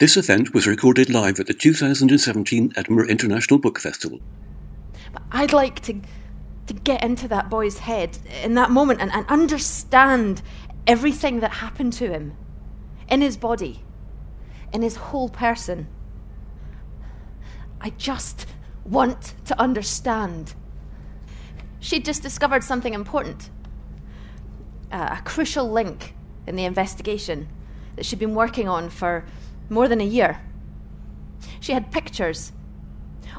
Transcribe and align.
This 0.00 0.16
event 0.16 0.52
was 0.52 0.66
recorded 0.66 1.08
live 1.08 1.38
at 1.38 1.46
the 1.46 1.54
2017 1.54 2.72
Edinburgh 2.74 3.06
International 3.06 3.60
Book 3.60 3.78
Festival. 3.78 4.18
I'd 5.30 5.52
like 5.52 5.78
to, 5.82 6.00
to 6.66 6.74
get 6.74 7.04
into 7.04 7.28
that 7.28 7.48
boy's 7.48 7.78
head 7.78 8.18
in 8.42 8.54
that 8.54 8.72
moment 8.72 9.00
and, 9.00 9.12
and 9.12 9.24
understand 9.28 10.42
everything 10.88 11.38
that 11.40 11.52
happened 11.52 11.92
to 11.94 12.10
him 12.10 12.36
in 13.08 13.20
his 13.20 13.36
body, 13.36 13.82
in 14.72 14.82
his 14.82 14.96
whole 14.96 15.28
person. 15.28 15.86
I 17.80 17.90
just 17.90 18.46
want 18.84 19.34
to 19.44 19.60
understand. 19.60 20.54
She'd 21.78 22.04
just 22.04 22.20
discovered 22.20 22.64
something 22.64 22.94
important 22.94 23.48
uh, 24.90 25.18
a 25.18 25.22
crucial 25.22 25.70
link 25.70 26.14
in 26.48 26.56
the 26.56 26.64
investigation 26.64 27.48
that 27.94 28.04
she'd 28.04 28.18
been 28.18 28.34
working 28.34 28.68
on 28.68 28.90
for 28.90 29.24
more 29.68 29.88
than 29.88 30.00
a 30.00 30.04
year. 30.04 30.40
She 31.60 31.72
had 31.72 31.92
pictures, 31.92 32.52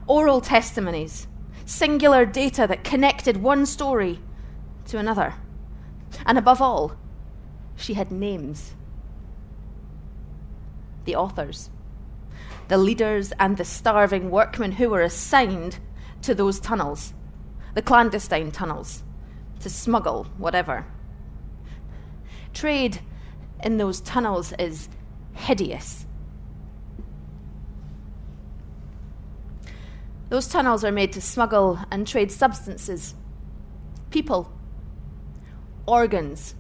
oral 0.08 0.42
testimonies, 0.42 1.28
singular 1.66 2.26
data 2.26 2.68
that 2.68 2.84
connected 2.84 3.38
one 3.38 3.66
story 3.66 4.20
to 4.86 4.98
another. 4.98 5.36
And 6.26 6.38
above 6.38 6.62
all, 6.62 6.96
she 7.76 7.96
had 7.96 8.12
names. 8.12 8.74
The 11.06 11.16
authors, 11.16 11.70
the 12.68 12.78
leaders, 12.78 13.32
and 13.40 13.58
the 13.58 13.66
starving 13.66 14.32
workmen 14.32 14.74
who 14.74 14.90
were 14.90 15.02
assigned 15.02 15.80
to 16.22 16.34
those 16.34 16.60
tunnels, 16.60 17.14
the 17.74 17.82
clandestine 17.82 18.52
tunnels, 18.52 19.04
to 19.60 19.70
smuggle 19.70 20.26
whatever. 20.38 20.86
Trade 22.54 23.02
in 23.64 23.78
those 23.78 24.02
tunnels 24.02 24.54
is 24.58 24.90
hideous. 25.34 26.05
Those 30.30 30.48
tunnels 30.48 30.84
are 30.84 30.92
made 30.92 31.14
to 31.14 31.22
smuggle 31.22 31.80
and 31.92 32.08
trade 32.08 32.32
substances, 32.32 33.14
people, 34.10 34.52
organs, 35.86 36.56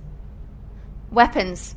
weapons, 1.12 1.76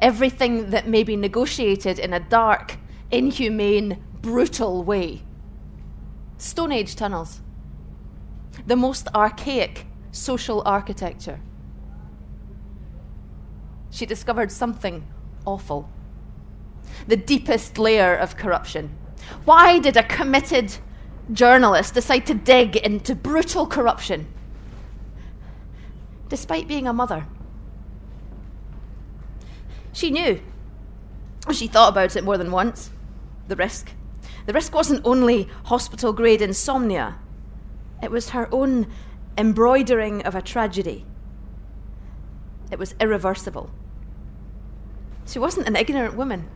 everything 0.00 0.70
that 0.70 0.88
may 0.88 1.02
be 1.02 1.16
negotiated 1.16 1.98
in 1.98 2.12
a 2.12 2.20
dark, 2.20 2.78
inhumane, 3.10 4.02
brutal 4.20 4.84
way. 4.84 5.22
Stone 6.38 6.72
Age 6.72 6.94
tunnels, 6.94 7.40
the 8.66 8.76
most 8.76 9.08
archaic 9.14 9.86
social 10.12 10.62
architecture. 10.64 11.40
She 13.90 14.06
discovered 14.06 14.52
something 14.52 15.06
awful. 15.44 15.88
The 17.06 17.16
deepest 17.16 17.78
layer 17.78 18.14
of 18.14 18.36
corruption. 18.36 18.96
Why 19.44 19.78
did 19.78 19.96
a 19.96 20.02
committed 20.02 20.76
journalist 21.32 21.94
decide 21.94 22.26
to 22.26 22.34
dig 22.34 22.76
into 22.76 23.14
brutal 23.14 23.66
corruption? 23.66 24.26
Despite 26.28 26.68
being 26.68 26.86
a 26.86 26.92
mother. 26.92 27.26
She 29.92 30.10
knew. 30.10 30.40
She 31.52 31.66
thought 31.66 31.90
about 31.90 32.16
it 32.16 32.24
more 32.24 32.38
than 32.38 32.50
once. 32.50 32.90
The 33.48 33.56
risk. 33.56 33.92
The 34.46 34.52
risk 34.52 34.74
wasn't 34.74 35.04
only 35.04 35.48
hospital 35.64 36.12
grade 36.12 36.42
insomnia, 36.42 37.18
it 38.02 38.10
was 38.10 38.30
her 38.30 38.48
own 38.52 38.86
embroidering 39.38 40.22
of 40.26 40.34
a 40.34 40.42
tragedy. 40.42 41.06
It 42.70 42.78
was 42.78 42.94
irreversible. 43.00 43.70
She 45.26 45.38
wasn't 45.38 45.68
an 45.68 45.76
ignorant 45.76 46.14
woman. 46.14 46.48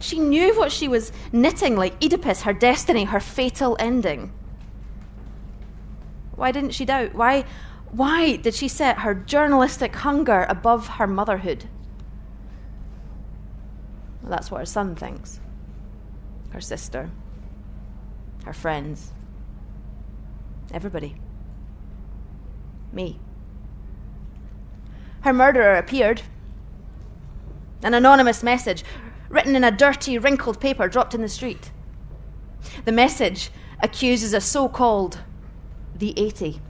She 0.00 0.18
knew 0.18 0.56
what 0.56 0.70
she 0.70 0.86
was 0.86 1.12
knitting, 1.32 1.76
like 1.76 2.02
Oedipus, 2.02 2.42
her 2.42 2.52
destiny, 2.52 3.04
her 3.04 3.20
fatal 3.20 3.76
ending. 3.80 4.32
Why 6.36 6.52
didn't 6.52 6.70
she 6.70 6.84
doubt? 6.84 7.14
Why, 7.14 7.44
why 7.90 8.36
did 8.36 8.54
she 8.54 8.68
set 8.68 9.00
her 9.00 9.14
journalistic 9.14 9.96
hunger 9.96 10.46
above 10.48 10.86
her 10.86 11.06
motherhood? 11.06 11.64
Well, 14.22 14.30
that's 14.30 14.50
what 14.50 14.58
her 14.58 14.66
son 14.66 14.94
thinks. 14.94 15.40
Her 16.50 16.60
sister. 16.60 17.10
Her 18.44 18.52
friends. 18.52 19.12
Everybody. 20.72 21.16
Me. 22.92 23.18
Her 25.22 25.32
murderer 25.32 25.74
appeared. 25.74 26.22
An 27.82 27.94
anonymous 27.94 28.42
message 28.44 28.84
written 29.28 29.56
in 29.56 29.64
a 29.64 29.70
dirty, 29.70 30.18
wrinkled 30.18 30.60
paper 30.60 30.88
dropped 30.88 31.14
in 31.14 31.22
the 31.22 31.28
street. 31.28 31.70
The 32.84 32.92
message 32.92 33.50
accuses 33.82 34.32
a 34.32 34.40
so 34.40 34.68
called 34.68 35.20
the 35.94 36.18
80, 36.18 36.60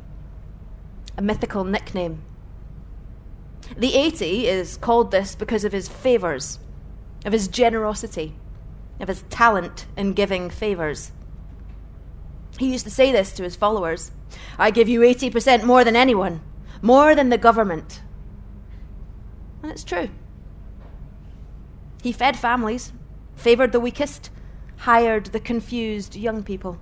a 1.16 1.22
mythical 1.22 1.64
nickname. 1.64 2.22
The 3.76 3.94
80 3.94 4.46
is 4.46 4.76
called 4.76 5.10
this 5.10 5.34
because 5.34 5.64
of 5.64 5.72
his 5.72 5.88
favours, 5.88 6.58
of 7.24 7.32
his 7.32 7.48
generosity, 7.48 8.34
of 9.00 9.08
his 9.08 9.22
talent 9.30 9.86
in 9.96 10.12
giving 10.12 10.50
favours. 10.50 11.12
He 12.58 12.72
used 12.72 12.84
to 12.84 12.90
say 12.90 13.12
this 13.12 13.32
to 13.32 13.42
his 13.42 13.56
followers 13.56 14.10
I 14.58 14.70
give 14.70 14.88
you 14.88 15.00
80% 15.00 15.64
more 15.64 15.84
than 15.84 15.96
anyone, 15.96 16.40
more 16.82 17.14
than 17.14 17.28
the 17.28 17.38
government. 17.38 18.02
And 19.62 19.70
it's 19.70 19.84
true. 19.84 20.10
He 22.02 22.12
fed 22.12 22.36
families, 22.36 22.92
favoured 23.34 23.72
the 23.72 23.80
weakest, 23.80 24.30
hired 24.78 25.26
the 25.26 25.40
confused 25.40 26.14
young 26.14 26.42
people. 26.42 26.78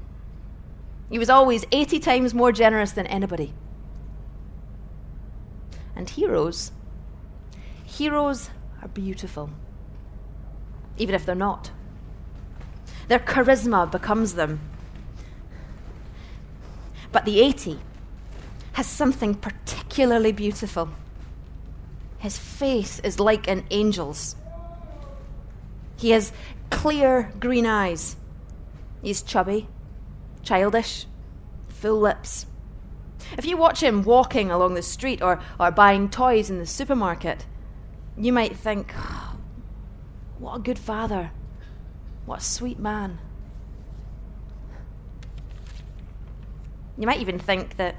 He 1.10 1.18
was 1.18 1.30
always 1.30 1.64
80 1.72 2.00
times 2.00 2.34
more 2.34 2.52
generous 2.52 2.92
than 2.92 3.06
anybody. 3.06 3.54
And 5.94 6.10
heroes, 6.10 6.72
heroes 7.84 8.50
are 8.82 8.88
beautiful, 8.88 9.50
even 10.98 11.14
if 11.14 11.24
they're 11.24 11.34
not. 11.34 11.70
Their 13.08 13.20
charisma 13.20 13.90
becomes 13.90 14.34
them. 14.34 14.60
But 17.12 17.24
the 17.24 17.40
80 17.40 17.78
has 18.72 18.86
something 18.86 19.34
particularly 19.34 20.32
beautiful. 20.32 20.90
His 22.18 22.36
face 22.36 22.98
is 23.00 23.20
like 23.20 23.48
an 23.48 23.64
angel's. 23.70 24.36
He 25.96 26.10
has 26.10 26.32
clear 26.70 27.32
green 27.40 27.66
eyes. 27.66 28.16
He's 29.02 29.22
chubby, 29.22 29.68
childish, 30.42 31.06
full 31.68 32.00
lips. 32.00 32.46
If 33.36 33.44
you 33.44 33.56
watch 33.56 33.82
him 33.82 34.02
walking 34.02 34.50
along 34.50 34.74
the 34.74 34.82
street 34.82 35.22
or, 35.22 35.40
or 35.58 35.70
buying 35.70 36.08
toys 36.08 36.50
in 36.50 36.58
the 36.58 36.66
supermarket, 36.66 37.46
you 38.16 38.32
might 38.32 38.56
think, 38.56 38.92
oh, 38.96 39.36
what 40.38 40.56
a 40.56 40.60
good 40.60 40.78
father. 40.78 41.30
What 42.24 42.40
a 42.40 42.44
sweet 42.44 42.78
man. 42.78 43.18
You 46.98 47.06
might 47.06 47.20
even 47.20 47.38
think 47.38 47.76
that 47.76 47.96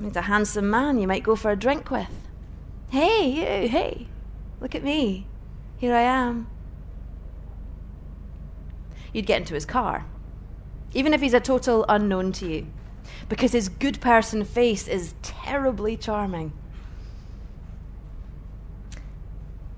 he's 0.00 0.16
a 0.16 0.22
handsome 0.22 0.70
man 0.70 0.98
you 0.98 1.06
might 1.06 1.22
go 1.22 1.36
for 1.36 1.50
a 1.50 1.56
drink 1.56 1.90
with. 1.90 2.10
Hey, 2.90 3.28
you, 3.28 3.68
hey, 3.68 4.08
look 4.60 4.74
at 4.74 4.82
me. 4.82 5.26
Here 5.76 5.94
I 5.94 6.02
am 6.02 6.48
you'd 9.14 9.24
get 9.24 9.40
into 9.40 9.54
his 9.54 9.64
car, 9.64 10.04
even 10.92 11.14
if 11.14 11.22
he's 11.22 11.32
a 11.32 11.40
total 11.40 11.86
unknown 11.88 12.32
to 12.32 12.46
you, 12.46 12.66
because 13.30 13.52
his 13.52 13.70
good 13.70 14.00
person 14.02 14.44
face 14.44 14.86
is 14.86 15.14
terribly 15.22 15.96
charming. 15.96 16.52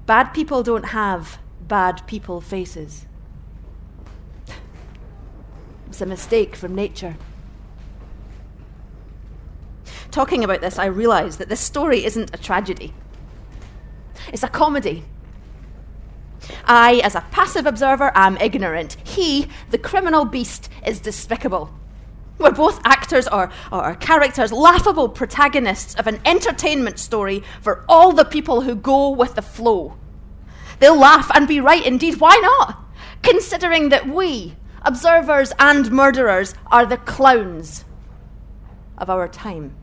Bad 0.06 0.32
people 0.32 0.62
don't 0.62 0.86
have 0.86 1.38
bad 1.60 2.04
people 2.06 2.40
faces. 2.40 3.06
It's 5.88 6.00
a 6.00 6.06
mistake 6.06 6.56
from 6.56 6.74
nature. 6.74 7.16
Talking 10.10 10.44
about 10.44 10.60
this, 10.60 10.78
I 10.78 10.86
realise 10.86 11.36
that 11.36 11.48
this 11.48 11.60
story 11.60 12.04
isn't 12.04 12.34
a 12.34 12.38
tragedy. 12.38 12.94
It's 14.32 14.42
a 14.42 14.48
comedy 14.48 15.04
I, 16.64 17.00
as 17.04 17.14
a 17.14 17.24
passive 17.30 17.66
observer, 17.66 18.12
am 18.14 18.36
ignorant. 18.38 18.96
He, 19.04 19.48
the 19.70 19.78
criminal 19.78 20.24
beast, 20.24 20.68
is 20.86 21.00
despicable. 21.00 21.70
We're 22.38 22.50
both 22.52 22.80
actors 22.84 23.26
or, 23.28 23.50
or 23.72 23.94
characters, 23.94 24.52
laughable 24.52 25.08
protagonists 25.08 25.94
of 25.94 26.06
an 26.06 26.20
entertainment 26.24 26.98
story 26.98 27.42
for 27.62 27.84
all 27.88 28.12
the 28.12 28.24
people 28.24 28.60
who 28.60 28.74
go 28.74 29.10
with 29.10 29.34
the 29.34 29.42
flow. 29.42 29.96
They'll 30.78 30.98
laugh 30.98 31.30
and 31.34 31.48
be 31.48 31.60
right 31.60 31.84
indeed. 31.84 32.20
Why 32.20 32.36
not? 32.36 32.84
Considering 33.22 33.88
that 33.88 34.06
we, 34.06 34.56
observers 34.82 35.52
and 35.58 35.90
murderers, 35.90 36.54
are 36.66 36.84
the 36.84 36.98
clowns 36.98 37.84
of 38.98 39.08
our 39.08 39.28
time. 39.28 39.74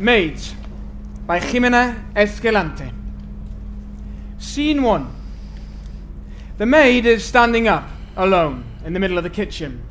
Maids 0.00 0.54
by 1.26 1.40
Jimena 1.40 2.04
Escalante. 2.14 2.92
Scene 4.38 4.80
1. 4.80 5.14
The 6.56 6.66
maid 6.66 7.04
is 7.04 7.24
standing 7.24 7.66
up, 7.66 7.88
alone, 8.16 8.64
in 8.84 8.92
the 8.92 9.00
middle 9.00 9.18
of 9.18 9.24
the 9.24 9.30
kitchen, 9.30 9.82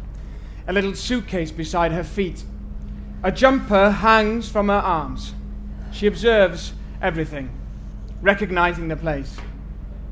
a 0.65 0.71
little 0.71 0.95
suitcase 0.95 1.51
beside 1.51 1.92
her 1.92 2.06
feet. 2.06 2.45
A 3.21 3.33
jumper 3.33 3.89
hangs 3.89 4.48
from 4.48 4.69
her 4.69 4.75
arms. 4.75 5.33
She 5.92 6.07
observes 6.07 6.71
everything, 7.01 7.50
recognizing 8.21 8.88
the 8.88 8.95
place. 8.95 9.36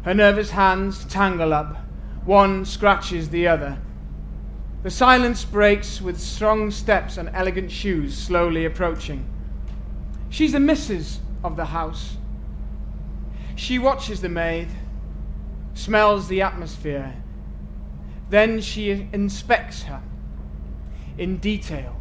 Her 0.01 0.13
nervous 0.13 0.49
hands 0.49 1.05
tangle 1.05 1.53
up, 1.53 1.77
one 2.25 2.65
scratches 2.65 3.29
the 3.29 3.47
other. 3.47 3.77
The 4.83 4.91
silence 4.91 5.45
breaks 5.45 6.01
with 6.01 6.19
strong 6.19 6.69
steps 6.69 7.15
and 7.15 7.29
elegant 7.33 7.71
shoes 7.71 8.17
slowly 8.17 8.65
approaching. 8.65 9.25
She's 10.29 10.51
the 10.51 10.59
missus 10.59 11.19
of 11.43 11.55
the 11.55 11.65
house. 11.65 12.17
She 13.55 13.79
watches 13.79 14.21
the 14.21 14.29
maid, 14.29 14.67
smells 15.73 16.27
the 16.27 16.41
atmosphere, 16.41 17.15
then 18.29 18.59
she 18.59 19.07
inspects 19.13 19.83
her 19.83 20.01
in 21.17 21.37
detail. 21.37 21.95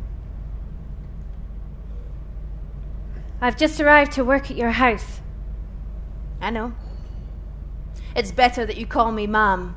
I've 3.41 3.57
just 3.57 3.81
arrived 3.81 4.13
to 4.13 4.25
work 4.25 4.51
at 4.51 4.57
your 4.57 4.71
house. 4.71 5.21
I 6.41 6.51
know. 6.51 6.73
It's 8.17 8.33
better 8.33 8.65
that 8.65 8.77
you 8.77 8.87
call 8.87 9.13
me 9.13 9.27
Ma'am. 9.27 9.77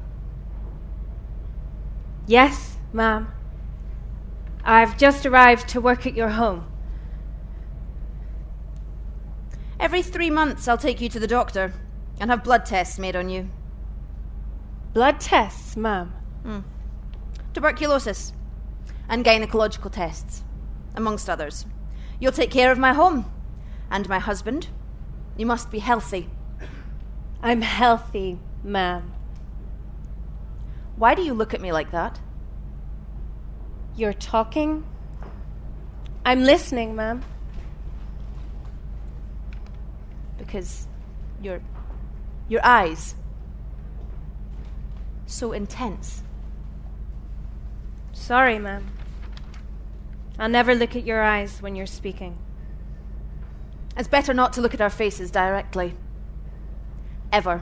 Yes, 2.25 2.77
ma'am. 2.93 3.31
I've 4.63 4.97
just 4.97 5.25
arrived 5.25 5.69
to 5.69 5.81
work 5.81 6.05
at 6.05 6.15
your 6.15 6.29
home. 6.29 6.65
Every 9.79 10.01
three 10.01 10.29
months, 10.29 10.67
I'll 10.67 10.77
take 10.77 11.01
you 11.01 11.09
to 11.09 11.19
the 11.19 11.27
doctor 11.27 11.73
and 12.19 12.31
have 12.31 12.43
blood 12.43 12.65
tests 12.65 12.97
made 12.97 13.15
on 13.15 13.29
you. 13.29 13.49
Blood 14.93 15.19
tests, 15.19 15.77
ma'am. 15.77 16.13
Hmm. 16.43 16.59
Tuberculosis 17.53 18.33
and 19.07 19.23
gynecological 19.23 19.91
tests, 19.91 20.43
amongst 20.95 21.29
others. 21.29 21.65
You'll 22.19 22.31
take 22.31 22.51
care 22.51 22.71
of 22.71 22.79
my 22.79 22.93
home 22.93 23.31
and 23.91 24.09
my 24.09 24.19
husband. 24.19 24.69
You 25.37 25.45
must 25.45 25.69
be 25.69 25.79
healthy. 25.79 26.29
I'm 27.43 27.61
healthy, 27.61 28.39
ma'am. 28.63 29.13
Why 30.95 31.13
do 31.13 31.21
you 31.21 31.35
look 31.35 31.53
at 31.53 31.61
me 31.61 31.71
like 31.71 31.91
that? 31.91 32.19
You're 33.95 34.13
talking? 34.13 34.83
I'm 36.25 36.43
listening, 36.43 36.95
ma'am. 36.95 37.23
Because 40.47 40.87
your 41.41 41.61
your 42.47 42.65
eyes 42.65 43.13
so 45.25 45.51
intense. 45.51 46.23
Sorry, 48.13 48.57
ma'am. 48.57 48.87
I'll 50.39 50.49
never 50.49 50.73
look 50.73 50.95
at 50.95 51.05
your 51.05 51.21
eyes 51.21 51.61
when 51.61 51.75
you're 51.75 51.85
speaking. 51.85 52.37
It's 53.97 54.07
better 54.07 54.33
not 54.33 54.53
to 54.53 54.61
look 54.61 54.73
at 54.73 54.81
our 54.81 54.89
faces 54.89 55.29
directly. 55.31 55.93
Ever. 57.31 57.61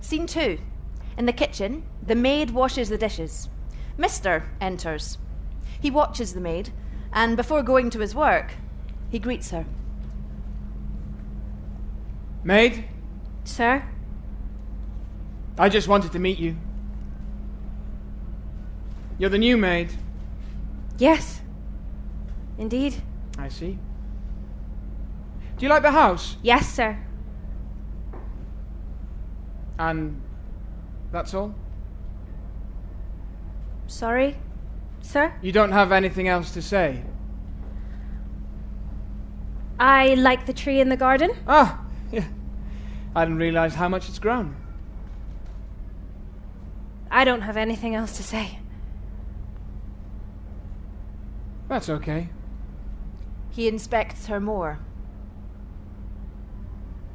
Scene 0.00 0.26
two. 0.26 0.58
In 1.16 1.26
the 1.26 1.32
kitchen, 1.32 1.84
the 2.04 2.16
maid 2.16 2.50
washes 2.50 2.88
the 2.88 2.98
dishes. 2.98 3.48
Mister 3.96 4.50
enters. 4.60 5.18
He 5.80 5.90
watches 5.90 6.34
the 6.34 6.40
maid, 6.40 6.70
and 7.12 7.36
before 7.36 7.62
going 7.62 7.90
to 7.90 8.00
his 8.00 8.14
work, 8.14 8.54
he 9.10 9.18
greets 9.18 9.50
her. 9.50 9.64
Maid, 12.44 12.84
Sir? 13.44 13.84
I 15.58 15.68
just 15.68 15.88
wanted 15.88 16.12
to 16.12 16.18
meet 16.18 16.38
you. 16.38 16.56
You're 19.18 19.30
the 19.30 19.38
new 19.38 19.56
maid. 19.56 19.90
Yes. 20.98 21.40
Indeed. 22.58 22.96
I 23.38 23.48
see. 23.48 23.78
Do 25.56 25.64
you 25.64 25.68
like 25.70 25.82
the 25.82 25.92
house? 25.92 26.36
Yes, 26.42 26.68
sir. 26.68 26.98
And 29.78 30.20
that's 31.12 31.32
all? 31.32 31.54
Sorry? 33.86 34.36
Sir? 35.06 35.32
You 35.40 35.52
don't 35.52 35.70
have 35.70 35.92
anything 35.92 36.26
else 36.26 36.50
to 36.50 36.60
say? 36.60 37.04
I 39.78 40.14
like 40.14 40.46
the 40.46 40.52
tree 40.52 40.80
in 40.80 40.88
the 40.88 40.96
garden. 40.96 41.30
Ah, 41.46 41.84
yeah. 42.10 42.24
I 43.14 43.24
didn't 43.24 43.38
realize 43.38 43.76
how 43.76 43.88
much 43.88 44.08
it's 44.08 44.18
grown. 44.18 44.56
I 47.08 47.24
don't 47.24 47.42
have 47.42 47.56
anything 47.56 47.94
else 47.94 48.16
to 48.16 48.24
say. 48.24 48.58
That's 51.68 51.88
okay. 51.88 52.28
He 53.50 53.68
inspects 53.68 54.26
her 54.26 54.40
more. 54.40 54.80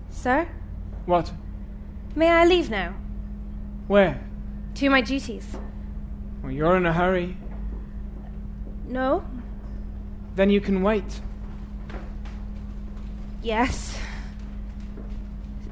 Sir? 0.10 0.48
What? 1.06 1.34
May 2.16 2.30
I 2.30 2.46
leave 2.46 2.70
now? 2.70 2.96
Where? 3.88 4.24
To 4.76 4.90
my 4.90 5.02
duties. 5.02 5.58
Well, 6.42 6.54
you're 6.54 6.78
in 6.78 6.86
a 6.86 6.94
hurry. 6.94 7.38
No? 8.92 9.24
Then 10.36 10.50
you 10.50 10.60
can 10.60 10.84
wait. 10.84 11.22
Yes. 13.42 13.98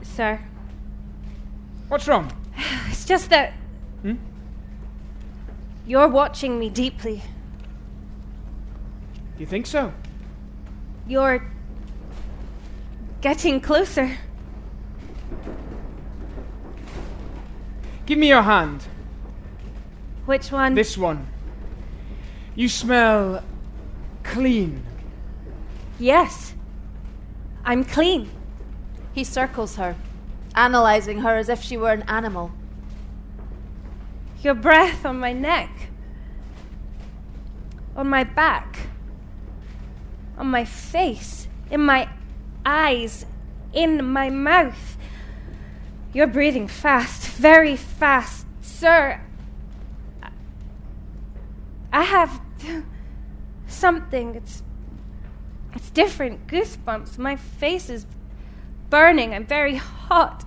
Sir. 0.02 0.40
What's 1.90 2.08
wrong? 2.08 2.32
It's 2.90 3.06
just 3.06 3.30
that. 3.30 3.54
Hmm? 4.02 4.16
You're 5.86 6.08
watching 6.08 6.58
me 6.60 6.70
deeply. 6.70 7.22
Do 9.36 9.40
you 9.40 9.46
think 9.46 9.66
so? 9.66 9.92
You're. 11.08 11.44
getting 13.22 13.60
closer. 13.60 14.18
Give 18.06 18.18
me 18.18 18.30
your 18.30 18.44
hand. 18.44 18.84
Which 20.26 20.52
one? 20.52 20.74
This 20.74 20.98
one. 20.98 21.28
You 22.60 22.68
smell 22.68 23.42
clean. 24.22 24.84
Yes. 25.98 26.54
I'm 27.64 27.86
clean. 27.86 28.30
He 29.14 29.24
circles 29.24 29.78
her, 29.78 29.96
analyzing 30.54 31.22
her 31.22 31.38
as 31.38 31.48
if 31.48 31.64
she 31.64 31.78
were 31.78 31.94
an 31.94 32.02
animal. 32.02 32.52
Your 34.42 34.56
breath 34.56 35.06
on 35.06 35.22
my 35.22 35.32
neck. 35.32 35.70
On 37.96 38.10
my 38.10 38.26
back. 38.26 38.90
On 40.38 40.48
my 40.48 40.66
face. 40.66 41.48
In 41.72 41.80
my 41.80 42.10
eyes. 42.66 43.26
In 43.72 44.06
my 44.06 44.30
mouth. 44.30 44.98
You're 46.12 46.28
breathing 46.28 46.68
fast, 46.68 47.26
very 47.26 47.78
fast. 47.78 48.46
Sir, 48.60 49.22
I- 50.22 50.32
I 51.94 52.04
have 52.04 52.42
something. 53.68 54.36
It's 54.36 54.64
it's 55.74 55.90
different. 55.90 56.48
Goosebumps. 56.48 57.18
My 57.18 57.36
face 57.36 57.90
is 57.90 58.06
burning. 58.90 59.34
I'm 59.34 59.46
very 59.46 59.76
hot. 59.76 60.46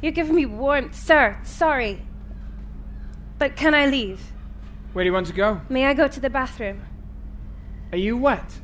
You're 0.00 0.12
giving 0.12 0.34
me 0.34 0.46
warmth, 0.46 0.94
sir. 0.94 1.38
Sorry. 1.42 2.02
But 3.38 3.56
can 3.56 3.74
I 3.74 3.86
leave? 3.86 4.20
Where 4.92 5.04
do 5.04 5.06
you 5.06 5.12
want 5.12 5.26
to 5.26 5.32
go? 5.32 5.60
May 5.68 5.86
I 5.86 5.94
go 5.94 6.08
to 6.08 6.20
the 6.20 6.30
bathroom? 6.30 6.82
Are 7.92 7.98
you 7.98 8.16
wet? 8.16 8.60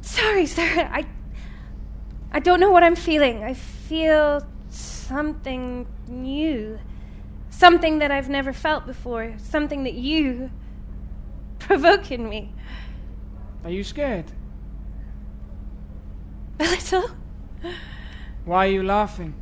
Sorry, 0.00 0.46
sir. 0.46 0.88
I 0.92 1.06
I 2.32 2.40
don't 2.40 2.60
know 2.60 2.70
what 2.70 2.82
I'm 2.82 2.96
feeling. 2.96 3.42
I 3.42 3.54
feel 3.54 4.46
something 4.70 5.86
new. 6.08 6.78
Something 7.60 7.98
that 7.98 8.10
I've 8.10 8.30
never 8.30 8.54
felt 8.54 8.86
before. 8.86 9.34
Something 9.36 9.84
that 9.84 9.92
you 9.92 10.50
provoke 11.58 12.10
in 12.10 12.26
me. 12.26 12.54
Are 13.64 13.70
you 13.70 13.84
scared? 13.84 14.24
A 16.58 16.64
little. 16.64 17.10
Why 18.46 18.66
are 18.66 18.70
you 18.70 18.82
laughing? 18.82 19.34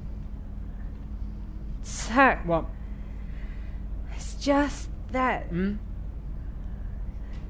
Sir, 1.83 2.41
What? 2.45 2.65
it's 4.17 4.35
just 4.35 4.89
that 5.13 5.45
Hmm? 5.47 5.75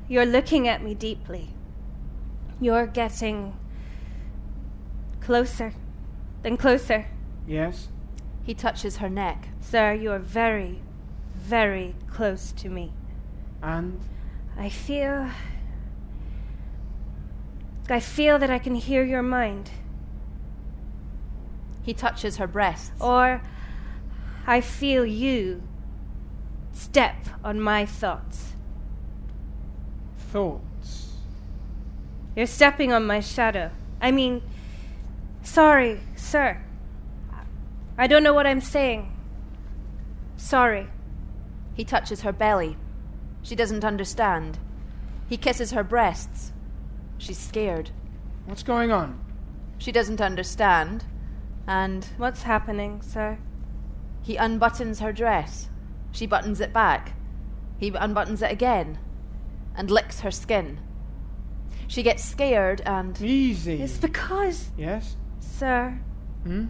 you're 0.07 0.27
looking 0.27 0.69
at 0.69 0.83
me 0.85 0.93
deeply. 0.95 1.49
You're 2.61 2.87
getting 2.87 3.57
closer, 5.21 5.73
then 6.43 6.59
closer. 6.59 7.07
Yes? 7.47 7.89
He 8.49 8.55
touches 8.55 8.97
her 8.97 9.11
neck. 9.11 9.49
Sir, 9.61 9.93
you're 9.93 10.19
very, 10.19 10.81
very 11.37 11.95
close 12.11 12.51
to 12.53 12.71
me. 12.71 12.95
And 13.63 14.01
I 14.57 14.71
feel. 14.71 15.29
I 17.91 18.01
feel 18.01 18.39
that 18.39 18.49
I 18.49 18.59
can 18.59 18.75
hear 18.75 19.05
your 19.05 19.23
mind. 19.23 19.71
He 21.83 21.93
touches 21.93 22.39
her 22.39 22.47
breasts. 22.47 22.91
Or 23.03 23.43
I 24.47 24.63
feel 24.63 25.05
you 25.05 25.63
step 26.73 27.27
on 27.45 27.61
my 27.61 27.85
thoughts. 27.85 28.55
thoughts. 30.17 31.17
You're 32.35 32.47
stepping 32.47 32.95
on 32.95 33.07
my 33.07 33.21
shadow. 33.21 33.73
I 34.01 34.11
mean, 34.11 34.41
sorry, 35.43 36.01
sir. 36.17 36.63
I 37.99 38.07
don't 38.07 38.23
know 38.23 38.33
what 38.33 38.47
I'm 38.47 38.61
saying. 38.61 39.13
Sorry. 40.37 40.89
He 41.75 41.85
touches 41.85 42.23
her 42.23 42.33
belly. 42.33 42.77
She 43.43 43.55
doesn't 43.57 43.85
understand. 43.85 44.59
He 45.29 45.37
kisses 45.37 45.73
her 45.73 45.83
breasts. 45.85 46.53
She's 47.19 47.39
scared. 47.39 47.91
What's 48.47 48.63
going 48.63 48.91
on? 48.93 49.19
She 49.79 49.93
doesn't 49.93 50.21
understand. 50.21 51.05
And 51.67 52.07
What's 52.17 52.45
happening, 52.45 53.03
sir? 53.03 53.39
he 54.23 54.37
unbuttons 54.37 55.01
her 55.01 55.13
dress. 55.13 55.69
She 56.13 56.27
buttons 56.27 56.61
it 56.61 56.73
back. 56.73 57.15
He 57.79 57.91
unbuttons 57.91 58.43
it 58.43 58.51
again 58.53 58.99
and 59.77 59.91
licks 59.91 60.21
her 60.21 60.31
skin. 60.31 60.81
She 61.87 62.03
gets 62.03 62.25
scared 62.25 62.81
and 62.85 63.21
Easy. 63.21 63.81
It's 63.83 63.99
because, 63.99 64.71
Yes? 64.77 65.17
sir, 65.41 65.99
Hmm? 66.45 66.67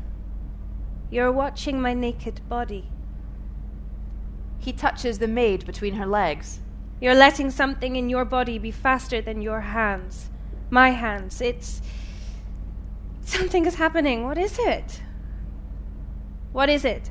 You're 1.10 1.32
watching 1.32 1.80
my 1.80 1.94
naked 1.94 2.40
body. 2.48 2.90
he 4.58 4.72
touches 4.72 5.18
the 5.18 5.28
maid 5.28 5.64
between 5.64 5.94
her 5.94 6.06
legs. 6.06 6.60
You're 7.00 7.14
letting 7.14 7.50
something 7.50 7.96
in 7.96 8.10
your 8.10 8.24
body 8.24 8.58
be 8.58 8.70
faster 8.72 9.22
than 9.22 9.40
your 9.40 9.60
hands. 9.60 10.30
My 10.68 10.90
hands. 10.90 11.40
It's. 11.40 11.80
Something 13.24 13.66
is 13.66 13.76
happening. 13.76 14.24
What 14.24 14.36
is 14.36 14.58
it? 14.58 15.00
What 16.52 16.68
is 16.68 16.84
it? 16.84 17.10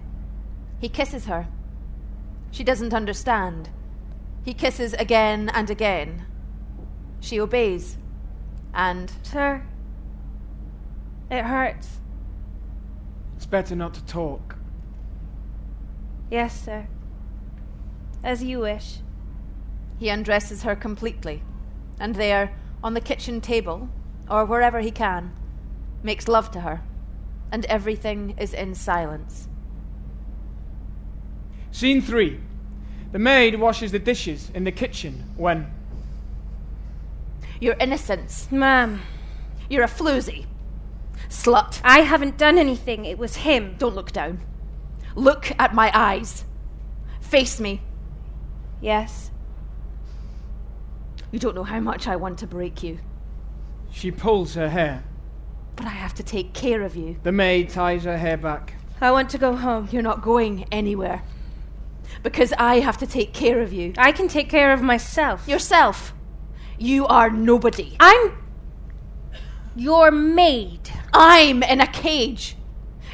He 0.79 0.89
kisses 0.89 1.25
her. 1.25 1.47
She 2.51 2.63
doesn't 2.63 2.93
understand. 2.93 3.69
He 4.43 4.53
kisses 4.53 4.93
again 4.93 5.49
and 5.53 5.69
again. 5.69 6.25
She 7.19 7.39
obeys. 7.39 7.97
And 8.73 9.11
Sir, 9.23 9.63
it 11.31 11.43
hurts. 11.43 11.99
It's 13.47 13.51
better 13.51 13.77
not 13.77 13.93
to 13.93 14.03
talk. 14.05 14.57
Yes, 16.29 16.65
sir. 16.65 16.85
As 18.21 18.43
you 18.43 18.59
wish. 18.59 18.97
he 19.97 20.09
undresses 20.09 20.63
her 20.63 20.75
completely. 20.75 21.41
And 21.97 22.15
there, 22.15 22.51
on 22.83 22.93
the 22.93 22.99
kitchen 22.99 23.39
table, 23.39 23.87
or 24.29 24.43
wherever 24.43 24.81
he 24.81 24.91
can, 24.91 25.31
makes 26.03 26.27
love 26.27 26.51
to 26.51 26.59
her. 26.59 26.81
And 27.49 27.63
everything 27.67 28.35
is 28.37 28.53
in 28.53 28.75
silence. 28.75 29.47
Scene 31.71 32.01
three. 32.01 32.41
The 33.13 33.19
maid 33.19 33.57
washes 33.61 33.93
the 33.93 33.99
dishes 33.99 34.51
in 34.53 34.65
the 34.65 34.73
kitchen 34.73 35.23
when. 35.37 35.71
Your 37.61 37.75
innocence. 37.79 38.49
Ma'am, 38.51 39.01
You're 39.69 39.85
a 39.85 39.87
floozy. 39.87 40.47
Slut. 41.29 41.81
I 41.83 41.99
haven't 42.01 42.37
done 42.37 42.57
anything. 42.57 43.05
It 43.05 43.17
was 43.17 43.37
him. 43.37 43.75
Don't 43.77 43.95
look 43.95 44.11
down. 44.11 44.39
Look 45.15 45.51
at 45.59 45.73
my 45.73 45.91
eyes. 45.93 46.45
Face 47.21 47.59
me. 47.59 47.81
Yes. 48.81 49.31
You 51.31 51.39
don't 51.39 51.55
know 51.55 51.63
how 51.63 51.79
much 51.79 52.07
I 52.07 52.15
want 52.15 52.39
to 52.39 52.47
break 52.47 52.83
you, 52.83 52.99
She 53.91 54.11
pulls 54.11 54.53
her 54.55 54.69
hair. 54.69 55.03
but 55.75 55.85
I 55.85 55.89
have 55.89 56.13
to 56.15 56.23
take 56.23 56.53
care 56.53 56.81
of 56.83 56.95
you. 56.95 57.17
The 57.23 57.31
maid 57.31 57.69
ties 57.69 58.05
her 58.05 58.17
hair 58.17 58.37
back. 58.37 58.73
I 59.01 59.11
want 59.11 59.29
to 59.31 59.37
go 59.37 59.55
home. 59.55 59.89
You're 59.91 60.01
not 60.01 60.21
going 60.21 60.65
anywhere. 60.71 61.21
Because 62.23 62.53
I 62.57 62.79
have 62.79 62.97
to 62.99 63.07
take 63.07 63.33
care 63.33 63.61
of 63.61 63.73
you. 63.73 63.93
I 63.97 64.11
can 64.11 64.27
take 64.27 64.49
care 64.49 64.71
of 64.73 64.81
myself. 64.81 65.47
Yourself. 65.47 66.13
You 66.79 67.05
are 67.07 67.29
nobody. 67.29 67.95
I'm 67.99 68.31
your 69.77 70.11
maid. 70.11 70.89
I'm 71.13 71.61
in 71.63 71.81
a 71.81 71.87
cage. 71.87 72.57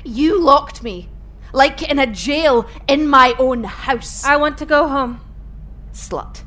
You 0.04 0.40
locked 0.40 0.82
me. 0.82 1.10
Like 1.52 1.88
in 1.88 2.00
a 2.00 2.08
jail 2.08 2.68
in 2.88 3.08
my 3.08 3.36
own 3.38 3.66
house. 3.66 4.24
I 4.24 4.38
want 4.38 4.58
to 4.60 4.66
go 4.66 4.88
home. 4.88 5.20
Slut. 5.92 6.44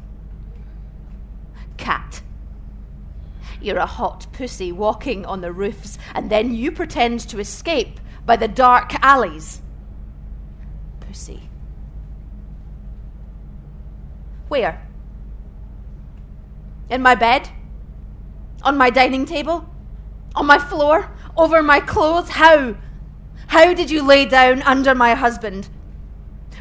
Cat. 1.76 2.22
You're 3.60 3.78
a 3.78 3.86
hot 3.86 4.26
pussy 4.32 4.72
walking 4.72 5.24
on 5.24 5.40
the 5.40 5.52
roofs, 5.52 5.98
and 6.14 6.30
then 6.30 6.54
you 6.54 6.72
pretend 6.72 7.20
to 7.28 7.38
escape 7.38 8.00
by 8.24 8.36
the 8.36 8.48
dark 8.48 8.94
alleys. 9.02 9.60
Pussy. 11.00 11.48
Where? 14.48 14.86
In 16.90 17.02
my 17.02 17.14
bed? 17.14 17.48
On 18.62 18.76
my 18.76 18.90
dining 18.90 19.24
table? 19.24 19.68
On 20.36 20.46
my 20.46 20.58
floor? 20.58 21.10
Over 21.36 21.62
my 21.62 21.80
clothes? 21.80 22.28
How? 22.28 22.76
How 23.48 23.74
did 23.74 23.90
you 23.90 24.02
lay 24.02 24.26
down 24.26 24.62
under 24.62 24.94
my 24.94 25.14
husband? 25.14 25.68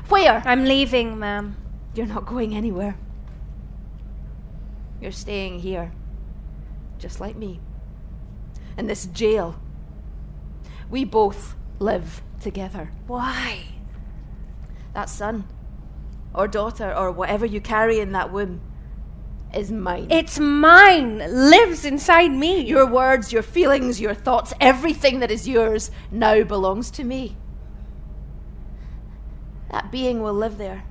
Where? 0.07 0.41
I'm 0.45 0.65
leaving, 0.65 1.19
ma'am. 1.19 1.57
You're 1.93 2.05
not 2.05 2.25
going 2.25 2.55
anywhere. 2.55 2.97
You're 5.01 5.11
staying 5.11 5.59
here, 5.59 5.91
just 6.97 7.19
like 7.19 7.35
me, 7.35 7.59
in 8.77 8.87
this 8.87 9.05
jail. 9.07 9.59
We 10.89 11.03
both 11.03 11.55
live 11.79 12.21
together. 12.39 12.91
Why? 13.07 13.65
That 14.93 15.09
son, 15.09 15.47
or 16.33 16.47
daughter, 16.47 16.95
or 16.95 17.11
whatever 17.11 17.45
you 17.45 17.59
carry 17.59 17.99
in 17.99 18.13
that 18.13 18.31
womb, 18.31 18.61
is 19.55 19.71
mine. 19.71 20.07
It's 20.09 20.39
mine. 20.39 21.17
Lives 21.17 21.85
inside 21.85 22.31
me. 22.31 22.61
your 22.61 22.85
words, 22.85 23.31
your 23.31 23.43
feelings, 23.43 24.01
your 24.01 24.13
thoughts, 24.13 24.53
everything 24.59 25.19
that 25.19 25.31
is 25.31 25.47
yours 25.47 25.91
now 26.11 26.43
belongs 26.43 26.91
to 26.91 27.03
me. 27.03 27.37
That 29.71 29.91
being 29.91 30.21
will 30.21 30.33
live 30.33 30.57
there. 30.57 30.85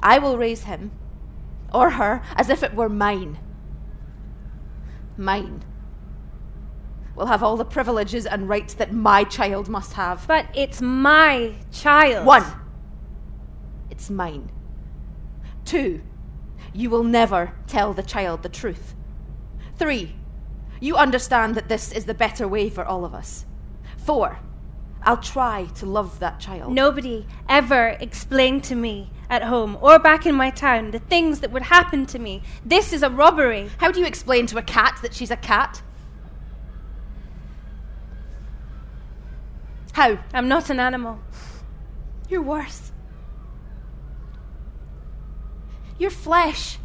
I 0.00 0.18
will 0.18 0.38
raise 0.38 0.64
him 0.64 0.92
or 1.72 1.90
her 1.90 2.22
as 2.36 2.48
if 2.48 2.62
it 2.62 2.74
were 2.74 2.88
mine. 2.88 3.38
Mine. 5.16 5.64
Will 7.14 7.26
have 7.26 7.42
all 7.42 7.56
the 7.56 7.64
privileges 7.64 8.26
and 8.26 8.48
rights 8.48 8.74
that 8.74 8.92
my 8.92 9.24
child 9.24 9.68
must 9.68 9.94
have. 9.94 10.26
But 10.28 10.46
it's 10.54 10.82
my 10.82 11.54
child. 11.72 12.26
One, 12.26 12.44
it's 13.90 14.10
mine. 14.10 14.50
Two, 15.64 16.02
you 16.76 16.90
will 16.90 17.02
never 17.02 17.52
tell 17.66 17.92
the 17.92 18.02
child 18.02 18.42
the 18.42 18.48
truth. 18.48 18.94
Three, 19.76 20.14
you 20.80 20.96
understand 20.96 21.54
that 21.54 21.68
this 21.68 21.90
is 21.92 22.04
the 22.04 22.14
better 22.14 22.46
way 22.46 22.68
for 22.68 22.84
all 22.84 23.04
of 23.04 23.14
us. 23.14 23.46
Four, 23.96 24.38
I'll 25.02 25.16
try 25.16 25.66
to 25.76 25.86
love 25.86 26.18
that 26.18 26.38
child. 26.38 26.72
Nobody 26.72 27.26
ever 27.48 27.96
explained 28.00 28.64
to 28.64 28.74
me 28.74 29.10
at 29.30 29.42
home 29.42 29.78
or 29.80 29.98
back 29.98 30.26
in 30.26 30.34
my 30.34 30.50
town 30.50 30.90
the 30.90 30.98
things 30.98 31.40
that 31.40 31.50
would 31.50 31.62
happen 31.62 32.06
to 32.06 32.18
me. 32.18 32.42
This 32.64 32.92
is 32.92 33.02
a 33.02 33.10
robbery. 33.10 33.70
How 33.78 33.90
do 33.90 34.00
you 34.00 34.06
explain 34.06 34.46
to 34.48 34.58
a 34.58 34.62
cat 34.62 34.98
that 35.02 35.14
she's 35.14 35.30
a 35.30 35.36
cat? 35.36 35.82
How? 39.92 40.18
I'm 40.34 40.48
not 40.48 40.68
an 40.68 40.78
animal. 40.78 41.20
You're 42.28 42.42
worse. 42.42 42.92
Your 45.98 46.10
flesh 46.10 46.78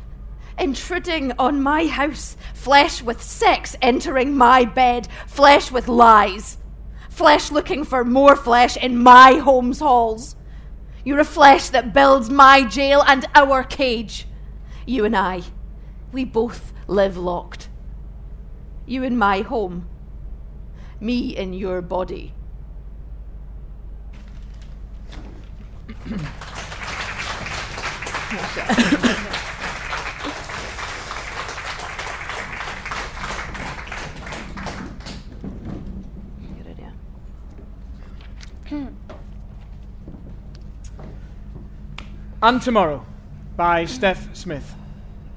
intruding 0.58 1.34
on 1.40 1.62
my 1.62 1.88
house, 1.88 2.38
flesh 2.54 3.02
with 3.02 3.22
sex 3.22 3.76
entering 3.82 4.38
my 4.38 4.64
bed, 4.66 5.08
flesh 5.28 5.72
with 5.72 5.88
lies, 5.88 6.58
flesh 7.10 7.52
looking 7.52 7.84
for 7.84 8.04
more 8.04 8.36
flesh 8.36 8.78
in 8.78 9.02
my 9.02 9.34
home's 9.34 9.80
halls. 9.80 10.36
You're 11.04 11.20
a 11.20 11.26
flesh 11.26 11.70
that 11.70 11.94
builds 11.94 12.30
my 12.30 12.64
jail 12.64 13.04
and 13.06 13.26
our 13.34 13.64
cage. 13.64 14.28
You 14.86 15.06
and 15.06 15.16
I, 15.16 15.42
we 16.12 16.26
both 16.26 16.74
live 16.88 17.18
locked. 17.18 17.70
You 18.86 19.04
in 19.04 19.18
my 19.18 19.42
home, 19.42 19.90
me 21.00 21.36
in 21.36 21.54
your 21.54 21.82
body. 21.82 22.34
Idea. 28.32 28.48
and 42.42 42.62
Tomorrow 42.62 43.06
by 43.58 43.84
Steph 43.84 44.34
Smith. 44.34 44.76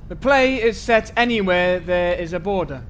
The 0.09 0.15
play 0.15 0.63
is 0.63 0.81
set 0.81 1.13
anywhere 1.17 1.81
there 1.81 2.15
is 2.15 2.33
a 2.33 2.39
border. 2.39 2.85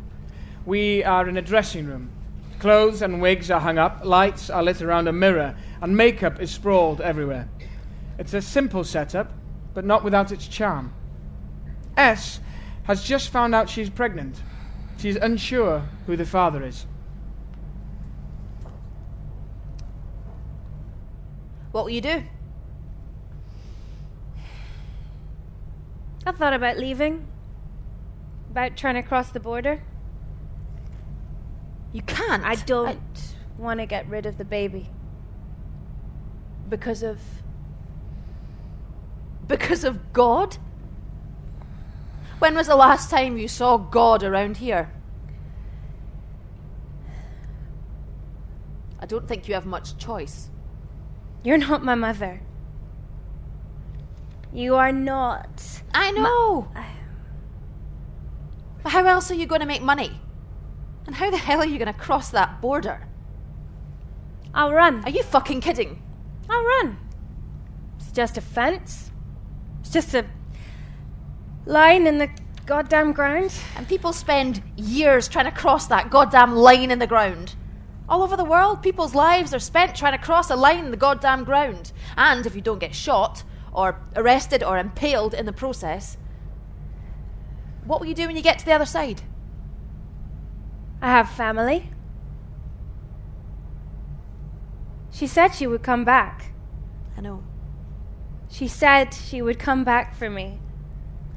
We 0.67 1.03
are 1.03 1.27
in 1.27 1.39
a 1.39 1.43
dressing 1.43 1.87
room. 1.87 2.11
Clothes 2.59 3.01
and 3.01 3.23
wigs 3.23 3.51
are 3.51 3.61
hung 3.61 3.79
up, 3.79 4.05
lights 4.05 4.51
are 4.51 4.63
lit 4.63 4.83
around 4.83 5.09
a 5.09 5.15
mirror, 5.15 5.57
and 5.81 5.97
makeup 5.97 6.43
is 6.43 6.51
sprawled 6.51 7.01
everywhere. 7.01 7.49
It's 8.19 8.35
a 8.35 8.43
simple 8.43 8.85
setup, 8.85 9.33
but 9.75 9.85
not 9.85 10.03
without 10.05 10.33
its 10.33 10.49
charm. 10.49 10.95
S 11.97 12.41
has 12.85 13.03
just 13.03 13.29
found 13.31 13.55
out 13.55 13.69
she's 13.69 13.91
pregnant. 13.91 14.43
She's 14.97 15.17
unsure 15.17 15.89
who 16.07 16.17
the 16.17 16.25
father 16.25 16.65
is. 16.65 16.87
What 21.73 21.85
will 21.85 21.91
you 21.91 22.01
do? 22.01 22.23
I 26.27 26.33
thought 26.33 26.55
about 26.55 26.79
leaving. 26.79 27.27
About 28.51 28.77
trying 28.77 28.95
to 28.95 29.03
cross 29.03 29.31
the 29.31 29.41
border. 29.41 29.83
You 31.93 32.03
can't. 32.03 32.45
I 32.45 32.55
don't 32.55 33.35
want 33.59 33.81
to 33.81 33.87
get 33.87 34.09
rid 34.09 34.27
of 34.27 34.39
the 34.39 34.45
baby. 34.45 34.91
because 36.69 37.03
of. 37.03 37.19
Because 39.47 39.85
of 39.85 40.13
God? 40.13 40.57
When 42.39 42.55
was 42.55 42.67
the 42.67 42.77
last 42.77 43.11
time 43.11 43.39
you 43.39 43.49
saw 43.49 43.77
God 43.77 44.23
around 44.23 44.59
here? 44.59 44.93
I 48.99 49.07
don't 49.07 49.29
think 49.29 49.49
you 49.49 49.55
have 49.55 49.67
much 49.67 49.99
choice. 49.99 50.49
You're 51.43 51.59
not 51.59 51.85
my 51.85 51.95
mother. 51.95 52.41
You 54.53 54.77
are 54.77 54.93
not. 54.93 55.83
I 55.93 56.11
know. 56.13 56.69
But 58.83 58.93
how 58.93 59.05
else 59.05 59.31
are 59.31 59.35
you 59.35 59.47
going 59.47 59.61
to 59.61 59.67
make 59.67 59.83
money? 59.83 60.21
And 61.07 61.17
how 61.17 61.31
the 61.31 61.37
hell 61.37 61.61
are 61.61 61.67
you 61.67 61.79
going 61.79 61.93
to 61.93 61.99
cross 61.99 62.31
that 62.31 62.61
border? 62.61 63.07
I'll 64.55 64.73
run. 64.73 65.05
Are 65.05 65.11
you 65.11 65.23
fucking 65.23 65.61
kidding? 65.61 66.03
I'll 66.49 66.65
run. 66.65 66.97
It's 67.99 68.13
just 68.13 68.39
a 68.39 68.41
fence. 68.41 69.11
Just 69.95 70.13
a 70.13 70.27
line 71.67 72.09
in 72.09 72.19
the 72.19 72.29
goddamn 72.67 73.13
ground. 73.13 73.55
And 73.77 73.87
people 73.87 74.13
spend 74.13 74.61
years 74.77 75.29
trying 75.29 75.45
to 75.45 75.53
cross 75.53 75.87
that 75.87 76.11
goddamn 76.11 76.57
line 76.57 76.91
in 76.91 76.99
the 76.99 77.07
ground. 77.07 77.55
All 78.09 78.25
over 78.25 78.37
the 78.37 78.45
world, 78.45 78.83
people's 78.83 79.15
lives 79.15 79.55
are 79.55 79.61
spent 79.61 79.95
trying 79.95 80.19
to 80.19 80.19
cross 80.19 80.51
a 80.51 80.57
line 80.57 80.85
in 80.85 80.91
the 80.91 80.97
goddamn 80.97 81.45
ground. 81.45 81.93
And 82.17 82.45
if 82.45 82.57
you 82.57 82.61
don't 82.61 82.81
get 82.81 82.93
shot, 82.93 83.45
or 83.73 84.01
arrested, 84.17 84.65
or 84.65 84.79
impaled 84.79 85.33
in 85.33 85.47
the 85.47 85.53
process, 85.53 86.17
what 87.85 88.01
will 88.01 88.09
you 88.09 88.15
do 88.17 88.27
when 88.27 88.35
you 88.35 88.43
get 88.43 88.59
to 88.59 88.65
the 88.65 88.73
other 88.73 88.87
side? 88.87 89.23
I 91.01 91.07
have 91.07 91.31
family. 91.31 91.91
She 95.13 95.29
said 95.29 95.55
she 95.55 95.69
would 95.69 95.85
come 95.85 96.05
back. 96.05 96.53
I 97.17 97.21
know, 97.21 97.45
She 98.55 98.69
said 98.69 99.13
she 99.13 99.43
would 99.43 99.59
come 99.59 99.83
back 99.83 100.15
for 100.15 100.31
me. 100.31 100.61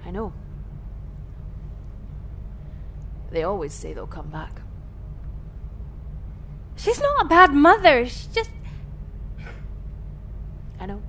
I 0.06 0.12
know. 0.12 0.34
They 3.32 3.42
always 3.42 3.74
say 3.74 3.92
they'll 3.92 4.06
come 4.06 4.30
back. 4.30 4.62
She's 6.76 7.02
not 7.02 7.26
a 7.26 7.28
bad 7.28 7.56
mother. 7.56 8.06
She 8.06 8.28
just. 8.32 8.52
I 10.80 10.86
know. 10.86 11.02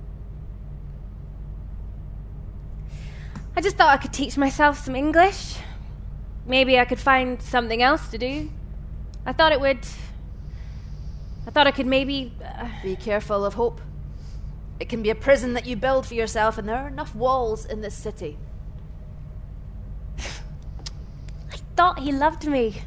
I 3.55 3.61
just 3.61 3.77
thought 3.77 3.89
I 3.93 3.97
could 3.97 4.11
teach 4.11 4.35
myself 4.35 4.79
some 4.79 4.95
English. 4.95 5.57
Maybe 6.47 6.79
I 6.79 6.85
could 6.85 6.99
find 6.99 7.39
something 7.39 7.83
else 7.83 8.09
to 8.09 8.17
do. 8.17 8.49
I 9.27 9.33
thought 9.33 9.51
it 9.51 9.61
would. 9.61 9.85
I 11.45 11.51
thought 11.51 11.67
I 11.67 11.71
could 11.71 11.85
maybe. 11.85 12.33
Uh, 12.43 12.67
Be 12.81 12.95
careful 12.95 13.45
of 13.45 13.53
hope. 13.53 13.79
It 14.79 14.87
can 14.87 15.01
be 15.01 15.09
a 15.09 15.15
prison 15.15 15.53
that 15.53 15.65
you 15.65 15.75
build 15.75 16.07
for 16.07 16.13
yourself, 16.13 16.57
and 16.57 16.67
there 16.67 16.77
are 16.77 16.87
enough 16.87 17.13
walls 17.13 17.65
in 17.65 17.81
this 17.81 17.95
city. 17.95 18.37
I 20.17 21.57
thought 21.75 21.99
he 21.99 22.11
loved 22.11 22.47
me. 22.47 22.81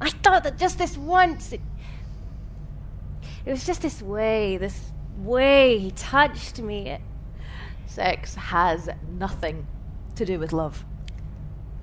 I 0.00 0.10
thought 0.10 0.44
that 0.44 0.58
just 0.58 0.78
this 0.78 0.96
once. 0.96 1.52
It, 1.52 1.60
it 3.44 3.50
was 3.50 3.66
just 3.66 3.82
this 3.82 4.00
way, 4.00 4.56
this 4.56 4.92
way 5.18 5.78
he 5.78 5.90
touched 5.90 6.60
me. 6.60 6.88
It, 6.88 7.00
Sex 7.86 8.34
has 8.34 8.88
nothing 9.10 9.66
to 10.14 10.24
do 10.24 10.38
with 10.38 10.52
love. 10.52 10.84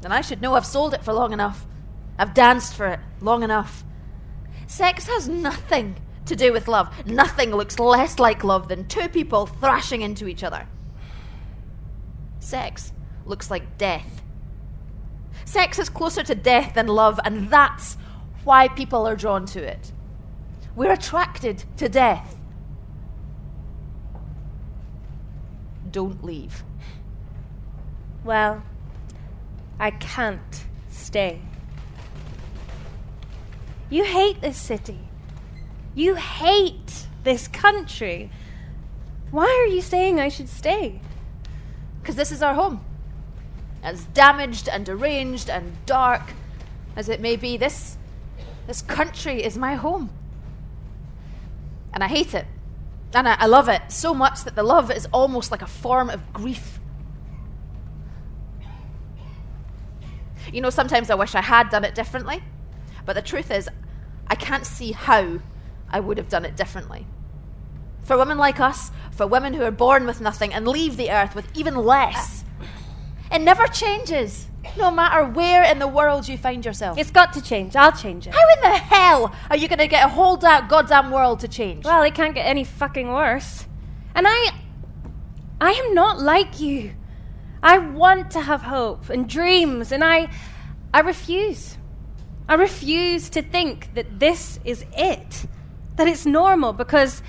And 0.03 0.13
I 0.13 0.21
should 0.21 0.41
know 0.41 0.53
I've 0.55 0.65
sold 0.65 0.93
it 0.93 1.03
for 1.03 1.13
long 1.13 1.33
enough. 1.33 1.65
I've 2.17 2.33
danced 2.33 2.75
for 2.75 2.87
it 2.87 2.99
long 3.19 3.43
enough. 3.43 3.83
Sex 4.67 5.07
has 5.07 5.27
nothing 5.27 5.95
to 6.25 6.35
do 6.35 6.51
with 6.51 6.67
love. 6.67 6.89
Nothing 7.05 7.51
looks 7.51 7.79
less 7.79 8.19
like 8.19 8.43
love 8.43 8.67
than 8.67 8.87
two 8.87 9.07
people 9.09 9.45
thrashing 9.45 10.01
into 10.01 10.27
each 10.27 10.43
other. 10.43 10.67
Sex 12.39 12.91
looks 13.25 13.49
like 13.49 13.77
death. 13.77 14.21
Sex 15.45 15.79
is 15.79 15.89
closer 15.89 16.23
to 16.23 16.35
death 16.35 16.73
than 16.73 16.87
love, 16.87 17.19
and 17.23 17.49
that's 17.49 17.97
why 18.43 18.67
people 18.67 19.07
are 19.07 19.15
drawn 19.15 19.45
to 19.47 19.63
it. 19.63 19.91
We're 20.75 20.91
attracted 20.91 21.63
to 21.77 21.89
death. 21.89 22.35
Don't 25.89 26.23
leave. 26.23 26.63
well, 28.23 28.63
I 29.79 29.91
can't 29.91 30.65
stay. 30.89 31.41
You 33.89 34.03
hate 34.03 34.41
this 34.41 34.57
city. 34.57 34.99
You 35.95 36.15
hate 36.15 37.07
this 37.23 37.47
country. 37.47 38.29
Why 39.31 39.47
are 39.47 39.73
you 39.73 39.81
saying 39.81 40.19
I 40.19 40.29
should 40.29 40.49
stay? 40.49 40.99
Because 42.01 42.15
this 42.15 42.31
is 42.31 42.43
our 42.43 42.53
home. 42.53 42.83
As 43.81 44.03
damaged 44.05 44.67
and 44.67 44.85
deranged 44.85 45.49
and 45.49 45.73
dark 45.85 46.33
as 46.95 47.09
it 47.09 47.21
may 47.21 47.35
be, 47.35 47.57
this, 47.57 47.97
this 48.67 48.81
country 48.81 49.43
is 49.43 49.57
my 49.57 49.75
home. 49.75 50.09
And 51.93 52.03
I 52.03 52.07
hate 52.07 52.33
it. 52.33 52.45
And 53.13 53.27
I, 53.27 53.35
I 53.39 53.45
love 53.45 53.69
it 53.69 53.81
so 53.89 54.13
much 54.13 54.43
that 54.43 54.55
the 54.55 54.63
love 54.63 54.91
is 54.91 55.07
almost 55.13 55.49
like 55.49 55.61
a 55.61 55.67
form 55.67 56.09
of 56.09 56.33
grief. 56.33 56.79
You 60.51 60.61
know, 60.61 60.69
sometimes 60.69 61.09
I 61.09 61.15
wish 61.15 61.35
I 61.35 61.41
had 61.41 61.69
done 61.69 61.85
it 61.85 61.95
differently. 61.95 62.43
But 63.05 63.13
the 63.13 63.21
truth 63.21 63.51
is, 63.51 63.69
I 64.27 64.35
can't 64.35 64.65
see 64.65 64.91
how 64.91 65.39
I 65.89 65.99
would 65.99 66.17
have 66.17 66.29
done 66.29 66.45
it 66.45 66.55
differently. 66.55 67.07
For 68.03 68.17
women 68.17 68.37
like 68.37 68.59
us, 68.59 68.91
for 69.11 69.25
women 69.25 69.53
who 69.53 69.63
are 69.63 69.71
born 69.71 70.05
with 70.05 70.21
nothing 70.21 70.53
and 70.53 70.67
leave 70.67 70.97
the 70.97 71.09
earth 71.11 71.33
with 71.35 71.47
even 71.55 71.75
less, 71.75 72.43
it 73.31 73.41
never 73.41 73.65
changes, 73.67 74.47
no 74.77 74.91
matter 74.91 75.25
where 75.25 75.63
in 75.63 75.79
the 75.79 75.87
world 75.87 76.27
you 76.27 76.37
find 76.37 76.63
yourself. 76.63 76.97
It's 76.97 77.11
got 77.11 77.33
to 77.33 77.41
change. 77.41 77.75
I'll 77.75 77.91
change 77.91 78.27
it. 78.27 78.33
How 78.33 78.53
in 78.53 78.61
the 78.61 78.77
hell 78.77 79.33
are 79.49 79.57
you 79.57 79.67
going 79.67 79.79
to 79.79 79.87
get 79.87 80.05
a 80.05 80.09
whole 80.09 80.37
da- 80.37 80.67
goddamn 80.67 81.11
world 81.11 81.39
to 81.39 81.47
change? 81.47 81.85
Well, 81.85 82.03
it 82.03 82.13
can't 82.13 82.35
get 82.35 82.45
any 82.45 82.63
fucking 82.63 83.07
worse. 83.07 83.65
And 84.13 84.27
I. 84.27 84.51
I 85.59 85.71
am 85.71 85.93
not 85.93 86.19
like 86.19 86.59
you. 86.59 86.93
I 87.63 87.77
want 87.79 88.29
to 88.31 88.41
have 88.41 88.63
hope 88.63 89.09
and 89.09 89.27
dreams, 89.27 89.91
and 89.91 90.03
I. 90.03 90.29
I 90.93 90.99
refuse. 90.99 91.77
I 92.47 92.53
refuse 92.53 93.29
to 93.31 93.41
think 93.41 93.95
that 93.95 94.19
this 94.19 94.59
is 94.63 94.85
it. 94.95 95.45
That 95.95 96.07
it's 96.07 96.25
normal, 96.25 96.73
because 96.73 97.21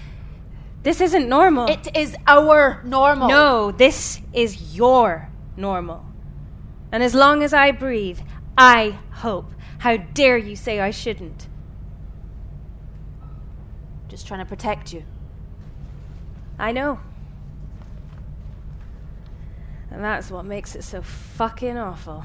this 0.82 1.00
isn't 1.00 1.28
normal. 1.28 1.66
it 1.68 1.96
is 1.96 2.16
our 2.26 2.80
normal. 2.84 3.28
No, 3.28 3.72
this 3.72 4.20
is 4.32 4.76
your 4.76 5.28
normal. 5.56 6.04
And 6.92 7.02
as 7.02 7.14
long 7.14 7.42
as 7.42 7.52
I 7.52 7.72
breathe, 7.72 8.20
I 8.56 8.98
hope. 9.14 9.50
How 9.78 9.96
dare 9.96 10.38
you 10.38 10.56
say 10.56 10.80
I 10.80 10.90
shouldn't? 10.90 11.48
Just 14.08 14.26
trying 14.26 14.40
to 14.40 14.46
protect 14.46 14.92
you. 14.92 15.02
I 16.58 16.72
know. 16.72 17.00
And 19.90 20.04
that's 20.04 20.30
what 20.30 20.44
makes 20.44 20.74
it 20.74 20.84
so 20.84 21.02
fucking 21.02 21.76
awful. 21.76 22.24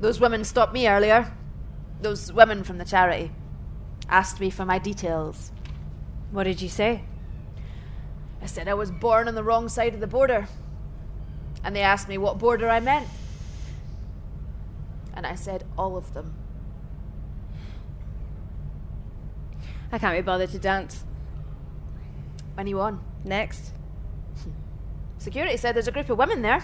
Those 0.00 0.18
women 0.18 0.44
stopped 0.44 0.72
me 0.72 0.88
earlier. 0.88 1.32
Those 2.02 2.32
women 2.32 2.64
from 2.64 2.78
the 2.78 2.84
charity 2.84 3.30
asked 4.10 4.40
me 4.40 4.50
for 4.50 4.64
my 4.64 4.78
details. 4.78 5.52
What 6.32 6.44
did 6.44 6.60
you 6.60 6.68
say? 6.68 7.02
I 8.42 8.46
said 8.46 8.68
I 8.68 8.74
was 8.74 8.90
born 8.90 9.28
on 9.28 9.34
the 9.34 9.44
wrong 9.44 9.68
side 9.68 9.94
of 9.94 10.00
the 10.00 10.06
border. 10.06 10.48
And 11.62 11.74
they 11.76 11.82
asked 11.82 12.08
me 12.08 12.18
what 12.18 12.38
border 12.38 12.68
I 12.68 12.80
meant. 12.80 13.06
And 15.14 15.26
I 15.26 15.34
said 15.34 15.64
all 15.78 15.96
of 15.96 16.14
them. 16.14 16.34
I 19.92 19.98
can't 19.98 20.16
be 20.16 20.22
bothered 20.22 20.50
to 20.50 20.58
dance. 20.58 21.04
When 22.54 22.66
are 22.66 22.68
you 22.68 22.80
on? 22.80 23.02
Next. 23.24 23.72
Security 25.18 25.56
said 25.56 25.74
there's 25.74 25.88
a 25.88 25.92
group 25.92 26.08
of 26.08 26.16
women 26.16 26.42
there. 26.42 26.62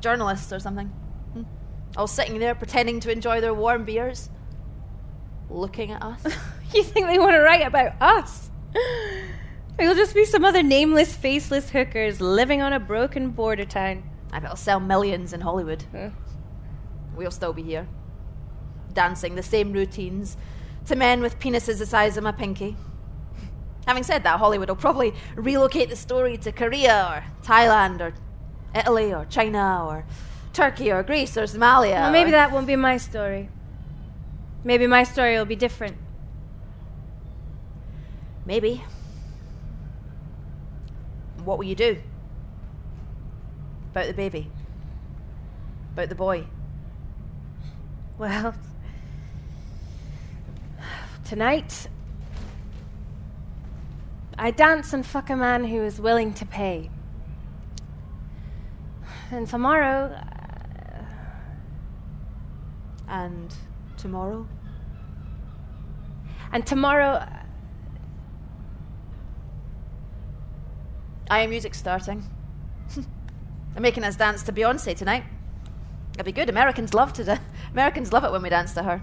Journalists 0.00 0.52
or 0.52 0.58
something. 0.58 0.88
Hmm. 1.32 1.42
All 1.96 2.06
sitting 2.06 2.38
there 2.38 2.54
pretending 2.54 2.98
to 3.00 3.12
enjoy 3.12 3.40
their 3.40 3.54
warm 3.54 3.84
beers. 3.84 4.30
Looking 5.48 5.92
at 5.92 6.02
us. 6.02 6.24
you 6.74 6.82
think 6.82 7.06
they 7.06 7.18
want 7.18 7.32
to 7.32 7.40
write 7.40 7.66
about 7.66 7.92
us? 8.00 8.50
We'll 9.78 9.94
just 9.94 10.14
be 10.14 10.24
some 10.24 10.44
other 10.44 10.62
nameless, 10.62 11.14
faceless 11.14 11.70
hookers 11.70 12.20
living 12.20 12.62
on 12.62 12.72
a 12.72 12.80
broken 12.80 13.30
border 13.30 13.66
town. 13.66 14.02
I 14.32 14.38
bet 14.38 14.44
it'll 14.44 14.56
sell 14.56 14.80
millions 14.80 15.32
in 15.32 15.42
Hollywood. 15.42 15.84
Huh. 15.92 16.10
We'll 17.14 17.30
still 17.30 17.52
be 17.52 17.62
here. 17.62 17.86
Dancing 18.92 19.34
the 19.34 19.42
same 19.42 19.72
routines 19.72 20.36
to 20.86 20.96
men 20.96 21.20
with 21.20 21.38
penises 21.38 21.78
the 21.78 21.86
size 21.86 22.16
of 22.16 22.24
my 22.24 22.32
pinky. 22.32 22.76
Having 23.86 24.02
said 24.04 24.24
that, 24.24 24.38
Hollywood 24.38 24.68
will 24.68 24.76
probably 24.76 25.12
relocate 25.34 25.90
the 25.90 25.96
story 25.96 26.36
to 26.38 26.52
Korea 26.52 27.06
or 27.10 27.46
Thailand 27.46 28.00
or 28.00 28.14
Italy 28.74 29.12
or 29.12 29.26
China 29.26 29.84
or 29.86 30.04
Turkey 30.52 30.90
or 30.90 31.02
Greece 31.02 31.36
or 31.36 31.42
Somalia. 31.42 32.00
Well, 32.00 32.12
maybe 32.12 32.30
that 32.30 32.50
won't 32.50 32.66
be 32.66 32.76
my 32.76 32.96
story. 32.96 33.50
Maybe 34.64 34.86
my 34.86 35.04
story 35.04 35.36
will 35.36 35.44
be 35.44 35.54
different. 35.54 35.96
Maybe. 38.46 38.82
What 41.44 41.58
will 41.58 41.64
you 41.64 41.74
do? 41.74 41.98
About 43.90 44.06
the 44.06 44.14
baby? 44.14 44.50
About 45.92 46.08
the 46.08 46.14
boy? 46.14 46.46
Well, 48.18 48.54
tonight, 51.24 51.88
I 54.38 54.50
dance 54.50 54.92
and 54.92 55.04
fuck 55.04 55.28
a 55.28 55.36
man 55.36 55.64
who 55.64 55.82
is 55.82 56.00
willing 56.00 56.32
to 56.34 56.46
pay. 56.46 56.90
And 59.30 59.48
tomorrow, 59.48 60.12
uh, 60.14 61.02
And 63.08 63.54
tomorrow? 63.96 64.46
and 66.52 66.66
tomorrow, 66.66 67.26
I 71.28 71.40
am 71.40 71.50
music 71.50 71.74
starting. 71.74 72.24
I'm 73.76 73.82
making 73.82 74.04
us 74.04 74.16
dance 74.16 74.42
to 74.44 74.52
Beyonce 74.52 74.96
tonight. 74.96 75.24
It'll 76.14 76.24
be 76.24 76.32
good. 76.32 76.48
Americans 76.48 76.94
love 76.94 77.12
to 77.14 77.24
da- 77.24 77.38
Americans 77.72 78.12
love 78.12 78.24
it 78.24 78.32
when 78.32 78.42
we 78.42 78.48
dance 78.48 78.72
to 78.74 78.82
her. 78.82 79.02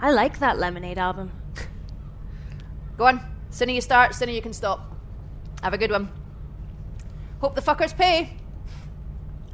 I 0.00 0.10
like 0.10 0.40
that 0.40 0.58
Lemonade 0.58 0.98
album. 0.98 1.30
Go 2.96 3.06
on. 3.06 3.20
Sooner 3.50 3.72
you 3.72 3.80
start, 3.80 4.14
sooner 4.14 4.32
you 4.32 4.42
can 4.42 4.52
stop. 4.52 4.92
Have 5.62 5.72
a 5.72 5.78
good 5.78 5.90
one. 5.90 6.10
Hope 7.40 7.54
the 7.54 7.62
fuckers 7.62 7.96
pay. 7.96 8.36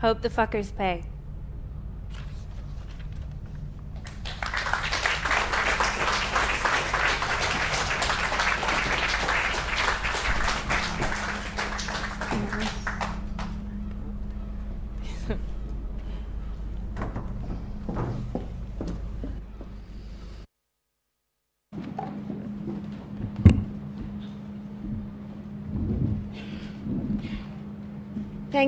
Hope 0.01 0.23
the 0.23 0.29
fuckers 0.29 0.75
pay. 0.75 1.05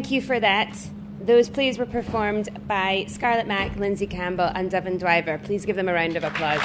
Thank 0.05 0.13
you 0.13 0.21
for 0.21 0.39
that. 0.39 0.77
Those 1.23 1.49
plays 1.49 1.79
were 1.79 1.87
performed 1.87 2.51
by 2.69 3.07
Scarlett 3.09 3.47
Mack, 3.47 3.75
Lindsay 3.77 4.07
Campbell, 4.07 4.51
and 4.55 4.71
Devon 4.71 4.99
Driver. 4.99 5.41
Please 5.43 5.65
give 5.65 5.77
them 5.77 5.89
a 5.89 5.95
round 5.95 6.15
of 6.19 6.25
applause. 6.25 6.61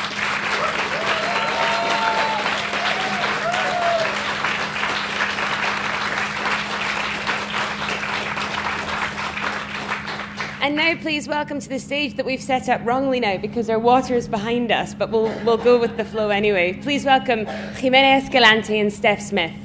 And 10.62 10.76
now, 10.76 10.96
please 10.98 11.30
welcome 11.30 11.62
to 11.62 11.70
the 11.70 11.80
stage 11.80 12.18
that 12.18 12.26
we've 12.26 12.44
set 12.44 12.68
up 12.68 12.82
wrongly 12.84 13.22
now 13.22 13.38
because 13.38 13.70
our 13.70 13.80
water 13.80 14.16
is 14.16 14.28
behind 14.28 14.70
us, 14.70 14.94
but 14.94 15.12
we'll, 15.12 15.32
we'll 15.46 15.56
go 15.56 15.80
with 15.80 15.96
the 15.96 16.04
flow 16.04 16.28
anyway. 16.28 16.74
Please 16.74 17.06
welcome 17.06 17.46
Jimena 17.46 18.22
Escalante 18.22 18.78
and 18.78 18.92
Steph 18.92 19.22
Smith. 19.22 19.56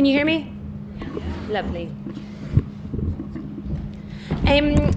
Can 0.00 0.06
you 0.06 0.14
hear 0.14 0.24
me? 0.24 0.50
Lovely. 1.50 1.92
Um, 4.48 4.92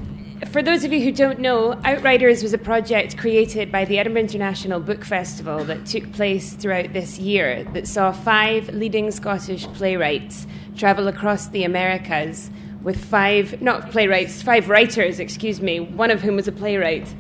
for 0.45 0.63
those 0.63 0.85
of 0.85 0.93
you 0.93 1.01
who 1.01 1.11
don't 1.11 1.39
know, 1.39 1.73
Outriders 1.83 2.41
was 2.41 2.53
a 2.53 2.57
project 2.57 3.17
created 3.17 3.69
by 3.69 3.83
the 3.83 3.99
Edinburgh 3.99 4.21
International 4.21 4.79
Book 4.79 5.03
Festival 5.03 5.65
that 5.65 5.85
took 5.85 6.09
place 6.13 6.53
throughout 6.53 6.93
this 6.93 7.19
year 7.19 7.65
that 7.73 7.85
saw 7.85 8.13
five 8.13 8.69
leading 8.69 9.11
Scottish 9.11 9.65
playwrights 9.73 10.47
travel 10.77 11.09
across 11.09 11.49
the 11.49 11.65
Americas 11.65 12.49
with 12.81 13.03
five, 13.03 13.61
not 13.61 13.91
playwrights, 13.91 14.41
five 14.41 14.69
writers, 14.69 15.19
excuse 15.19 15.59
me, 15.59 15.81
one 15.81 16.11
of 16.11 16.21
whom 16.21 16.37
was 16.37 16.47
a 16.47 16.53
playwright. 16.53 17.13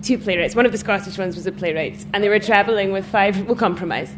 Two 0.00 0.16
playwrights. 0.16 0.56
One 0.56 0.64
of 0.64 0.72
the 0.72 0.78
Scottish 0.78 1.18
ones 1.18 1.36
was 1.36 1.46
a 1.46 1.52
playwright. 1.52 2.06
And 2.14 2.24
they 2.24 2.30
were 2.30 2.38
traveling 2.38 2.90
with 2.90 3.04
five, 3.04 3.46
we'll 3.46 3.54
compromise. 3.54 4.14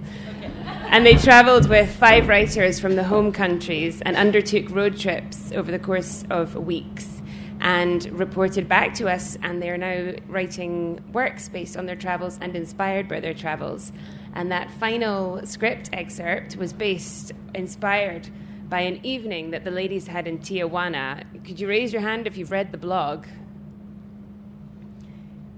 And 0.88 1.04
they 1.04 1.16
travelled 1.16 1.68
with 1.68 1.94
five 1.94 2.26
writers 2.26 2.80
from 2.80 2.96
the 2.96 3.04
home 3.04 3.30
countries 3.30 4.00
and 4.02 4.16
undertook 4.16 4.70
road 4.70 4.96
trips 4.96 5.52
over 5.52 5.70
the 5.70 5.78
course 5.78 6.24
of 6.30 6.54
weeks 6.54 7.20
and 7.60 8.06
reported 8.18 8.68
back 8.68 8.94
to 8.94 9.08
us. 9.08 9.36
And 9.42 9.60
they 9.60 9.68
are 9.68 9.76
now 9.76 10.14
writing 10.26 11.02
works 11.12 11.48
based 11.48 11.76
on 11.76 11.84
their 11.84 11.96
travels 11.96 12.38
and 12.40 12.56
inspired 12.56 13.08
by 13.08 13.20
their 13.20 13.34
travels. 13.34 13.92
And 14.34 14.50
that 14.52 14.70
final 14.70 15.44
script 15.44 15.90
excerpt 15.92 16.56
was 16.56 16.72
based, 16.72 17.32
inspired 17.54 18.30
by 18.68 18.80
an 18.80 19.04
evening 19.04 19.50
that 19.50 19.64
the 19.64 19.70
ladies 19.70 20.06
had 20.06 20.26
in 20.26 20.38
Tijuana. 20.38 21.24
Could 21.44 21.60
you 21.60 21.68
raise 21.68 21.92
your 21.92 22.02
hand 22.02 22.26
if 22.26 22.36
you've 22.36 22.50
read 22.50 22.72
the 22.72 22.78
blog? 22.78 23.26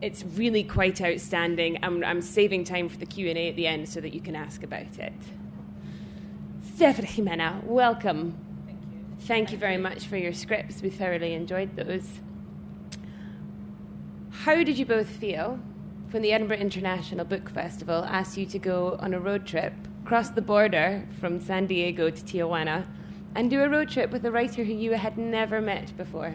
It's 0.00 0.24
really 0.24 0.62
quite 0.62 1.00
outstanding. 1.00 1.78
I'm, 1.82 2.04
I'm 2.04 2.22
saving 2.22 2.64
time 2.64 2.88
for 2.88 2.98
the 2.98 3.06
Q 3.06 3.28
and 3.28 3.38
A 3.38 3.48
at 3.48 3.56
the 3.56 3.66
end 3.66 3.88
so 3.88 4.00
that 4.00 4.14
you 4.14 4.20
can 4.20 4.36
ask 4.36 4.62
about 4.62 4.98
it. 4.98 5.12
Stephanie 6.74 7.08
Jimena, 7.08 7.64
welcome. 7.64 8.36
Thank 8.66 8.78
you. 8.80 9.26
Thank 9.26 9.52
you 9.52 9.58
very 9.58 9.76
much 9.78 10.06
for 10.06 10.16
your 10.16 10.32
scripts. 10.32 10.80
We 10.80 10.90
thoroughly 10.90 11.34
enjoyed 11.34 11.74
those. 11.76 12.20
How 14.30 14.62
did 14.62 14.78
you 14.78 14.86
both 14.86 15.08
feel 15.08 15.58
when 16.10 16.22
the 16.22 16.32
Edinburgh 16.32 16.58
International 16.58 17.24
Book 17.24 17.50
Festival 17.50 18.04
asked 18.04 18.38
you 18.38 18.46
to 18.46 18.58
go 18.58 18.96
on 19.00 19.12
a 19.12 19.20
road 19.20 19.46
trip, 19.46 19.74
cross 20.04 20.30
the 20.30 20.40
border 20.40 21.06
from 21.20 21.40
San 21.40 21.66
Diego 21.66 22.08
to 22.08 22.22
Tijuana, 22.22 22.86
and 23.34 23.50
do 23.50 23.60
a 23.62 23.68
road 23.68 23.90
trip 23.90 24.10
with 24.10 24.24
a 24.24 24.30
writer 24.30 24.64
who 24.64 24.72
you 24.72 24.92
had 24.92 25.18
never 25.18 25.60
met 25.60 25.94
before? 25.96 26.34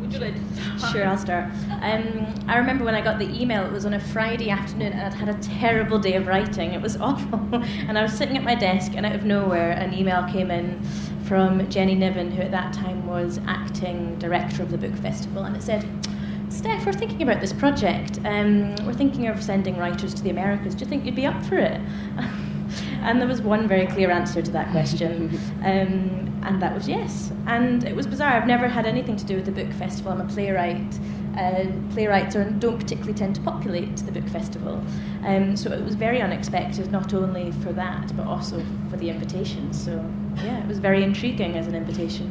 Would 0.00 0.12
you 0.12 0.18
like 0.18 0.34
to 0.34 0.40
Sure, 0.78 1.06
I'll 1.06 1.16
start. 1.16 1.44
Um, 1.80 2.26
I 2.48 2.58
remember 2.58 2.84
when 2.84 2.94
I 2.94 3.00
got 3.00 3.18
the 3.18 3.28
email, 3.28 3.64
it 3.64 3.72
was 3.72 3.86
on 3.86 3.94
a 3.94 4.00
Friday 4.00 4.50
afternoon, 4.50 4.92
and 4.92 5.00
I'd 5.00 5.14
had 5.14 5.28
a 5.28 5.38
terrible 5.40 5.98
day 5.98 6.14
of 6.14 6.26
writing. 6.26 6.72
It 6.72 6.82
was 6.82 6.96
awful. 7.00 7.40
and 7.54 7.98
I 7.98 8.02
was 8.02 8.12
sitting 8.12 8.36
at 8.36 8.44
my 8.44 8.54
desk, 8.54 8.92
and 8.94 9.06
out 9.06 9.14
of 9.14 9.24
nowhere, 9.24 9.70
an 9.72 9.94
email 9.94 10.24
came 10.30 10.50
in 10.50 10.82
from 11.24 11.68
Jenny 11.70 11.94
Niven, 11.94 12.30
who 12.30 12.42
at 12.42 12.50
that 12.50 12.72
time 12.72 13.06
was 13.06 13.40
acting 13.46 14.18
director 14.18 14.62
of 14.62 14.70
the 14.70 14.78
book 14.78 14.94
festival, 14.96 15.44
and 15.44 15.56
it 15.56 15.62
said, 15.62 15.88
Steph, 16.48 16.86
we're 16.86 16.92
thinking 16.92 17.22
about 17.22 17.40
this 17.40 17.52
project. 17.52 18.20
Um, 18.24 18.74
we're 18.86 18.94
thinking 18.94 19.26
of 19.28 19.42
sending 19.42 19.76
writers 19.76 20.14
to 20.14 20.22
the 20.22 20.30
Americas. 20.30 20.74
Do 20.74 20.84
you 20.84 20.88
think 20.88 21.04
you'd 21.04 21.16
be 21.16 21.26
up 21.26 21.42
for 21.44 21.56
it? 21.56 21.80
and 23.02 23.20
there 23.20 23.28
was 23.28 23.42
one 23.42 23.66
very 23.66 23.86
clear 23.86 24.10
answer 24.10 24.42
to 24.42 24.50
that 24.52 24.70
question, 24.70 25.38
um, 25.64 26.35
and 26.46 26.62
that 26.62 26.74
was 26.74 26.88
yes. 26.88 27.32
And 27.46 27.84
it 27.84 27.94
was 27.94 28.06
bizarre. 28.06 28.32
I've 28.32 28.46
never 28.46 28.68
had 28.68 28.86
anything 28.86 29.16
to 29.16 29.24
do 29.24 29.34
with 29.36 29.46
the 29.46 29.52
book 29.52 29.72
festival. 29.72 30.12
I'm 30.12 30.20
a 30.20 30.24
playwright. 30.24 30.98
Uh, 31.36 31.66
playwrights 31.92 32.34
are, 32.34 32.48
don't 32.48 32.78
particularly 32.78 33.12
tend 33.12 33.34
to 33.34 33.42
populate 33.42 33.96
the 33.96 34.12
book 34.12 34.26
festival, 34.30 34.82
um, 35.26 35.54
so 35.54 35.70
it 35.70 35.84
was 35.84 35.94
very 35.94 36.22
unexpected. 36.22 36.90
Not 36.90 37.12
only 37.12 37.52
for 37.52 37.74
that, 37.74 38.16
but 38.16 38.26
also 38.26 38.64
for 38.88 38.96
the 38.96 39.10
invitation. 39.10 39.70
So 39.74 39.92
yeah, 40.36 40.62
it 40.62 40.66
was 40.66 40.78
very 40.78 41.02
intriguing 41.02 41.58
as 41.58 41.66
an 41.66 41.74
invitation. 41.74 42.30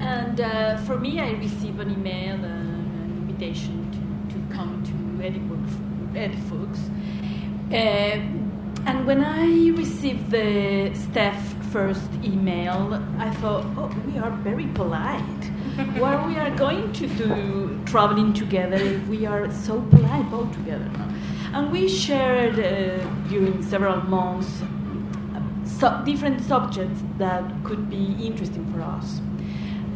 And 0.00 0.40
uh, 0.40 0.78
for 0.78 0.98
me, 0.98 1.20
I 1.20 1.30
received 1.32 1.78
an 1.78 1.92
email, 1.92 2.34
uh, 2.34 2.48
an 2.48 3.28
invitation 3.28 3.88
to, 3.92 4.34
to 4.34 4.54
come 4.54 4.82
to 4.82 5.24
Edinburgh, 5.24 6.18
Edinburgh. 6.18 6.76
Uh, 7.70 8.20
and 8.86 9.06
when 9.06 9.24
I 9.24 9.70
received 9.76 10.30
the 10.32 10.92
Steph 10.94 11.63
first 11.74 12.08
email, 12.22 13.02
I 13.18 13.30
thought, 13.40 13.64
oh, 13.76 13.92
we 14.06 14.16
are 14.16 14.30
very 14.48 14.68
polite. 14.68 15.42
what 15.98 16.24
we 16.24 16.36
are 16.36 16.54
going 16.54 16.92
to 16.92 17.08
do 17.08 17.80
traveling 17.84 18.32
together 18.32 18.76
if 18.76 19.04
we 19.08 19.26
are 19.26 19.50
so 19.52 19.80
polite 19.90 20.30
both 20.30 20.52
together? 20.52 20.88
And 21.52 21.72
we 21.72 21.88
shared 21.88 22.60
uh, 22.60 23.04
during 23.28 23.60
several 23.60 23.96
months 24.02 24.62
so 25.80 26.00
different 26.04 26.42
subjects 26.42 27.00
that 27.18 27.42
could 27.64 27.90
be 27.90 28.04
interesting 28.22 28.72
for 28.72 28.80
us. 28.80 29.20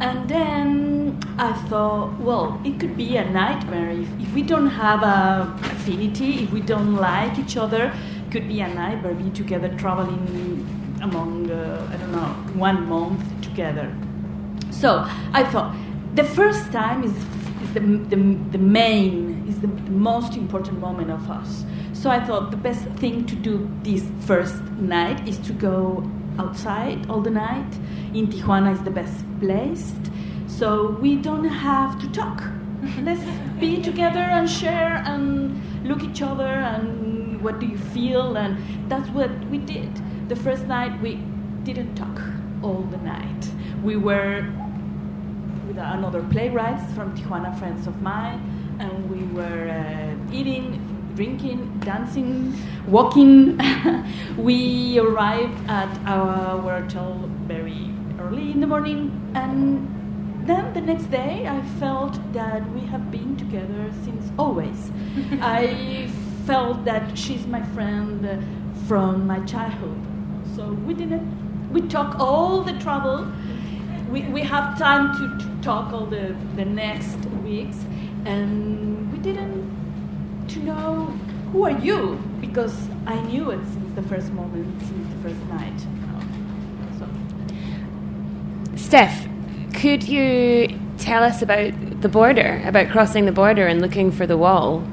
And 0.01 0.29
then 0.29 1.17
I 1.37 1.53
thought, 1.69 2.19
well, 2.19 2.59
it 2.65 2.77
could 2.81 2.97
be 2.97 3.15
a 3.15 3.23
nightmare 3.23 3.91
if, 3.91 4.09
if 4.19 4.33
we 4.33 4.43
don't 4.43 4.71
have 4.85 5.01
a 5.01 5.49
affinity, 5.75 6.43
if 6.43 6.51
we 6.51 6.59
don't 6.59 6.95
like 6.95 7.39
each 7.39 7.55
other, 7.55 7.93
it 8.25 8.31
could 8.33 8.49
be 8.49 8.59
a 8.59 8.67
nightmare 8.67 9.13
being 9.13 9.31
together 9.31 9.69
traveling 9.77 10.78
among, 11.01 11.49
uh, 11.51 11.89
I 11.91 11.97
don't 11.97 12.11
know, 12.11 12.59
one 12.59 12.87
month 12.87 13.23
together. 13.41 13.95
So 14.71 15.05
I 15.33 15.43
thought 15.43 15.75
the 16.15 16.23
first 16.23 16.71
time 16.71 17.03
is, 17.03 17.15
is 17.63 17.73
the, 17.73 17.79
the, 17.79 18.15
the 18.51 18.57
main, 18.57 19.45
is 19.47 19.59
the, 19.59 19.67
the 19.67 19.91
most 19.91 20.35
important 20.35 20.79
moment 20.79 21.11
of 21.11 21.29
us. 21.29 21.65
So 21.93 22.09
I 22.09 22.19
thought 22.19 22.51
the 22.51 22.57
best 22.57 22.85
thing 23.01 23.25
to 23.25 23.35
do 23.35 23.69
this 23.83 24.05
first 24.21 24.61
night 24.79 25.27
is 25.27 25.37
to 25.39 25.53
go 25.53 26.09
outside 26.37 27.09
all 27.09 27.21
the 27.21 27.29
night. 27.29 27.71
In 28.13 28.27
Tijuana 28.27 28.73
is 28.73 28.81
the 28.83 28.91
best 28.91 29.25
place. 29.39 29.93
So 30.47 30.91
we 31.01 31.15
don't 31.15 31.45
have 31.45 31.99
to 32.01 32.09
talk. 32.11 32.43
Let's 33.01 33.23
be 33.59 33.81
together 33.81 34.19
and 34.19 34.49
share 34.49 35.03
and 35.05 35.61
look 35.87 36.03
each 36.03 36.21
other 36.21 36.47
and 36.47 37.41
what 37.41 37.59
do 37.59 37.65
you 37.65 37.77
feel 37.77 38.37
and 38.37 38.57
that's 38.89 39.09
what 39.09 39.31
we 39.47 39.57
did. 39.57 39.91
The 40.29 40.35
first 40.35 40.67
night 40.67 41.01
we 41.01 41.15
didn't 41.63 41.95
talk 41.95 42.21
all 42.61 42.83
the 42.83 42.97
night. 42.97 43.49
We 43.81 43.95
were 43.95 44.45
with 45.65 45.79
another 45.79 46.21
playwrights 46.21 46.93
from 46.93 47.17
Tijuana, 47.17 47.57
friends 47.57 47.87
of 47.87 47.99
mine, 48.03 48.39
and 48.77 49.09
we 49.09 49.23
were 49.35 49.69
uh, 49.69 50.31
eating, 50.31 51.11
drinking, 51.15 51.79
dancing, 51.79 52.55
walking. 52.85 53.57
we 54.37 54.99
arrived 54.99 55.67
at 55.67 55.89
our 56.05 56.61
hotel 56.61 57.27
very 57.47 57.89
early 58.19 58.51
in 58.51 58.59
the 58.59 58.67
morning, 58.67 59.33
and 59.33 60.45
then 60.45 60.75
the 60.75 60.81
next 60.81 61.05
day 61.05 61.47
I 61.47 61.59
felt 61.79 62.19
that 62.33 62.71
we 62.71 62.81
have 62.81 63.09
been 63.09 63.35
together 63.35 63.91
since 64.03 64.31
always. 64.37 64.91
I 65.41 66.07
felt 66.45 66.85
that 66.85 67.17
she's 67.17 67.47
my 67.47 67.63
friend 67.63 68.45
from 68.87 69.25
my 69.25 69.39
childhood. 69.45 70.08
So 70.59 70.73
we 70.85 70.93
didn't. 70.93 71.71
We 71.71 71.87
talk 71.87 72.19
all 72.19 72.63
the 72.63 72.77
trouble. 72.79 73.31
we, 74.11 74.23
we 74.23 74.41
have 74.41 74.77
time 74.77 75.15
to, 75.15 75.61
talk 75.61 75.93
all 75.93 76.05
the, 76.05 76.35
the 76.55 76.65
next 76.65 77.17
weeks 77.43 77.77
and 78.25 79.11
we 79.11 79.19
didn't 79.19 80.47
to 80.47 80.59
know 80.59 81.05
who 81.51 81.63
are 81.63 81.79
you 81.79 82.15
because 82.41 82.89
I 83.05 83.19
knew 83.21 83.51
it 83.51 83.59
since 83.73 83.95
the 83.95 84.01
first 84.01 84.31
moment, 84.31 84.81
since 84.81 85.07
the 85.13 85.29
first 85.29 85.41
night. 85.47 85.79
So. 86.97 87.07
Steph, 88.75 89.27
could 89.75 90.07
you 90.07 90.79
tell 90.97 91.23
us 91.23 91.41
about 91.41 92.01
the 92.01 92.09
border, 92.09 92.61
about 92.65 92.89
crossing 92.89 93.25
the 93.25 93.33
border 93.33 93.67
and 93.67 93.81
looking 93.81 94.11
for 94.11 94.25
the 94.25 94.37
wall? 94.37 94.83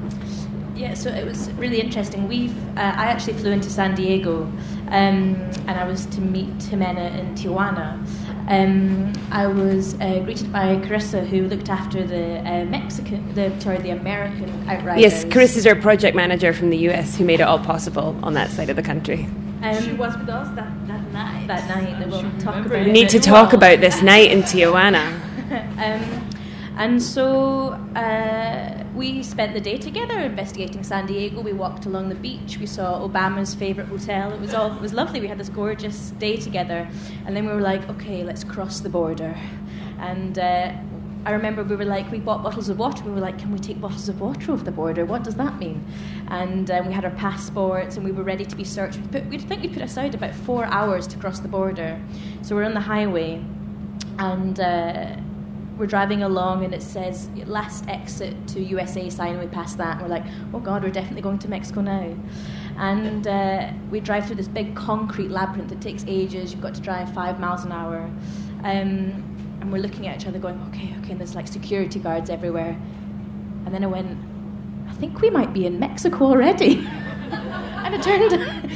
Yeah, 0.77 0.93
so 0.93 1.09
it 1.09 1.25
was 1.25 1.49
really 1.53 1.81
interesting. 1.81 2.27
We've 2.27 2.55
uh, 2.77 2.93
I 2.95 3.07
actually 3.07 3.33
flew 3.33 3.49
into 3.49 3.67
San 3.67 3.95
Diego, 3.95 4.43
um, 4.89 5.35
and 5.65 5.71
I 5.71 5.85
was 5.85 6.05
to 6.05 6.21
meet 6.21 6.55
Jimena 6.59 7.17
in 7.17 7.33
Tijuana. 7.33 7.97
Um, 8.47 9.11
I 9.31 9.47
was 9.47 9.95
uh, 9.95 10.19
greeted 10.23 10.53
by 10.53 10.75
Carissa, 10.75 11.25
who 11.25 11.47
looked 11.47 11.69
after 11.69 12.05
the 12.05 12.39
uh, 12.41 12.65
Mexican, 12.65 13.33
the 13.33 13.59
sorry, 13.59 13.79
the 13.79 13.89
American 13.89 14.69
outriders. 14.69 15.01
Yes, 15.01 15.25
Carissa's 15.25 15.65
our 15.65 15.75
project 15.75 16.15
manager 16.15 16.53
from 16.53 16.69
the 16.69 16.77
US, 16.89 17.17
who 17.17 17.25
made 17.25 17.39
it 17.39 17.43
all 17.43 17.59
possible 17.59 18.15
on 18.21 18.35
that 18.35 18.51
side 18.51 18.69
of 18.69 18.75
the 18.75 18.83
country. 18.83 19.27
Um, 19.63 19.81
she 19.81 19.93
was 19.93 20.15
with 20.15 20.29
us 20.29 20.55
that, 20.55 20.87
that 20.87 21.11
night. 21.11 21.47
That 21.47 21.67
night, 21.67 21.97
that 21.97 22.07
we'll 22.07 22.21
talk 22.39 22.63
about. 22.67 22.85
We 22.85 22.91
need 22.91 23.09
to 23.09 23.19
talk 23.19 23.47
well. 23.47 23.55
about 23.55 23.79
this 23.81 24.03
night 24.03 24.29
in 24.29 24.43
Tijuana. 24.43 25.11
um, 25.79 26.29
and 26.77 27.01
so 27.01 27.69
uh, 27.95 28.76
we 28.97 29.21
spent 29.21 29.53
the 29.53 29.61
day 29.61 29.77
together 29.77 30.17
investigating 30.19 30.83
San 30.83 31.05
Diego. 31.05 31.41
We 31.41 31.53
walked 31.53 31.85
along 31.85 32.09
the 32.09 32.15
beach. 32.15 32.57
We 32.57 32.65
saw 32.65 33.07
Obama's 33.07 33.53
favorite 33.53 33.87
hotel. 33.87 34.33
It 34.33 34.41
was 34.41 34.55
all 34.55 34.75
it 34.75 34.81
was 34.81 34.91
lovely. 34.91 35.21
We 35.21 35.27
had 35.27 35.37
this 35.37 35.49
gorgeous 35.49 36.09
day 36.11 36.35
together, 36.37 36.89
and 37.25 37.35
then 37.35 37.45
we 37.45 37.53
were 37.53 37.61
like, 37.61 37.87
okay, 37.89 38.23
let's 38.23 38.43
cross 38.43 38.79
the 38.79 38.89
border. 38.89 39.37
And 39.99 40.39
uh, 40.39 40.73
I 41.25 41.31
remember 41.31 41.63
we 41.63 41.75
were 41.75 41.85
like, 41.85 42.11
we 42.11 42.19
bought 42.19 42.41
bottles 42.41 42.69
of 42.69 42.79
water. 42.79 43.03
We 43.03 43.11
were 43.11 43.19
like, 43.19 43.37
can 43.37 43.51
we 43.51 43.59
take 43.59 43.79
bottles 43.79 44.09
of 44.09 44.19
water 44.19 44.51
over 44.51 44.63
the 44.63 44.71
border? 44.71 45.05
What 45.05 45.23
does 45.23 45.35
that 45.35 45.59
mean? 45.59 45.85
And 46.29 46.69
um, 46.71 46.87
we 46.87 46.93
had 46.93 47.05
our 47.05 47.11
passports, 47.11 47.97
and 47.97 48.03
we 48.03 48.11
were 48.11 48.23
ready 48.23 48.45
to 48.45 48.55
be 48.55 48.63
searched. 48.63 48.97
We 49.13 49.21
we 49.21 49.37
think 49.37 49.61
we 49.61 49.69
put 49.69 49.83
aside 49.83 50.15
about 50.15 50.33
four 50.33 50.65
hours 50.65 51.05
to 51.07 51.17
cross 51.17 51.39
the 51.39 51.49
border. 51.49 52.01
So 52.41 52.55
we're 52.55 52.63
on 52.63 52.73
the 52.73 52.87
highway, 52.95 53.45
and. 54.17 54.59
Uh, 54.59 55.17
we're 55.77 55.85
driving 55.87 56.23
along 56.23 56.65
and 56.65 56.73
it 56.73 56.81
says 56.81 57.29
last 57.45 57.87
exit 57.87 58.35
to 58.47 58.61
USA 58.61 59.09
sign 59.09 59.39
we 59.39 59.47
pass 59.47 59.75
that. 59.75 59.93
And 59.93 60.01
we're 60.01 60.07
like 60.07 60.25
oh 60.53 60.59
god 60.59 60.83
we're 60.83 60.91
definitely 60.91 61.21
going 61.21 61.39
to 61.39 61.49
Mexico 61.49 61.81
now. 61.81 62.15
And 62.77 63.27
uh, 63.27 63.71
we 63.89 63.99
drive 63.99 64.27
through 64.27 64.35
this 64.35 64.47
big 64.47 64.75
concrete 64.75 65.29
labyrinth. 65.29 65.71
It 65.71 65.81
takes 65.81 66.05
ages. 66.07 66.51
You've 66.51 66.61
got 66.61 66.75
to 66.75 66.81
drive 66.81 67.11
five 67.13 67.39
miles 67.39 67.63
an 67.63 67.71
hour. 67.71 68.09
Um, 68.63 69.23
and 69.61 69.71
we're 69.71 69.81
looking 69.81 70.07
at 70.07 70.21
each 70.21 70.27
other 70.27 70.39
going 70.39 70.59
okay 70.69 70.93
okay 70.99 71.11
and 71.11 71.19
there's 71.19 71.35
like 71.35 71.47
security 71.47 71.99
guards 71.99 72.29
everywhere. 72.29 72.79
And 73.65 73.73
then 73.73 73.83
I 73.83 73.87
went 73.87 74.17
I 74.87 74.93
think 74.93 75.21
we 75.21 75.29
might 75.29 75.53
be 75.53 75.65
in 75.65 75.79
Mexico 75.79 76.25
already. 76.25 76.87
And 77.87 77.95
it 77.95 78.03
turned 78.03 78.33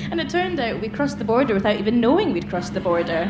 and 0.09 0.21
it 0.21 0.29
turned 0.29 0.57
out 0.57 0.79
we 0.79 0.87
crossed 0.87 1.17
the 1.17 1.25
border 1.25 1.53
without 1.53 1.75
even 1.75 1.99
knowing 1.99 2.31
we'd 2.31 2.47
crossed 2.47 2.73
the 2.73 2.79
border. 2.79 3.29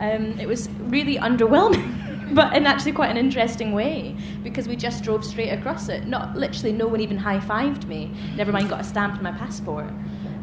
Um, 0.00 0.40
it 0.40 0.46
was 0.46 0.70
really 0.86 1.16
underwhelming 1.16 1.97
but 2.34 2.54
in 2.54 2.66
actually 2.66 2.92
quite 2.92 3.10
an 3.10 3.16
interesting 3.16 3.72
way 3.72 4.16
because 4.42 4.68
we 4.68 4.76
just 4.76 5.02
drove 5.04 5.24
straight 5.24 5.50
across 5.50 5.88
it. 5.88 6.06
Not 6.06 6.36
literally, 6.36 6.72
no 6.72 6.86
one 6.86 7.00
even 7.00 7.16
high 7.16 7.38
fived 7.38 7.86
me. 7.86 8.12
Never 8.36 8.52
mind, 8.52 8.68
got 8.68 8.80
a 8.80 8.84
stamp 8.84 9.16
on 9.16 9.22
my 9.22 9.32
passport. 9.32 9.86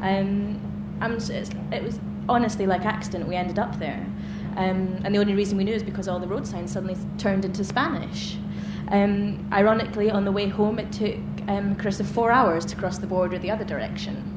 Um, 0.01 0.59
I'm, 1.01 1.13
it's, 1.13 1.29
it 1.71 1.83
was 1.83 1.99
honestly 2.29 2.65
like 2.65 2.85
accident. 2.85 3.27
We 3.27 3.35
ended 3.35 3.59
up 3.59 3.79
there, 3.79 4.05
um, 4.55 5.01
and 5.03 5.13
the 5.13 5.19
only 5.19 5.33
reason 5.33 5.57
we 5.57 5.63
knew 5.63 5.73
is 5.73 5.83
because 5.83 6.07
all 6.07 6.19
the 6.19 6.27
road 6.27 6.47
signs 6.47 6.71
suddenly 6.71 6.97
turned 7.17 7.45
into 7.45 7.63
Spanish. 7.63 8.37
Um, 8.89 9.47
ironically, 9.51 10.11
on 10.11 10.25
the 10.25 10.31
way 10.31 10.47
home, 10.47 10.79
it 10.79 10.91
took 10.91 11.15
um, 11.47 11.75
Carissa 11.75 12.05
four 12.05 12.31
hours 12.31 12.65
to 12.65 12.75
cross 12.75 12.97
the 12.97 13.07
border 13.07 13.39
the 13.39 13.51
other 13.51 13.65
direction. 13.65 14.31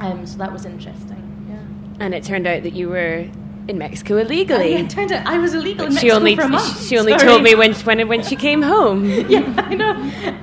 Um, 0.00 0.26
so 0.26 0.38
that 0.38 0.52
was 0.52 0.64
interesting. 0.64 1.46
Yeah. 1.48 2.04
And 2.04 2.14
it 2.14 2.24
turned 2.24 2.46
out 2.46 2.62
that 2.62 2.72
you 2.72 2.88
were 2.88 3.28
in 3.66 3.78
Mexico 3.78 4.16
illegally. 4.18 4.74
Oh, 4.74 4.78
yeah, 4.78 4.84
it 4.84 4.90
turned 4.90 5.12
out 5.12 5.26
I 5.26 5.38
was 5.38 5.54
illegal 5.54 5.86
in 5.86 5.92
she 5.92 6.08
Mexico 6.08 6.16
only 6.16 6.36
for 6.36 6.42
a 6.42 6.48
month. 6.48 6.86
she 6.86 6.98
only 6.98 7.12
Sorry. 7.12 7.24
told 7.24 7.42
me 7.42 7.54
when 7.54 7.74
when 7.74 8.08
when 8.08 8.22
she 8.22 8.36
came 8.36 8.62
home. 8.62 9.04
yeah, 9.28 9.54
I 9.56 9.74
know. 9.74 9.92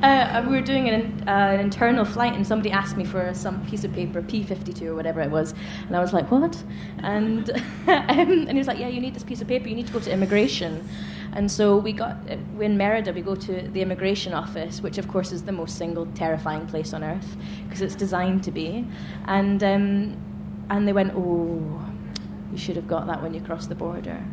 Uh, 0.02 0.44
we 0.48 0.56
were 0.56 0.62
doing 0.62 0.90
an, 0.90 1.24
uh, 1.28 1.32
an 1.32 1.60
internal 1.60 2.06
flight, 2.06 2.34
and 2.34 2.46
somebody 2.46 2.72
asked 2.72 2.98
me 2.98 3.06
for 3.06 3.34
some 3.34 3.66
piece 3.68 3.84
of 3.84 3.94
paper, 3.94 4.22
P52 4.22 4.84
or 4.84 4.96
whatever 4.96 5.22
it 5.22 5.30
was, 5.30 5.54
and 5.88 5.96
I 5.96 6.00
was 6.00 6.14
like, 6.14 6.32
"What?" 6.32 6.64
And 7.00 7.50
um, 7.88 7.88
and 7.88 8.52
he 8.52 8.58
was 8.58 8.68
like, 8.68 8.80
"Yeah, 8.80 8.88
you 8.88 9.02
need 9.02 9.14
this 9.14 9.24
piece 9.24 9.42
of 9.42 9.48
paper. 9.48 9.68
You 9.68 9.76
need 9.76 9.88
to 9.88 9.94
go 9.94 10.00
to 10.00 10.12
immigration." 10.12 10.88
And 11.34 11.50
so 11.50 11.78
we 11.78 11.94
got 11.94 12.18
uh, 12.30 12.38
in 12.60 12.78
Merida. 12.78 13.14
We 13.14 13.22
go 13.22 13.36
to 13.36 13.70
the 13.70 13.82
immigration 13.82 14.34
office, 14.34 14.82
which 14.82 14.98
of 14.98 15.08
course 15.08 15.32
is 15.32 15.44
the 15.44 15.54
most 15.54 15.78
single 15.78 16.08
terrifying 16.08 16.66
place 16.68 16.94
on 16.94 17.04
earth 17.04 17.38
because 17.64 17.82
it's 17.82 17.96
designed 17.96 18.44
to 18.46 18.52
be. 18.52 18.86
And 19.26 19.64
um, 19.64 20.18
and 20.70 20.88
they 20.88 20.94
went, 20.94 21.14
"Oh." 21.16 21.91
You 22.52 22.58
should 22.58 22.76
have 22.76 22.88
got 22.88 23.08
that 23.08 23.22
when 23.22 23.34
you 23.34 23.42
crossed 23.42 23.70
the 23.70 23.76
border. 23.76 24.24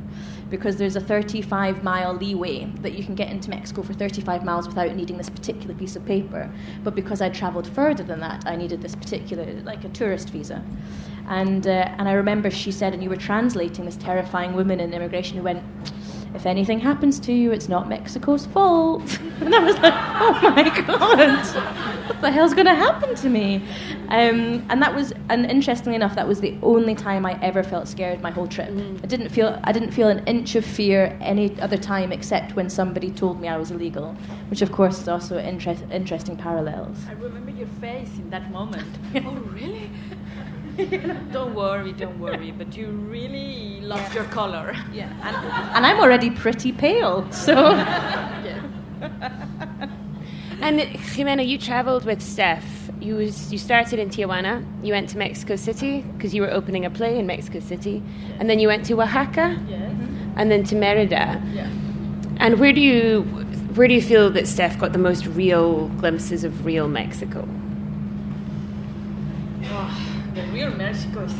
Because 0.51 0.77
there's 0.77 0.97
a 0.97 1.01
35 1.01 1.83
mile 1.85 2.15
leeway 2.15 2.65
that 2.81 2.95
you 2.95 3.05
can 3.05 3.15
get 3.15 3.31
into 3.31 3.51
Mexico 3.51 3.83
for 3.83 3.93
35 3.93 4.45
miles 4.45 4.67
without 4.67 4.95
needing 4.95 5.19
this 5.19 5.31
particular 5.31 5.75
piece 5.75 5.95
of 5.97 6.05
paper. 6.05 6.51
But 6.83 6.95
because 6.95 7.21
I 7.21 7.29
travelled 7.29 7.69
further 7.69 8.03
than 8.03 8.21
that, 8.21 8.45
I 8.47 8.57
needed 8.57 8.83
this 8.83 8.97
particular, 8.97 9.45
like 9.63 9.85
a 9.85 9.89
tourist 9.89 10.31
visa. 10.31 10.65
And, 11.29 11.67
uh, 11.67 11.95
and 11.99 12.09
I 12.09 12.13
remember 12.13 12.51
she 12.51 12.73
said, 12.73 12.95
and 12.95 13.03
you 13.03 13.11
were 13.11 13.17
translating 13.17 13.85
this 13.85 13.97
terrifying 13.97 14.55
woman 14.55 14.81
in 14.81 14.95
immigration 14.95 15.37
who 15.37 15.43
went, 15.43 15.63
if 16.35 16.47
anything 16.47 16.81
happens 16.81 17.19
to 17.21 17.33
you, 17.33 17.53
it's 17.53 17.69
not 17.69 17.88
Mexico's 17.88 18.47
fault. 18.47 19.19
And 19.38 19.55
I 19.55 19.61
was 19.61 19.79
like, 19.79 19.95
oh 19.95 20.41
my 20.43 20.64
God, 20.85 22.09
what 22.09 22.21
the 22.21 22.31
hell's 22.31 22.53
going 22.53 22.67
to 22.67 22.75
happen 22.75 23.14
to 23.14 23.29
me? 23.31 23.62
Um, 24.09 24.67
and 24.69 24.83
that 24.83 24.95
was, 24.95 25.12
and 25.29 25.47
interestingly 25.47 25.95
enough, 25.95 26.17
that 26.17 26.27
was 26.27 26.41
the 26.41 26.59
only 26.61 26.97
time 26.97 27.25
I 27.25 27.41
ever 27.41 27.62
felt 27.62 27.87
scared 27.87 28.21
my 28.21 28.33
whole 28.33 28.49
trip. 28.49 28.69
I 28.69 29.07
didn't 29.07 29.29
feel, 29.29 29.61
I 29.62 29.71
didn't 29.71 29.93
feel 29.93 30.09
an 30.09 30.27
inch 30.27 30.57
of 30.57 30.64
fear 30.64 31.17
any 31.21 31.59
other 31.61 31.77
time 31.77 32.11
except 32.11 32.57
when 32.57 32.69
somebody 32.69 33.12
told 33.12 33.41
me 33.41 33.47
I 33.47 33.57
was 33.57 33.71
illegal, 33.71 34.14
which 34.49 34.61
of 34.61 34.73
course 34.73 35.01
is 35.01 35.09
also 35.09 35.38
interest, 35.38 35.85
interesting 35.93 36.37
parallels. 36.37 36.99
I 37.09 37.12
remember 37.12 37.53
your 37.53 37.69
face 37.81 38.19
in 38.19 38.29
that 38.31 38.51
moment. 38.51 38.99
oh, 39.25 39.33
really? 39.53 39.88
don't 41.33 41.55
worry, 41.55 41.93
don't 41.93 42.19
worry. 42.21 42.51
But 42.53 42.77
you 42.77 42.88
really 42.88 43.81
love 43.81 44.14
your 44.14 44.25
color. 44.25 44.77
Yeah, 44.93 45.11
and, 45.23 45.37
and 45.77 45.87
I'm 45.87 45.99
already 46.01 46.31
pretty 46.31 46.73
pale, 46.73 47.31
so. 47.33 47.55
And 50.61 50.81
Jimena, 50.81 51.47
you 51.47 51.57
traveled 51.57 52.05
with 52.05 52.21
Steph. 52.21 52.91
You 53.01 53.14
was, 53.14 53.53
you 53.53 53.59
started 53.59 54.01
in 54.01 54.11
Tijuana. 54.11 54.64
You 54.85 54.93
went 54.93 55.09
to 55.11 55.19
Mexico 55.19 55.55
City 55.55 56.01
because 56.17 56.35
you 56.35 56.43
were 56.43 56.51
opening 56.51 56.85
a 56.85 56.91
play 56.91 57.17
in 57.17 57.27
Mexico 57.29 57.61
City, 57.61 58.03
and 58.41 58.51
then 58.51 58.59
you 58.59 58.67
went 58.67 58.85
to 58.87 59.01
Oaxaca, 59.01 59.57
Yes. 59.69 59.93
and 60.37 60.51
then 60.51 60.64
to 60.64 60.75
Merida. 60.75 61.41
Yeah. 61.55 61.71
And 62.38 62.59
where 62.59 62.73
do 62.73 62.81
you 62.81 63.23
where 63.77 63.87
do 63.87 63.95
you 63.95 64.03
feel 64.03 64.31
that 64.31 64.49
Steph 64.49 64.77
got 64.81 64.93
the 64.93 64.99
most 64.99 65.27
real 65.29 65.87
glimpses 66.01 66.43
of 66.43 66.67
real 66.67 66.88
Mexico? 66.88 67.47
Oh, 69.67 70.31
the 70.35 70.43
real 70.69 70.77
Mexico 70.79 71.25
is 71.25 71.35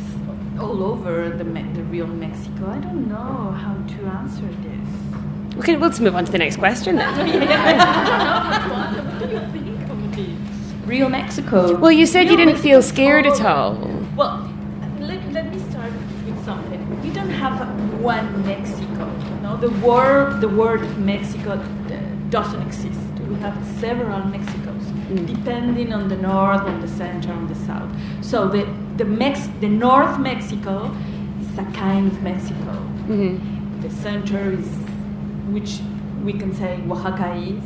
all 0.59 0.83
over 0.83 1.31
the, 1.31 1.45
Me- 1.45 1.71
the 1.75 1.83
real 1.85 2.07
Mexico. 2.07 2.71
I 2.71 2.79
don't 2.79 3.09
know 3.09 3.53
how 3.53 3.75
to 3.75 4.07
answer 4.07 4.49
this. 4.67 5.59
Okay, 5.59 5.77
let's 5.77 6.01
move 6.01 6.15
on 6.15 6.25
to 6.25 6.33
the 6.33 6.39
next 6.39 6.57
question 6.57 6.97
then. 6.97 7.09
What 9.19 9.29
do 9.29 9.35
you 9.35 9.41
think 9.53 9.91
of 9.91 10.17
this? 10.17 10.87
Real 10.87 11.09
Mexico. 11.09 11.77
Well, 11.77 11.93
you 11.93 12.07
said 12.07 12.31
you 12.31 12.37
didn't 12.37 12.57
feel 12.57 12.81
scared 12.83 13.27
at 13.27 13.41
all. 13.43 13.75
Well, 14.17 14.51
let, 15.01 15.21
let 15.33 15.53
me 15.53 15.59
start 15.71 15.93
with 16.25 16.45
something. 16.45 17.03
We 17.03 17.11
don't 17.11 17.31
have 17.31 17.59
one 18.01 18.47
Mexico. 18.47 19.07
No, 19.43 19.57
the 19.57 19.71
word 19.87 20.41
the 20.41 20.49
word 20.49 20.83
Mexico 20.99 21.53
uh, 21.53 21.61
doesn't 22.31 22.63
exist. 22.63 23.01
We 23.29 23.35
have 23.41 23.57
several 23.81 24.21
Mexicos, 24.21 24.58
depending 25.27 25.93
on 25.93 26.09
the 26.09 26.17
north, 26.17 26.63
on 26.63 26.81
the 26.81 26.89
center, 26.89 27.33
on 27.33 27.47
the 27.49 27.55
south. 27.55 27.91
So 28.23 28.49
the 28.49 28.67
the 28.97 29.05
Mex 29.05 29.49
the 29.61 29.69
North 29.69 30.19
Mexico 30.19 30.95
is 31.41 31.59
a 31.59 31.65
kind 31.73 32.07
of 32.13 32.23
Mexico. 32.23 32.73
The 33.81 33.91
center 33.91 34.53
is, 34.53 34.67
which 35.51 35.81
we 36.25 36.33
can 36.33 36.53
say 36.55 36.81
Oaxaca 36.91 37.35
is, 37.37 37.63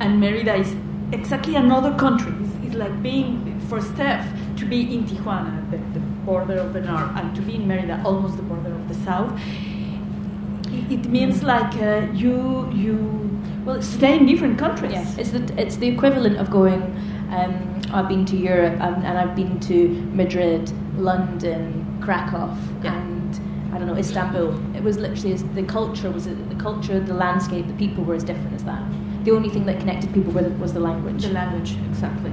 and 0.00 0.20
Merida 0.20 0.54
is 0.54 0.74
exactly 1.12 1.56
another 1.56 1.92
country. 1.96 2.32
It's, 2.40 2.66
it's 2.66 2.74
like 2.76 3.02
being, 3.02 3.60
for 3.68 3.80
Steph, 3.80 4.26
to 4.56 4.64
be 4.64 4.94
in 4.94 5.04
Tijuana, 5.04 5.70
the, 5.70 5.78
the 5.98 6.00
border 6.24 6.58
of 6.58 6.72
the 6.72 6.80
north, 6.80 7.10
and 7.16 7.34
to 7.34 7.42
be 7.42 7.56
in 7.56 7.66
Merida, 7.66 8.00
almost 8.04 8.36
the 8.36 8.42
border 8.42 8.72
of 8.72 8.88
the 8.88 8.94
south. 9.04 9.32
It, 10.68 10.92
it 10.92 11.06
means 11.06 11.42
like 11.42 11.74
uh, 11.82 12.06
you, 12.12 12.70
you, 12.72 13.27
well, 13.68 13.82
stay 13.82 14.16
in 14.16 14.26
different 14.26 14.58
countries. 14.58 14.92
Yes, 14.92 15.18
it's 15.18 15.30
the 15.30 15.42
it's 15.62 15.76
the 15.76 15.88
equivalent 15.88 16.38
of 16.38 16.50
going. 16.50 16.82
Um, 17.30 17.52
I've 17.92 18.08
been 18.08 18.24
to 18.26 18.36
Europe 18.36 18.80
um, 18.80 18.94
and 19.04 19.18
I've 19.18 19.36
been 19.36 19.60
to 19.60 19.88
Madrid, 20.20 20.72
London, 20.98 21.84
Krakow, 22.00 22.48
Yeah. 22.82 22.94
and 22.94 23.74
I 23.74 23.78
don't 23.78 23.86
know 23.86 23.96
Istanbul. 23.96 24.48
It 24.76 24.82
was 24.82 24.96
literally 24.98 25.34
the 25.60 25.62
culture 25.62 26.10
was 26.10 26.24
the 26.24 26.58
culture, 26.58 26.98
the 27.00 27.14
landscape, 27.14 27.66
the 27.68 27.74
people 27.74 28.02
were 28.04 28.14
as 28.14 28.24
different 28.24 28.54
as 28.54 28.64
that. 28.64 28.82
The 29.24 29.32
only 29.32 29.50
thing 29.50 29.66
that 29.66 29.78
connected 29.80 30.12
people 30.14 30.32
were, 30.32 30.48
was 30.64 30.72
the 30.72 30.80
language. 30.80 31.22
The 31.24 31.32
language, 31.32 31.76
exactly. 31.90 32.32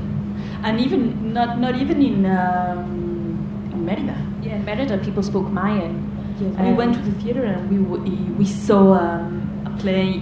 And 0.63 0.79
even, 0.79 1.33
not, 1.33 1.59
not 1.59 1.75
even 1.75 2.01
in, 2.01 2.25
um, 2.25 3.69
in 3.73 3.85
Merida. 3.85 4.15
yeah, 4.41 4.55
in 4.55 4.63
Merida, 4.65 4.97
people 4.99 5.21
spoke 5.23 5.47
Mayan. 5.51 5.93
we 6.39 6.47
Um, 6.69 6.75
went 6.77 6.93
to 6.95 7.01
the 7.01 7.11
theater 7.21 7.43
and 7.43 7.69
we, 7.69 7.77
w- 7.77 8.33
we 8.37 8.45
saw 8.45 8.93
um, 8.93 9.49
a 9.65 9.71
play 9.81 10.21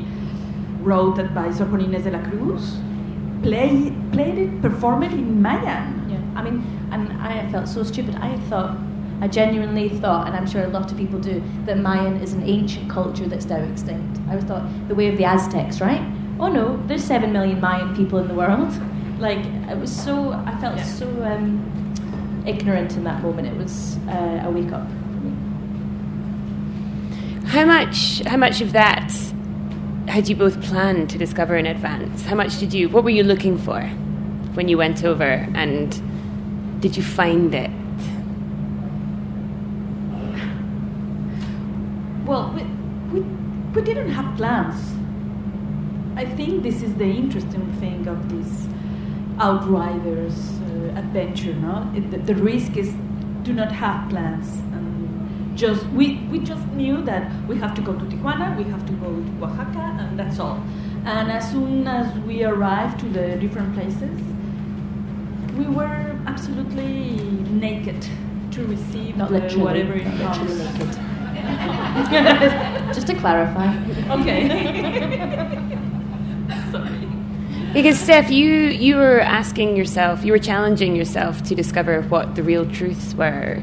wrote 0.84 1.16
that 1.18 1.34
by 1.34 1.52
Sor 1.52 1.66
Juana 1.68 1.86
Inés 1.86 2.04
de 2.04 2.12
la 2.12 2.22
Cruz. 2.30 2.78
Play, 3.42 3.92
played 4.12 4.38
it, 4.38 4.62
performed 4.62 5.04
it 5.06 5.14
in 5.14 5.42
Mayan. 5.42 6.10
Yeah, 6.10 6.40
I 6.40 6.44
mean, 6.44 6.64
and 6.92 7.12
I 7.22 7.50
felt 7.52 7.68
so 7.68 7.84
stupid. 7.84 8.16
I 8.16 8.38
thought, 8.50 8.78
I 9.22 9.28
genuinely 9.28 9.90
thought, 9.90 10.28
and 10.28 10.36
I'm 10.36 10.48
sure 10.48 10.64
a 10.64 10.68
lot 10.70 10.92
of 10.92 10.98
people 10.98 11.20
do, 11.20 11.42
that 11.66 11.78
Mayan 11.78 12.18
is 12.22 12.34
an 12.34 12.44
ancient 12.44 12.90
culture 12.90 13.26
that's 13.28 13.46
now 13.46 13.58
extinct. 13.58 14.20
I 14.28 14.32
always 14.32 14.46
thought 14.46 14.64
the 14.88 14.96
way 14.96 15.08
of 15.10 15.18
the 15.18 15.26
Aztecs, 15.26 15.82
right? 15.82 16.02
Oh 16.40 16.48
no, 16.48 16.82
there's 16.88 17.04
seven 17.04 17.32
million 17.34 17.60
Mayan 17.62 17.96
people 17.96 18.20
in 18.20 18.28
the 18.28 18.36
world. 18.36 18.72
Like 19.20 19.46
it 19.70 19.78
was 19.78 19.92
so, 19.96 20.34
I 20.34 20.58
felt 20.60 20.76
Yeah. 20.76 20.84
so 20.84 21.08
um, 21.24 22.44
ignorant 22.46 22.98
in 22.98 23.04
that 23.06 23.22
moment. 23.22 23.48
It 23.48 23.56
was 23.56 23.98
uh, 24.10 24.42
a 24.44 24.52
wake 24.52 24.74
up. 24.74 24.86
How 27.46 27.64
much 27.66 28.22
how 28.26 28.36
much 28.38 28.60
of 28.60 28.74
that 28.74 29.14
had 30.08 30.28
you 30.28 30.36
both 30.36 30.62
planned 30.62 31.10
to 31.10 31.18
discover 31.18 31.56
in 31.56 31.66
advance? 31.66 32.26
How 32.26 32.36
much 32.36 32.60
did 32.60 32.74
you 32.74 32.90
what 32.90 33.04
were 33.04 33.10
you 33.10 33.24
looking 33.24 33.58
for 33.58 33.82
when 34.54 34.68
you 34.68 34.78
went 34.78 35.04
over 35.04 35.48
and 35.56 36.82
did 36.82 36.98
you 36.98 37.04
find 37.04 37.54
it? 37.56 37.72
Well, 42.26 42.52
we, 42.54 42.64
we, 43.14 43.22
we 43.74 43.82
didn't 43.82 44.10
have 44.10 44.36
plans. 44.38 44.94
I 46.16 46.26
think 46.26 46.64
this 46.64 46.82
is 46.82 46.94
the 46.96 47.06
interesting 47.06 47.72
thing 47.80 48.08
of 48.08 48.30
this 48.30 48.68
outriders 49.40 50.60
uh, 50.62 51.00
adventure. 51.00 51.54
No, 51.54 51.92
it, 51.96 52.12
the, 52.12 52.34
the 52.34 52.36
risk 52.36 52.78
is 52.78 52.94
do 53.44 53.54
not 53.54 53.72
have 53.72 54.10
plans. 54.10 54.62
And 55.54 55.60
just 55.60 55.86
we, 55.90 56.16
we 56.32 56.40
just 56.40 56.66
knew 56.70 57.04
that 57.04 57.32
we 57.48 57.58
have 57.60 57.76
to 57.76 57.82
go 57.82 57.94
to 57.94 58.06
Tijuana, 58.06 58.58
we 58.58 58.64
have 58.72 58.84
to 58.88 58.94
go 58.94 59.06
to 59.06 59.46
Oaxaca, 59.46 59.98
and 60.00 60.18
that's 60.18 60.40
all. 60.40 60.60
And 61.06 61.32
as 61.32 61.52
soon 61.52 61.88
as 61.88 62.12
we 62.22 62.44
arrived 62.44 63.00
to 63.02 63.06
the 63.10 63.36
different 63.36 63.76
places, 63.76 64.20
we 65.56 65.66
were 65.68 66.18
absolutely 66.26 67.20
naked 67.52 68.02
to 68.52 68.66
receive 68.66 69.16
Not 69.16 69.30
the- 69.30 69.42
literally, 69.42 69.64
whatever 69.64 69.94
it 69.94 70.08
not 70.20 70.38
comes. 70.38 70.58
naked. 70.58 70.98
Just 72.96 73.06
to 73.08 73.14
clarify. 73.14 73.76
Okay. 74.22 74.48
Sorry. 76.72 77.08
Because 77.74 78.00
Steph, 78.00 78.32
you 78.32 78.50
you 78.50 78.96
were 78.96 79.20
asking 79.20 79.78
yourself, 79.78 80.26
you 80.26 80.32
were 80.32 80.40
challenging 80.40 80.96
yourself 80.96 81.44
to 81.44 81.54
discover 81.54 82.02
what 82.04 82.34
the 82.34 82.42
real 82.42 82.66
truths 82.68 83.14
were. 83.14 83.62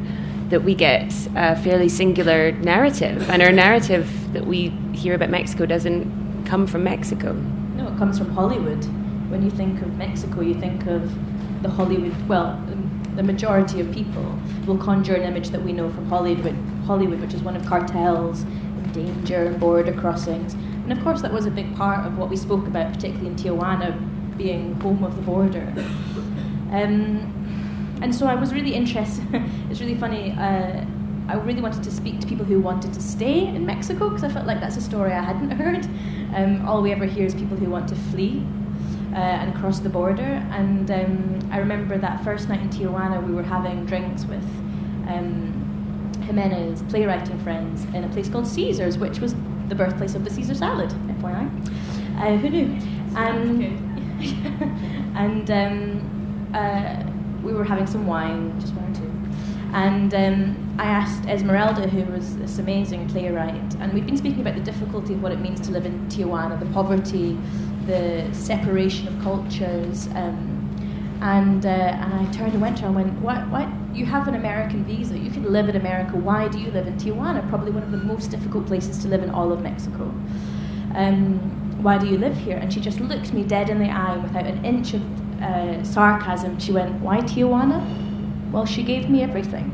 That 0.50 0.64
we 0.64 0.74
get 0.74 1.12
a 1.36 1.54
fairly 1.54 1.88
singular 1.88 2.52
narrative, 2.52 3.30
and 3.30 3.40
our 3.40 3.52
narrative 3.52 4.32
that 4.32 4.46
we 4.46 4.70
hear 4.92 5.14
about 5.14 5.30
Mexico 5.30 5.64
doesn't 5.64 6.44
come 6.44 6.66
from 6.66 6.82
Mexico. 6.82 7.32
No, 7.76 7.86
it 7.86 7.96
comes 7.98 8.18
from 8.18 8.30
Hollywood. 8.30 8.84
When 9.30 9.44
you 9.44 9.50
think 9.50 9.80
of 9.80 9.96
Mexico, 9.96 10.40
you 10.40 10.54
think 10.54 10.86
of 10.86 11.62
the 11.62 11.70
Hollywood. 11.70 12.28
Well, 12.28 12.60
the 13.14 13.22
majority 13.22 13.80
of 13.80 13.92
people 13.92 14.38
will 14.66 14.78
conjure 14.78 15.14
an 15.14 15.22
image 15.22 15.50
that 15.50 15.62
we 15.62 15.72
know 15.72 15.88
from 15.88 16.06
Hollywood, 16.08 16.56
Hollywood, 16.84 17.20
which 17.20 17.34
is 17.34 17.42
one 17.42 17.54
of 17.54 17.64
cartels, 17.64 18.44
danger, 18.92 19.52
border 19.52 19.92
crossings. 19.92 20.54
And 20.54 20.92
of 20.92 21.00
course, 21.02 21.22
that 21.22 21.32
was 21.32 21.46
a 21.46 21.50
big 21.50 21.76
part 21.76 22.04
of 22.06 22.18
what 22.18 22.28
we 22.28 22.36
spoke 22.36 22.66
about, 22.66 22.92
particularly 22.92 23.28
in 23.28 23.36
Tijuana, 23.36 24.36
being 24.36 24.74
home 24.80 25.04
of 25.04 25.14
the 25.14 25.22
border. 25.22 25.72
Um, 26.72 27.39
and 28.02 28.14
so 28.14 28.26
I 28.26 28.34
was 28.34 28.52
really 28.52 28.74
interested. 28.74 29.26
it's 29.70 29.80
really 29.80 29.96
funny. 29.96 30.32
Uh, 30.32 30.84
I 31.28 31.34
really 31.34 31.60
wanted 31.60 31.84
to 31.84 31.92
speak 31.92 32.18
to 32.20 32.26
people 32.26 32.44
who 32.44 32.60
wanted 32.60 32.92
to 32.92 33.00
stay 33.00 33.46
in 33.46 33.64
Mexico 33.64 34.08
because 34.08 34.24
I 34.24 34.30
felt 34.30 34.46
like 34.46 34.60
that's 34.60 34.76
a 34.76 34.80
story 34.80 35.12
I 35.12 35.22
hadn't 35.22 35.50
heard. 35.62 35.86
Um, 36.34 36.66
all 36.66 36.82
we 36.82 36.92
ever 36.92 37.04
hear 37.04 37.24
is 37.24 37.34
people 37.34 37.56
who 37.56 37.70
want 37.70 37.88
to 37.88 37.94
flee 37.94 38.44
uh, 39.12 39.16
and 39.16 39.54
cross 39.54 39.78
the 39.78 39.88
border. 39.88 40.44
And 40.50 40.90
um, 40.90 41.50
I 41.52 41.58
remember 41.58 41.98
that 41.98 42.24
first 42.24 42.48
night 42.48 42.60
in 42.60 42.70
Tijuana, 42.70 43.24
we 43.24 43.32
were 43.32 43.42
having 43.42 43.86
drinks 43.86 44.24
with 44.24 44.44
um, 45.08 46.12
Jimena's 46.26 46.82
playwriting 46.90 47.38
friends 47.40 47.84
in 47.94 48.05
a 48.05 48.09
place 48.09 48.28
called 48.28 48.46
Caesars, 48.46 48.98
which 48.98 49.20
was 49.20 49.34
the 49.68 49.74
birthplace 49.74 50.14
of 50.14 50.24
the 50.24 50.30
Caesar 50.30 50.55
salad, 50.55 50.90
FYI. 51.20 51.48
Uh, 52.18 52.36
who 52.36 52.51
knew? 52.51 52.76
And, 53.16 53.62
and 55.16 55.51
um, 55.51 56.51
uh, 56.55 57.09
we 57.43 57.53
were 57.53 57.64
having 57.64 57.86
some 57.86 58.07
wine, 58.07 58.59
just 58.61 58.74
one 58.74 58.91
or 58.91 58.95
two. 58.95 59.11
And 59.72 60.12
um, 60.14 60.76
I 60.78 60.84
asked 60.84 61.26
Esmeralda, 61.28 61.88
who 61.88 62.11
was 62.12 62.36
this 62.36 62.59
amazing 62.59 63.09
playwright, 63.09 63.74
and 63.78 63.93
we'd 63.93 64.07
been 64.07 64.16
speaking 64.16 64.41
about 64.41 64.57
the 64.57 64.62
difficulty 64.62 65.14
of 65.14 65.22
what 65.22 65.30
it 65.30 65.41
means 65.41 65.61
to 65.61 65.70
live 65.70 65.86
in 65.86 66.09
Tijuana, 66.09 66.59
the 66.59 66.66
poverty, 66.66 67.38
the 67.86 68.28
separation 68.32 69.07
of 69.07 69.22
cultures. 69.22 70.09
Um, 70.09 70.57
and, 71.22 71.66
uh, 71.66 71.68
and 71.68 72.14
I 72.14 72.32
turned 72.32 72.53
and 72.53 72.62
went 72.62 72.78
to 72.78 72.82
her 72.82 72.88
and 72.88 72.97
went, 72.97 73.12
what, 73.20 73.47
what? 73.49 73.68
You 73.93 74.07
have 74.07 74.26
an 74.26 74.34
American 74.34 74.84
visa. 74.84 75.18
You 75.18 75.30
can 75.30 75.53
live 75.53 75.68
in 75.68 75.76
America. 75.76 76.16
Why 76.16 76.49
do 76.49 76.59
you 76.59 76.70
live 76.70 76.86
in 76.86 76.97
Tijuana? 76.97 77.47
Probably 77.49 77.70
one 77.70 77.82
of 77.82 77.91
the 77.91 77.99
most 77.99 78.30
difficult 78.30 78.66
places 78.66 78.99
to 78.99 79.09
live 79.09 79.22
in 79.22 79.30
all 79.30 79.53
of 79.53 79.61
Mexico. 79.62 80.05
Um, 80.95 81.82
why 81.82 81.99
do 81.99 82.07
you 82.07 82.18
live 82.18 82.36
here? 82.36 82.57
And 82.57 82.72
she 82.72 82.80
just 82.80 83.01
looked 83.01 83.32
me 83.32 83.43
dead 83.43 83.68
in 83.68 83.78
the 83.78 83.91
eye 83.91 84.16
without 84.16 84.47
an 84.47 84.64
inch 84.64 84.95
of 84.95 85.03
uh, 85.43 85.82
sarcasm. 85.84 86.59
She 86.59 86.72
went, 86.72 87.01
Why 87.01 87.18
Tijuana? 87.18 87.80
Well, 88.51 88.66
she 88.66 88.82
gave 88.82 89.09
me 89.09 89.22
everything. 89.22 89.70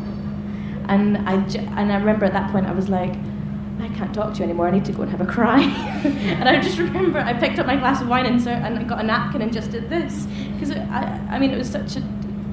And 0.89 1.17
I, 1.29 1.39
j- 1.49 1.59
and 1.77 1.93
I 1.93 1.97
remember 1.97 2.25
at 2.27 2.33
that 2.33 2.53
point 2.53 2.67
I 2.67 2.73
was 2.73 2.89
like, 2.89 3.15
I 3.81 3.89
can't 3.97 4.15
talk 4.15 4.33
to 4.35 4.39
you 4.39 4.45
anymore. 4.45 4.69
I 4.69 4.71
need 4.71 4.85
to 4.87 4.93
go 4.93 5.03
and 5.03 5.11
have 5.11 5.21
a 5.21 5.27
cry. 5.27 5.63
and 6.05 6.49
I 6.49 6.61
just 6.61 6.79
remember 6.79 7.19
I 7.19 7.33
picked 7.35 7.59
up 7.59 7.67
my 7.67 7.77
glass 7.77 8.01
of 8.01 8.09
wine 8.09 8.27
and, 8.27 8.41
ser- 8.41 8.51
and 8.51 8.79
I 8.79 8.83
got 8.85 9.01
a 9.01 9.03
napkin 9.03 9.43
and 9.43 9.53
just 9.53 9.71
did 9.71 9.89
this 9.91 10.27
because 10.55 10.71
I, 10.71 11.21
I 11.31 11.39
mean 11.39 11.51
it 11.51 11.59
was 11.59 11.69
such 11.71 11.97
a 11.97 12.01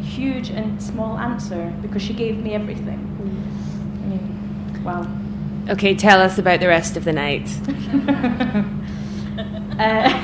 huge 0.02 0.50
and 0.50 0.82
small 0.82 1.18
answer 1.18 1.74
because 1.82 2.02
she 2.02 2.14
gave 2.14 2.38
me 2.38 2.54
everything. 2.54 3.00
I 4.04 4.08
mean, 4.08 4.84
wow. 4.84 5.08
Okay, 5.70 5.96
tell 5.96 6.20
us 6.22 6.38
about 6.38 6.60
the 6.60 6.68
rest 6.68 6.98
of 6.98 7.04
the 7.06 7.14
night. 7.14 7.50
Uh, 9.74 10.10
so 10.10 10.23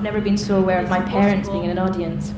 I've 0.00 0.04
never 0.04 0.22
been 0.22 0.38
so 0.38 0.56
aware 0.56 0.80
of 0.80 0.88
my 0.88 1.02
parents 1.02 1.46
being 1.50 1.64
in 1.64 1.70
an 1.72 1.78
audience. 1.78 2.30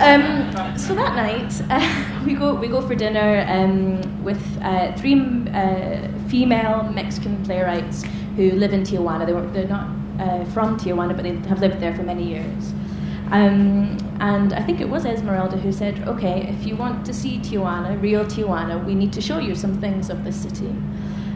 Um, 0.00 0.78
so 0.78 0.94
that 0.94 1.14
night, 1.14 1.52
uh, 1.68 2.24
we 2.24 2.32
go 2.32 2.54
we 2.54 2.68
go 2.68 2.80
for 2.80 2.94
dinner 2.94 3.44
um, 3.50 4.24
with 4.24 4.42
uh, 4.62 4.90
three 4.96 5.20
uh, 5.52 6.08
female 6.30 6.84
Mexican 6.84 7.44
playwrights 7.44 8.04
who 8.34 8.52
live 8.52 8.72
in 8.72 8.82
Tijuana. 8.82 9.26
They 9.26 9.34
were, 9.34 9.46
they're 9.48 9.68
not 9.68 9.90
uh, 10.18 10.46
from 10.54 10.78
Tijuana, 10.78 11.14
but 11.14 11.24
they 11.24 11.36
have 11.50 11.60
lived 11.60 11.80
there 11.80 11.94
for 11.94 12.02
many 12.02 12.26
years. 12.26 12.72
Um, 13.30 13.98
and 14.18 14.54
I 14.54 14.62
think 14.62 14.80
it 14.80 14.88
was 14.88 15.04
Esmeralda 15.04 15.58
who 15.58 15.72
said, 15.72 16.08
"Okay, 16.08 16.48
if 16.48 16.66
you 16.66 16.76
want 16.76 17.04
to 17.04 17.12
see 17.12 17.40
Tijuana, 17.40 18.00
real 18.00 18.24
Tijuana, 18.24 18.82
we 18.82 18.94
need 18.94 19.12
to 19.12 19.20
show 19.20 19.38
you 19.38 19.54
some 19.54 19.78
things 19.82 20.08
of 20.08 20.24
the 20.24 20.32
city." 20.32 20.74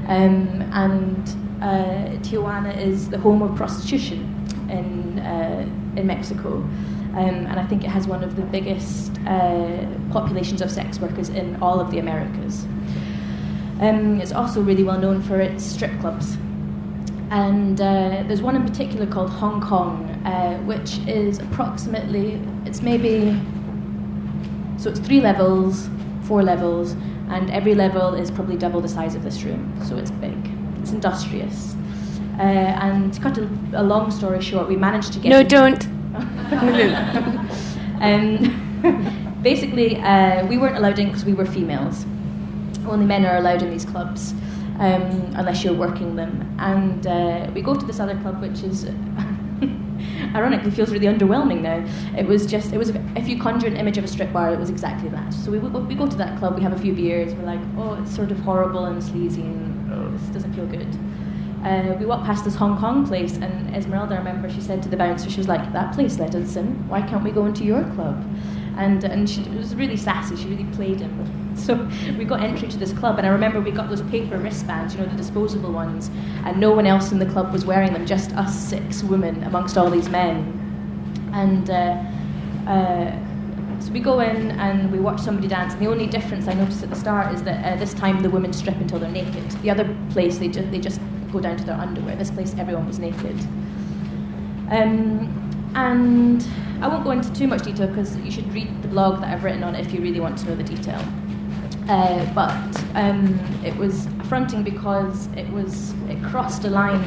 Um, 0.09 0.63
and 0.73 1.29
uh, 1.61 2.17
Tijuana 2.25 2.75
is 2.79 3.11
the 3.11 3.19
home 3.19 3.43
of 3.43 3.55
prostitution 3.57 4.34
in 4.71 5.19
uh, 5.19 5.69
in 5.97 6.07
Mexico, 6.07 6.57
um, 7.17 7.47
and 7.47 7.61
I 7.61 7.67
think 7.67 7.85
it 7.85 7.91
has 7.91 8.07
one 8.07 8.25
of 8.25 8.37
the 8.37 8.43
biggest 8.43 9.19
uh, 9.27 9.87
populations 10.11 10.61
of 10.61 10.71
sex 10.71 10.99
workers 10.99 11.29
in 11.29 11.57
all 11.63 11.81
of 11.81 11.91
the 11.91 11.99
Americas. 11.99 12.65
Um, 13.81 14.21
it's 14.21 14.33
also 14.33 14.61
really 14.61 14.83
well 14.83 14.99
known 14.99 15.23
for 15.23 15.41
its 15.41 15.65
strip 15.65 15.99
clubs, 16.01 16.37
and 17.31 17.81
uh, 17.81 18.25
there's 18.27 18.43
one 18.43 18.57
in 18.57 18.65
particular 18.65 19.07
called 19.07 19.31
Hong 19.31 19.61
Kong, 19.61 20.09
uh, 20.25 20.59
which 20.65 20.99
is 21.07 21.39
approximately 21.39 22.41
it's 22.67 22.83
maybe 22.83 23.41
so 24.79 24.91
it's 24.91 25.01
three 25.01 25.21
levels, 25.21 25.89
four 26.25 26.43
levels, 26.43 26.93
and 27.31 27.51
every 27.51 27.75
level 27.75 28.15
is 28.15 28.31
probably 28.31 28.57
double 28.57 28.81
the 28.81 28.89
size 28.89 29.15
of 29.15 29.23
this 29.23 29.43
room, 29.43 29.73
so 29.85 29.97
it's 29.97 30.11
big. 30.11 30.37
It's 30.81 30.93
industrious. 30.93 31.75
Uh, 32.39 32.43
and 32.43 33.15
to 33.15 33.21
cut 33.21 33.39
a, 33.39 33.49
a 33.75 33.83
long 33.83 34.11
story 34.11 34.43
short, 34.43 34.69
we 34.69 34.77
managed 34.77 35.13
to 35.13 35.21
get. 35.21 35.29
No, 35.29 35.43
don't. 35.43 35.87
um, 38.01 39.39
basically, 39.43 39.97
uh, 39.99 40.45
we 40.47 40.59
weren't 40.59 40.77
allowed 40.77 40.99
in 40.99 41.07
because 41.07 41.25
we 41.25 41.33
were 41.33 41.47
females. 41.47 42.05
Only 42.87 43.07
men 43.07 43.25
are 43.25 43.37
allowed 43.37 43.63
in 43.63 43.71
these 43.71 43.85
clubs, 43.85 44.33
um, 44.81 45.33
unless 45.37 45.63
you're 45.63 45.75
working 45.75 46.17
them. 46.17 46.57
And 46.59 47.07
uh, 47.07 47.51
we 47.55 47.63
go 47.63 47.75
to 47.75 47.87
this 47.87 48.01
other 48.01 48.17
club, 48.17 48.41
which 48.41 48.63
is. 48.63 48.89
Ironically, 50.35 50.73
feels 50.73 50.91
really 50.91 51.07
underwhelming 51.07 51.61
now. 51.61 51.85
It 52.19 52.27
was 52.27 52.45
just, 52.45 52.73
it 52.73 52.79
was, 52.79 52.91
if 53.15 53.29
you 53.29 53.41
conjure 53.41 53.69
an 53.69 53.77
image 53.77 53.99
of 53.99 54.05
a 54.05 54.09
strip 54.09 54.33
bar, 54.33 54.53
it 54.53 54.59
was 54.59 54.69
exactly 54.69 55.09
that. 55.11 55.33
So 55.33 55.53
we, 55.53 55.59
we 55.59 55.95
go 55.95 56.09
to 56.09 56.17
that 56.17 56.39
club, 56.41 56.57
we 56.57 56.63
have 56.63 56.73
a 56.73 56.79
few 56.79 56.93
beers, 56.93 57.33
we're 57.35 57.45
like, 57.45 57.61
oh, 57.77 57.95
it's 58.03 58.15
sort 58.15 58.33
of 58.33 58.39
horrible 58.41 58.87
and 58.87 59.03
sleazy, 59.03 59.43
and 59.43 59.93
oh, 59.93 60.11
this 60.11 60.23
doesn't 60.31 60.53
feel 60.55 60.67
good. 60.67 60.89
Uh, 61.65 61.97
we 61.99 62.05
walked 62.05 62.27
past 62.27 62.45
this 62.45 62.55
Hong 62.57 62.79
Kong 62.79 63.07
place, 63.07 63.37
and 63.39 63.75
Esmeralda, 63.75 64.15
I 64.15 64.19
remember, 64.19 64.51
she 64.51 64.61
said 64.61 64.83
to 64.83 64.89
the 64.91 64.99
bouncer, 64.99 65.31
she 65.31 65.39
was 65.39 65.49
like, 65.49 65.73
"That 65.73 65.95
place 65.95 66.19
let 66.19 66.35
us 66.35 66.57
in. 66.57 66.89
Why 66.89 67.01
can't 67.01 67.25
we 67.25 67.31
go 67.31 67.47
into 67.47 67.65
your 67.65 67.85
club?" 67.95 68.23
And 68.77 69.03
and 69.05 69.29
she 69.29 69.43
was 69.43 69.75
really 69.75 69.97
sassy. 69.97 70.37
She 70.37 70.49
really 70.49 70.71
played 70.77 71.01
him. 71.01 71.41
So 71.55 71.89
we 72.19 72.25
got 72.25 72.43
entry 72.43 72.67
to 72.67 72.77
this 72.77 72.93
club, 72.93 73.17
and 73.17 73.25
I 73.25 73.31
remember 73.31 73.61
we 73.61 73.71
got 73.71 73.89
those 73.89 74.03
paper 74.03 74.37
wristbands, 74.39 74.93
you 74.93 75.01
know, 75.01 75.07
the 75.07 75.17
disposable 75.17 75.71
ones, 75.71 76.11
and 76.45 76.59
no 76.59 76.73
one 76.73 76.85
else 76.85 77.13
in 77.13 77.21
the 77.21 77.27
club 77.27 77.53
was 77.53 77.65
wearing 77.65 77.93
them, 77.93 78.05
just 78.05 78.33
us 78.33 78.53
six 78.59 79.05
women 79.05 79.41
amongst 79.45 79.79
all 79.79 79.89
these 79.89 80.09
men. 80.09 80.37
And 81.33 81.71
uh, 81.71 82.03
uh, 82.69 83.17
so 83.79 83.93
we 83.93 84.01
go 84.01 84.19
in 84.19 84.51
and 84.53 84.91
we 84.91 84.99
watch 84.99 85.21
somebody 85.21 85.47
dance, 85.47 85.75
and 85.75 85.83
the 85.83 85.89
only 85.89 86.09
difference 86.09 86.49
I 86.49 86.55
noticed 86.55 86.83
at 86.83 86.91
the 86.91 86.97
start 86.97 87.33
is 87.33 87.45
that 87.45 87.65
uh, 87.65 87.77
this 87.77 87.95
time 87.95 88.21
the 88.21 88.31
women 88.31 88.53
strip 88.53 88.77
until 88.77 88.99
they're 88.99 89.09
naked. 89.11 89.49
The 89.63 89.71
other 89.71 89.97
place 90.11 90.39
they 90.39 90.49
just 90.49 90.71
they 90.73 90.81
just 90.81 91.01
go 91.35 91.41
down 91.41 91.57
to 91.57 91.65
their 91.65 91.77
underwear. 91.77 92.17
This 92.17 92.31
place 92.31 92.55
everyone 92.59 92.87
was 92.87 92.99
naked. 92.99 93.39
Um, 94.71 95.29
and 95.75 96.47
I 96.81 96.89
won't 96.89 97.05
go 97.05 97.11
into 97.11 97.33
too 97.33 97.49
much 97.49 97.63
detail 97.63 97.89
because 97.89 98.17
you 98.19 98.31
should 98.31 98.51
read 98.55 98.83
the 98.83 98.89
blog 98.89 99.21
that 99.21 99.29
I've 99.29 99.45
written 99.45 99.65
on 99.65 99.75
it 99.75 99.87
if 99.87 99.93
you 99.93 100.01
really 100.01 100.21
want 100.21 100.39
to 100.39 100.47
know 100.47 100.55
the 100.55 100.63
detail. 100.63 101.05
Uh, 101.89 102.25
but 102.33 102.85
um, 102.95 103.39
it 103.63 103.77
was 103.77 104.07
affronting 104.21 104.63
because 104.63 105.27
it 105.37 105.49
was 105.51 105.93
it 106.09 106.23
crossed 106.23 106.65
a 106.65 106.71
line 106.71 107.05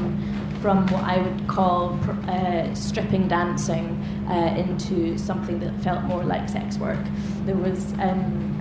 from 0.61 0.85
what 0.87 1.03
I 1.03 1.17
would 1.19 1.47
call 1.47 1.99
uh, 2.27 2.73
stripping 2.75 3.27
dancing 3.27 4.03
uh, 4.29 4.53
into 4.55 5.17
something 5.17 5.59
that 5.61 5.79
felt 5.81 6.03
more 6.03 6.23
like 6.23 6.49
sex 6.49 6.77
work. 6.77 6.99
There 7.45 7.55
was 7.55 7.93
um, 7.93 8.53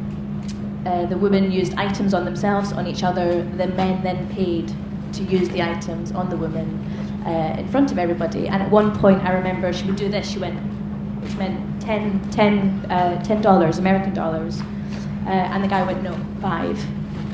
uh, 0.87 1.05
the 1.07 1.19
women 1.19 1.51
used 1.51 1.75
items 1.75 2.15
on 2.15 2.25
themselves, 2.25 2.73
on 2.73 2.87
each 2.87 3.03
other. 3.03 3.43
The 3.43 3.67
men 3.67 4.03
then 4.03 4.29
paid 4.31 4.73
to 5.17 5.23
use 5.25 5.49
the 5.49 5.63
items 5.63 6.13
on 6.13 6.29
the 6.31 6.37
women 6.37 6.69
uh, 7.27 7.57
in 7.59 7.69
front 7.69 7.91
of 7.93 7.99
everybody. 7.99 8.49
And 8.49 8.63
at 8.63 8.71
one 8.71 8.97
point, 8.99 9.23
I 9.25 9.33
remember 9.33 9.73
she 9.73 9.85
would 9.87 9.97
do 9.97 10.09
this. 10.09 10.31
She 10.31 10.39
went, 10.39 10.59
which 11.23 11.35
meant 11.37 11.83
10 11.83 12.21
$10, 12.31 12.91
uh, 12.91 13.23
$10 13.23 13.79
American 13.79 14.15
dollars. 14.15 14.61
Uh, 15.27 15.31
and 15.31 15.65
the 15.65 15.69
guy 15.69 15.83
went, 15.83 16.03
no, 16.03 16.17
five. 16.41 16.79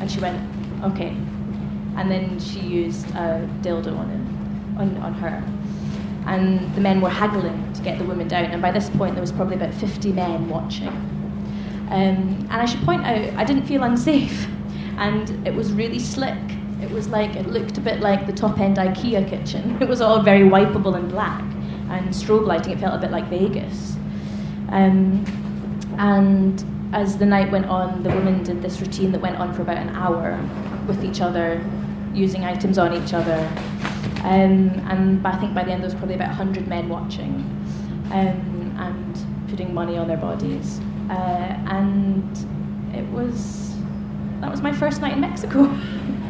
And 0.00 0.10
she 0.10 0.18
went, 0.20 0.40
okay. 0.82 1.10
And 1.96 2.10
then 2.10 2.38
she 2.40 2.60
used 2.60 3.06
a 3.10 3.46
dildo 3.60 3.98
on 3.98 4.08
him, 4.08 4.76
on, 4.78 4.96
on 4.98 5.14
her. 5.14 5.44
And 6.26 6.74
the 6.74 6.80
men 6.80 7.00
were 7.00 7.10
haggling 7.10 7.72
to 7.74 7.82
get 7.82 7.98
the 7.98 8.04
women 8.04 8.28
down. 8.28 8.46
And 8.46 8.62
by 8.62 8.70
this 8.70 8.88
point, 8.90 9.14
there 9.14 9.20
was 9.20 9.32
probably 9.32 9.56
about 9.56 9.74
50 9.74 10.12
men 10.12 10.48
watching. 10.48 10.88
Um, 10.88 12.46
and 12.50 12.52
I 12.52 12.64
should 12.64 12.80
point 12.82 13.04
out, 13.04 13.34
I 13.36 13.44
didn't 13.44 13.66
feel 13.66 13.82
unsafe. 13.82 14.46
And 14.96 15.46
it 15.46 15.54
was 15.54 15.72
really 15.72 15.98
slick. 15.98 16.38
It 16.82 16.90
was 16.90 17.08
like, 17.08 17.36
it 17.36 17.46
looked 17.46 17.78
a 17.78 17.80
bit 17.80 18.00
like 18.00 18.26
the 18.26 18.32
top 18.32 18.58
end 18.58 18.76
IKEA 18.76 19.28
kitchen. 19.28 19.78
It 19.82 19.88
was 19.88 20.00
all 20.00 20.20
very 20.20 20.48
wipeable 20.48 20.96
and 20.96 21.08
black. 21.08 21.42
And 21.90 22.08
strobe 22.08 22.46
lighting, 22.46 22.72
it 22.72 22.80
felt 22.80 22.94
a 22.94 22.98
bit 22.98 23.10
like 23.10 23.26
Vegas. 23.28 23.96
Um, 24.68 25.24
and 25.98 26.64
as 26.92 27.18
the 27.18 27.26
night 27.26 27.52
went 27.52 27.66
on, 27.66 28.02
the 28.02 28.08
women 28.08 28.42
did 28.42 28.62
this 28.62 28.80
routine 28.80 29.12
that 29.12 29.20
went 29.20 29.36
on 29.36 29.54
for 29.54 29.62
about 29.62 29.76
an 29.76 29.90
hour 29.90 30.38
with 30.86 31.04
each 31.04 31.20
other, 31.20 31.64
using 32.14 32.44
items 32.44 32.78
on 32.78 32.92
each 32.94 33.14
other. 33.14 33.48
Um, 34.24 34.70
and 34.88 35.26
I 35.26 35.36
think 35.38 35.54
by 35.54 35.64
the 35.64 35.72
end, 35.72 35.82
there 35.82 35.88
was 35.88 35.94
probably 35.94 36.14
about 36.14 36.28
100 36.28 36.66
men 36.66 36.88
watching 36.88 37.34
um, 38.10 38.74
and 38.78 39.48
putting 39.48 39.72
money 39.72 39.96
on 39.96 40.08
their 40.08 40.16
bodies. 40.16 40.80
Uh, 41.10 41.58
and 41.66 42.94
it 42.94 43.06
was, 43.08 43.76
that 44.40 44.50
was 44.50 44.62
my 44.62 44.72
first 44.72 45.00
night 45.00 45.12
in 45.12 45.20
Mexico. 45.20 45.64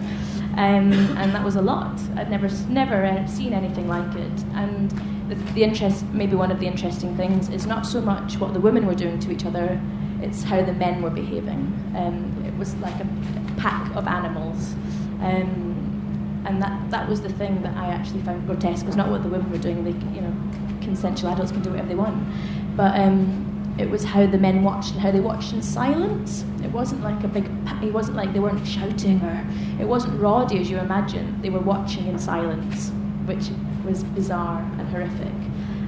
Um, 0.56 0.92
and 1.16 1.34
that 1.34 1.42
was 1.42 1.56
a 1.56 1.62
lot. 1.62 1.98
I'd 2.16 2.30
never 2.30 2.48
never 2.68 3.04
uh, 3.04 3.26
seen 3.26 3.54
anything 3.54 3.88
like 3.88 4.14
it. 4.16 4.44
And 4.52 4.90
the, 5.30 5.34
the 5.54 5.62
interest, 5.62 6.04
maybe 6.12 6.36
one 6.36 6.50
of 6.50 6.60
the 6.60 6.66
interesting 6.66 7.16
things, 7.16 7.48
is 7.48 7.66
not 7.66 7.86
so 7.86 8.02
much 8.02 8.36
what 8.38 8.52
the 8.52 8.60
women 8.60 8.86
were 8.86 8.94
doing 8.94 9.18
to 9.20 9.32
each 9.32 9.46
other; 9.46 9.80
it's 10.20 10.42
how 10.42 10.62
the 10.62 10.74
men 10.74 11.00
were 11.00 11.10
behaving. 11.10 11.72
Um, 11.96 12.44
it 12.46 12.54
was 12.58 12.74
like 12.76 12.94
a 13.00 13.08
pack 13.56 13.94
of 13.96 14.06
animals, 14.06 14.74
um, 15.20 16.42
and 16.46 16.60
that 16.60 16.90
that 16.90 17.08
was 17.08 17.22
the 17.22 17.32
thing 17.32 17.62
that 17.62 17.74
I 17.76 17.86
actually 17.86 18.20
found 18.20 18.46
grotesque. 18.46 18.84
Was 18.84 18.96
not 18.96 19.08
what 19.08 19.22
the 19.22 19.30
women 19.30 19.50
were 19.50 19.58
doing. 19.58 19.84
They, 19.84 20.14
you 20.14 20.20
know, 20.20 20.36
consensual 20.82 21.32
adults 21.32 21.50
can 21.50 21.62
do 21.62 21.70
whatever 21.70 21.88
they 21.88 21.94
want, 21.94 22.76
but. 22.76 22.98
Um, 22.98 23.48
it 23.78 23.88
was 23.88 24.04
how 24.04 24.26
the 24.26 24.38
men 24.38 24.62
watched 24.62 24.92
and 24.92 25.00
how 25.00 25.10
they 25.10 25.20
watched 25.20 25.52
in 25.52 25.62
silence. 25.62 26.44
It 26.62 26.70
wasn't 26.70 27.02
like 27.02 27.24
a 27.24 27.28
big. 27.28 27.50
It 27.82 27.92
wasn't 27.92 28.16
like 28.16 28.32
they 28.32 28.40
weren't 28.40 28.66
shouting 28.66 29.20
or 29.22 29.46
it 29.80 29.86
wasn't 29.86 30.20
rowdy 30.20 30.58
as 30.58 30.70
you 30.70 30.78
imagine. 30.78 31.40
They 31.40 31.50
were 31.50 31.60
watching 31.60 32.06
in 32.06 32.18
silence, 32.18 32.90
which 33.24 33.48
was 33.84 34.04
bizarre 34.04 34.60
and 34.78 34.88
horrific. 34.88 35.32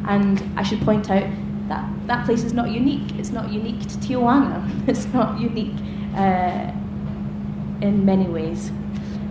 And 0.08 0.42
I 0.58 0.62
should 0.62 0.80
point 0.80 1.10
out 1.10 1.28
that 1.68 1.88
that 2.06 2.24
place 2.24 2.42
is 2.42 2.52
not 2.52 2.70
unique. 2.70 3.16
It's 3.18 3.30
not 3.30 3.52
unique 3.52 3.80
to 3.82 3.96
Tijuana. 3.98 4.70
It's 4.88 5.06
not 5.12 5.38
unique 5.38 5.76
uh, 6.16 6.72
in 7.80 8.04
many 8.04 8.26
ways. 8.26 8.70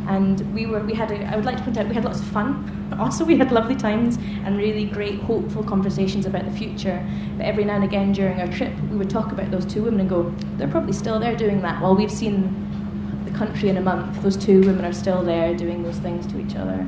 And 0.08 0.54
we 0.54 0.68
were. 0.68 0.80
We 0.80 0.94
had. 0.94 1.12
A, 1.12 1.26
I 1.26 1.36
would 1.36 1.46
like 1.46 1.58
to 1.58 1.64
point 1.64 1.78
out 1.78 1.88
we 1.88 1.96
had 1.96 2.06
lots 2.06 2.20
of 2.20 2.28
fun. 2.28 2.83
Also, 3.00 3.26
we 3.26 3.38
had 3.38 3.52
lovely 3.52 3.76
times 3.76 4.18
and 4.46 4.58
really 4.58 4.86
great, 4.86 5.20
hopeful 5.22 5.64
conversations 5.64 6.26
about 6.26 6.46
the 6.46 6.52
future. 6.52 7.06
But 7.38 7.46
every 7.46 7.66
now 7.66 7.76
and 7.76 7.84
again 7.84 8.12
during 8.12 8.40
our 8.42 8.48
trip, 8.48 8.74
we 8.90 8.98
would 8.98 9.10
talk 9.10 9.32
about 9.32 9.52
those 9.52 9.66
two 9.66 9.84
women 9.84 10.02
and 10.02 10.10
go, 10.10 10.34
"They're 10.58 10.68
probably 10.68 10.94
still 10.94 11.20
there 11.20 11.36
doing 11.36 11.62
that." 11.62 11.82
While 11.82 11.96
we've 11.96 12.12
seen 12.12 12.54
the 13.26 13.32
country 13.32 13.70
in 13.70 13.78
a 13.78 13.82
month, 13.82 14.22
those 14.22 14.38
two 14.38 14.62
women 14.62 14.86
are 14.86 14.94
still 14.94 15.24
there 15.24 15.56
doing 15.56 15.84
those 15.84 15.98
things 15.98 16.28
to 16.28 16.40
each 16.40 16.56
other. 16.56 16.86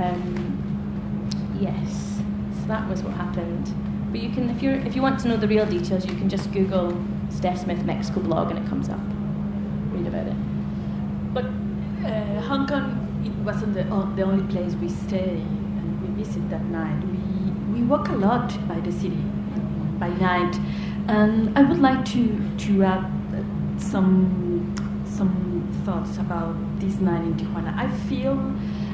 Um, 0.00 1.58
yes, 1.60 2.20
so 2.60 2.66
that 2.68 2.88
was 2.88 3.02
what 3.02 3.14
happened. 3.14 3.72
But 4.10 4.20
you 4.20 4.30
can, 4.30 4.48
if 4.50 4.62
you 4.62 4.70
if 4.70 4.96
you 4.96 5.02
want 5.02 5.20
to 5.20 5.28
know 5.28 5.36
the 5.36 5.48
real 5.48 5.66
details, 5.66 6.06
you 6.06 6.14
can 6.14 6.28
just 6.28 6.50
Google 6.52 6.96
Steph 7.30 7.58
Smith 7.58 7.84
Mexico 7.84 8.20
blog 8.20 8.50
and 8.50 8.58
it 8.58 8.68
comes 8.68 8.88
up. 8.88 9.00
Read 9.92 10.06
about 10.06 10.26
it. 10.26 10.36
But 11.34 11.44
uh, 12.06 12.40
Hong 12.42 12.66
Kong, 12.66 12.97
wasn't 13.48 13.72
the, 13.72 13.82
the 14.14 14.22
only 14.22 14.44
place 14.52 14.74
we 14.74 14.90
stay 14.90 15.36
and 15.78 16.02
we 16.02 16.22
visit 16.22 16.50
that 16.50 16.62
night. 16.66 17.02
We, 17.06 17.80
we 17.80 17.82
walk 17.82 18.10
a 18.10 18.12
lot 18.12 18.48
by 18.68 18.78
the 18.80 18.92
city 18.92 19.22
by 19.98 20.10
night. 20.10 20.54
And 21.08 21.58
I 21.58 21.62
would 21.62 21.80
like 21.80 22.04
to 22.12 22.22
to 22.64 22.84
add 22.84 23.04
uh, 23.04 23.78
some 23.78 24.74
some 25.06 25.34
thoughts 25.86 26.18
about 26.18 26.54
this 26.78 26.96
night 27.00 27.24
in 27.24 27.34
Tijuana. 27.38 27.72
I 27.74 27.88
feel 28.08 28.34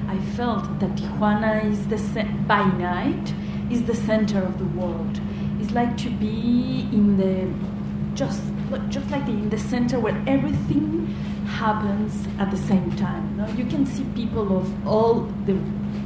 I 0.07 0.19
felt 0.37 0.65
that 0.79 0.95
Tijuana 1.01 1.53
is 1.73 1.89
the 1.89 1.99
by 2.47 2.63
night 2.91 3.35
is 3.73 3.83
the 3.83 3.97
center 4.09 4.41
of 4.41 4.59
the 4.61 4.69
world. 4.79 5.21
It's 5.61 5.73
like 5.73 5.97
to 6.05 6.11
be 6.11 6.89
in 6.93 7.17
the 7.17 7.35
just 8.15 8.41
just 8.89 9.11
like 9.11 9.27
in 9.27 9.51
the 9.51 9.59
center 9.59 9.99
where 9.99 10.23
everything 10.29 10.95
happens 11.55 12.27
at 12.39 12.51
the 12.51 12.57
same 12.57 12.91
time. 12.97 13.25
You, 13.31 13.37
know? 13.37 13.49
you 13.61 13.65
can 13.65 13.87
see 13.87 14.05
people 14.15 14.57
of 14.59 14.67
all 14.87 15.15
the 15.47 15.57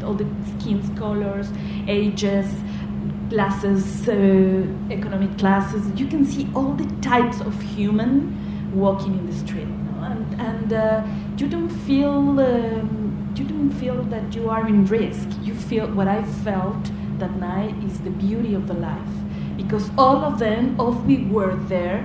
all 0.04 0.14
the 0.14 0.28
skin 0.50 0.78
colors, 0.96 1.48
ages, 1.88 2.48
classes, 3.30 4.08
uh, 4.08 4.14
economic 4.90 5.36
classes. 5.38 5.82
You 6.00 6.06
can 6.06 6.24
see 6.24 6.48
all 6.54 6.72
the 6.74 6.88
types 7.00 7.40
of 7.40 7.60
human 7.76 8.12
walking 8.74 9.14
in 9.18 9.26
the 9.26 9.36
street, 9.44 9.70
you 9.76 9.84
know? 9.88 10.00
and 10.10 10.40
and 10.40 10.72
uh, 10.72 11.02
you 11.36 11.48
don't 11.48 11.74
feel 11.86 12.40
um, 12.40 13.32
you 13.36 13.44
don't 13.44 13.72
feel 13.82 14.02
that 14.14 14.34
you 14.34 14.50
are 14.50 14.66
in 14.66 14.84
risk. 14.86 15.28
You 15.42 15.54
feel 15.54 15.86
what 15.88 16.08
I 16.08 16.22
felt 16.46 16.90
that 17.18 17.34
night 17.36 17.74
is 17.84 18.00
the 18.00 18.10
beauty 18.10 18.54
of 18.54 18.66
the 18.68 18.74
life, 18.74 19.14
because 19.56 19.90
all 19.96 20.24
of 20.24 20.38
them, 20.38 20.78
all 20.80 20.92
we 20.92 21.24
were 21.24 21.54
there, 21.74 22.04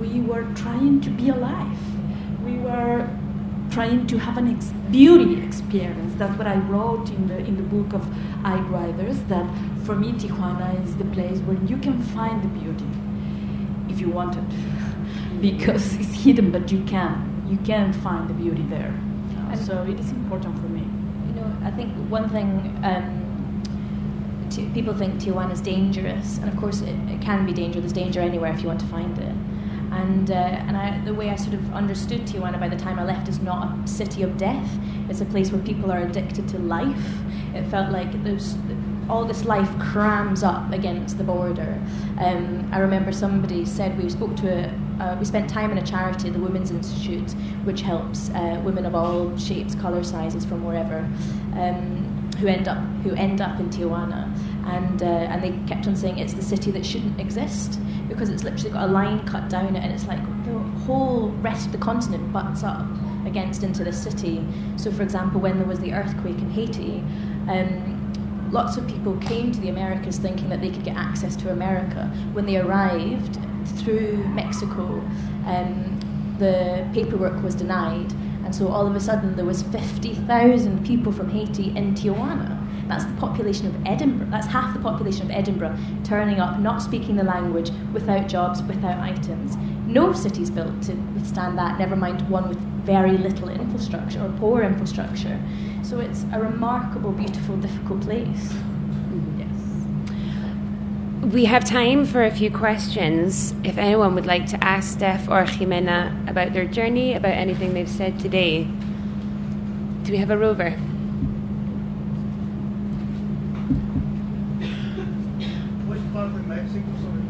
we 0.00 0.20
were 0.20 0.44
trying 0.54 1.00
to 1.02 1.10
be 1.10 1.28
alive. 1.28 1.93
We 2.64 2.70
were 2.70 3.06
trying 3.70 4.06
to 4.06 4.18
have 4.18 4.38
an 4.38 4.48
ex- 4.56 4.72
beauty 4.90 5.42
experience. 5.44 6.14
That's 6.14 6.36
what 6.38 6.46
I 6.46 6.56
wrote 6.56 7.10
in 7.10 7.26
the 7.28 7.36
in 7.38 7.56
the 7.56 7.62
book 7.62 7.92
of 7.92 8.02
Eye 8.42 8.56
Drivers. 8.68 9.18
That 9.24 9.46
for 9.84 9.94
me, 9.94 10.12
Tijuana 10.12 10.82
is 10.82 10.96
the 10.96 11.04
place 11.04 11.40
where 11.40 11.58
you 11.66 11.76
can 11.76 12.00
find 12.16 12.42
the 12.42 12.48
beauty, 12.48 12.86
if 13.90 14.00
you 14.00 14.08
want 14.08 14.36
it, 14.36 14.50
because 15.42 15.94
it's 15.96 16.14
hidden, 16.24 16.50
but 16.50 16.72
you 16.72 16.82
can 16.84 17.44
you 17.46 17.58
can 17.58 17.92
find 17.92 18.30
the 18.30 18.34
beauty 18.34 18.62
there. 18.62 18.94
And- 19.50 19.58
so 19.66 19.82
it 19.82 20.00
is 20.00 20.10
important 20.10 20.58
for 20.58 20.68
me. 20.68 20.84
You 21.28 21.34
know, 21.40 21.50
I 21.62 21.70
think 21.70 21.92
one 22.08 22.30
thing 22.30 22.48
um, 22.82 23.62
people 24.72 24.94
think 24.94 25.20
Tijuana 25.20 25.52
is 25.52 25.60
dangerous, 25.60 26.38
and 26.38 26.48
of 26.48 26.56
course 26.56 26.80
it, 26.80 26.96
it 27.10 27.20
can 27.20 27.44
be 27.44 27.52
dangerous. 27.52 27.82
There's 27.82 27.92
danger 28.04 28.20
anywhere 28.20 28.52
if 28.54 28.62
you 28.62 28.68
want 28.68 28.80
to 28.80 28.86
find 28.86 29.18
it. 29.18 29.33
And 30.00 30.30
uh, 30.30 30.34
and 30.34 30.76
I, 30.76 31.00
the 31.04 31.14
way 31.14 31.30
I 31.30 31.36
sort 31.36 31.54
of 31.54 31.72
understood 31.72 32.22
Tijuana 32.22 32.58
by 32.58 32.68
the 32.68 32.76
time 32.76 32.98
I 32.98 33.04
left 33.04 33.28
is 33.28 33.40
not 33.40 33.78
a 33.84 33.88
city 33.88 34.22
of 34.22 34.36
death. 34.36 34.68
It's 35.08 35.20
a 35.20 35.24
place 35.24 35.50
where 35.52 35.62
people 35.62 35.92
are 35.92 36.02
addicted 36.02 36.48
to 36.48 36.58
life. 36.58 37.06
It 37.54 37.64
felt 37.68 37.92
like 37.92 38.24
there's 38.24 38.56
all 39.08 39.24
this 39.24 39.44
life 39.44 39.70
crams 39.78 40.42
up 40.42 40.72
against 40.72 41.18
the 41.18 41.24
border. 41.24 41.80
Um, 42.18 42.68
I 42.72 42.78
remember 42.78 43.12
somebody 43.12 43.64
said 43.64 44.00
we 44.02 44.08
spoke 44.08 44.36
to 44.36 44.48
a. 44.48 44.84
Uh, 44.94 45.16
we 45.18 45.24
spent 45.24 45.50
time 45.50 45.72
in 45.72 45.78
a 45.78 45.84
charity, 45.84 46.30
the 46.30 46.38
Women's 46.38 46.70
Institute, 46.70 47.32
which 47.64 47.80
helps 47.80 48.30
uh, 48.30 48.60
women 48.64 48.86
of 48.86 48.94
all 48.94 49.36
shapes, 49.36 49.74
colour, 49.74 50.04
sizes 50.04 50.44
from 50.44 50.64
wherever, 50.64 50.98
um, 51.54 52.30
who 52.38 52.46
end 52.46 52.68
up 52.68 52.78
who 53.02 53.12
end 53.14 53.40
up 53.40 53.58
in 53.58 53.70
Tijuana, 53.70 54.22
and 54.66 55.02
uh, 55.02 55.06
and 55.06 55.42
they 55.42 55.50
kept 55.68 55.86
on 55.86 55.96
saying 55.96 56.18
it's 56.18 56.34
the 56.34 56.42
city 56.42 56.70
that 56.70 56.86
shouldn't 56.86 57.20
exist 57.20 57.80
because 58.14 58.30
it's 58.30 58.44
literally 58.44 58.70
got 58.70 58.88
a 58.88 58.92
line 58.92 59.26
cut 59.26 59.48
down 59.48 59.76
it, 59.76 59.84
and 59.84 59.92
it's 59.92 60.06
like 60.06 60.20
the 60.44 60.58
whole 60.84 61.28
rest 61.40 61.66
of 61.66 61.72
the 61.72 61.78
continent 61.78 62.32
butts 62.32 62.62
up 62.62 62.86
against 63.26 63.62
into 63.62 63.84
the 63.84 63.92
city. 63.92 64.44
So, 64.76 64.90
for 64.90 65.02
example, 65.02 65.40
when 65.40 65.58
there 65.58 65.66
was 65.66 65.80
the 65.80 65.92
earthquake 65.92 66.38
in 66.38 66.50
Haiti. 66.50 67.02
Um, 67.48 68.00
Lots 68.54 68.76
of 68.76 68.86
people 68.86 69.16
came 69.16 69.50
to 69.50 69.60
the 69.60 69.68
Americas 69.68 70.18
thinking 70.18 70.48
that 70.50 70.60
they 70.60 70.70
could 70.70 70.84
get 70.84 70.96
access 70.96 71.34
to 71.36 71.50
America. 71.50 72.06
When 72.34 72.46
they 72.46 72.56
arrived 72.56 73.36
through 73.78 74.28
Mexico, 74.28 75.02
um, 75.44 75.98
the 76.38 76.88
paperwork 76.92 77.42
was 77.42 77.56
denied, 77.56 78.12
and 78.44 78.54
so 78.54 78.68
all 78.68 78.86
of 78.86 78.94
a 78.94 79.00
sudden 79.00 79.34
there 79.34 79.44
was 79.44 79.64
50,000 79.64 80.86
people 80.86 81.10
from 81.10 81.30
Haiti 81.30 81.76
in 81.76 81.94
Tijuana. 81.94 82.63
That's 82.88 83.04
the 83.04 83.14
population 83.14 83.66
of 83.66 83.86
Edinburgh. 83.86 84.28
That's 84.30 84.46
half 84.46 84.74
the 84.74 84.80
population 84.80 85.22
of 85.22 85.30
Edinburgh 85.30 85.76
turning 86.04 86.40
up, 86.40 86.58
not 86.58 86.82
speaking 86.82 87.16
the 87.16 87.24
language, 87.24 87.70
without 87.92 88.28
jobs, 88.28 88.62
without 88.62 88.98
items. 88.98 89.56
No 89.86 90.12
city's 90.12 90.50
built 90.50 90.82
to 90.82 90.94
withstand 91.14 91.58
that, 91.58 91.78
never 91.78 91.96
mind 91.96 92.28
one 92.28 92.48
with 92.48 92.58
very 92.84 93.16
little 93.16 93.48
infrastructure 93.48 94.20
or 94.22 94.28
poor 94.38 94.62
infrastructure. 94.62 95.40
So 95.82 96.00
it's 96.00 96.24
a 96.32 96.40
remarkable, 96.40 97.12
beautiful, 97.12 97.56
difficult 97.56 98.02
place. 98.02 98.54
Yes. 99.38 99.48
We 101.32 101.46
have 101.46 101.64
time 101.64 102.04
for 102.04 102.24
a 102.24 102.30
few 102.30 102.50
questions. 102.50 103.54
If 103.64 103.78
anyone 103.78 104.14
would 104.14 104.26
like 104.26 104.46
to 104.46 104.62
ask 104.62 104.92
Steph 104.92 105.28
or 105.28 105.44
Jimena 105.44 106.28
about 106.28 106.52
their 106.52 106.66
journey, 106.66 107.14
about 107.14 107.32
anything 107.32 107.72
they've 107.72 107.88
said 107.88 108.18
today. 108.20 108.68
Do 110.02 110.12
we 110.12 110.18
have 110.18 110.30
a 110.30 110.36
rover? 110.36 110.70
Which 115.88 116.04
part 116.12 116.26
of 116.26 116.46
Mexico, 116.46 116.92
sorry? 117.00 117.22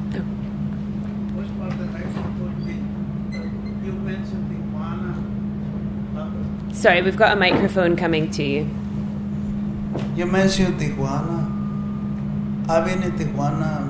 Which 1.38 1.50
part 1.56 1.72
of 1.72 1.92
Mexico 1.92 2.50
you, 2.66 2.76
you 3.84 3.92
mentioned 3.92 4.50
Tijuana? 4.50 5.34
Uh, 6.16 6.73
Sorry, 6.84 7.00
we've 7.00 7.16
got 7.16 7.32
a 7.32 7.40
microphone 7.40 7.96
coming 7.96 8.30
to 8.32 8.42
you. 8.42 8.68
You 10.16 10.26
mentioned 10.26 10.78
Tijuana. 10.78 11.48
I've 12.68 12.84
been 12.84 13.02
in 13.02 13.12
Tijuana 13.12 13.88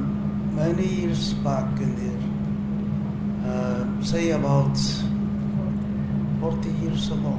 many 0.55 0.86
years 0.86 1.32
back 1.42 1.66
in 1.80 1.90
there. 1.99 3.53
Uh, 3.53 4.01
say 4.01 4.30
about 4.30 4.78
40 6.38 6.70
years 6.84 7.11
ago. 7.11 7.36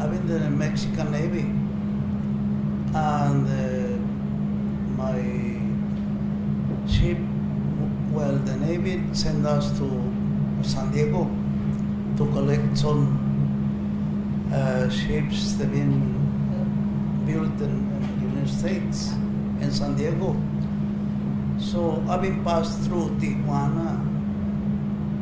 I've 0.00 0.10
been 0.10 0.28
in 0.28 0.42
the 0.42 0.50
Mexican 0.50 1.12
Navy. 1.12 1.46
And 2.98 3.46
uh, 3.46 3.98
my 4.98 5.22
ship, 6.90 7.18
well, 8.10 8.34
the 8.34 8.56
Navy 8.56 9.00
sent 9.14 9.46
us 9.46 9.78
to 9.78 10.12
San 10.64 10.90
Diego 10.90 11.30
to 12.16 12.26
collect 12.32 12.76
some 12.76 13.27
uh, 14.52 14.88
ships 14.88 15.54
that 15.54 15.64
have 15.64 15.72
been 15.72 17.24
built 17.26 17.60
in 17.60 17.74
the 18.16 18.26
United 18.26 18.48
States 18.48 19.12
in 19.60 19.70
San 19.70 19.94
Diego. 19.94 20.36
So 21.58 22.02
I've 22.08 22.22
been 22.22 22.42
passed 22.44 22.80
through 22.82 23.10
Tijuana 23.20 24.04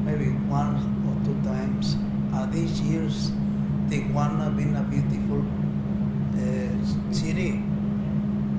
maybe 0.04 0.30
one 0.46 0.76
or 1.08 1.16
two 1.24 1.34
times. 1.42 1.96
Uh, 2.32 2.46
these 2.46 2.80
years, 2.80 3.32
Tijuana 3.88 4.54
been 4.56 4.76
a 4.76 4.82
beautiful 4.84 5.42
uh, 6.38 7.12
city, 7.12 7.50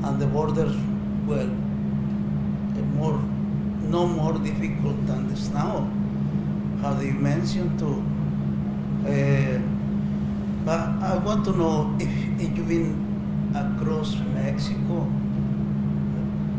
and 0.03 0.19
the 0.19 0.27
borders, 0.27 0.75
uh, 0.75 1.45
more, 2.97 3.21
no 3.83 4.05
more 4.05 4.33
difficult 4.33 5.05
than 5.07 5.29
this 5.29 5.49
now. 5.49 5.89
How 6.81 6.93
they 6.93 7.11
mentioned 7.11 7.79
to. 7.79 8.03
Uh, 9.07 9.76
but 10.67 10.83
I 10.99 11.15
want 11.23 11.45
to 11.45 11.53
know 11.55 11.95
if, 11.97 12.11
you've 12.43 12.67
been 12.67 12.91
across 13.55 14.17
Mexico 14.35 15.07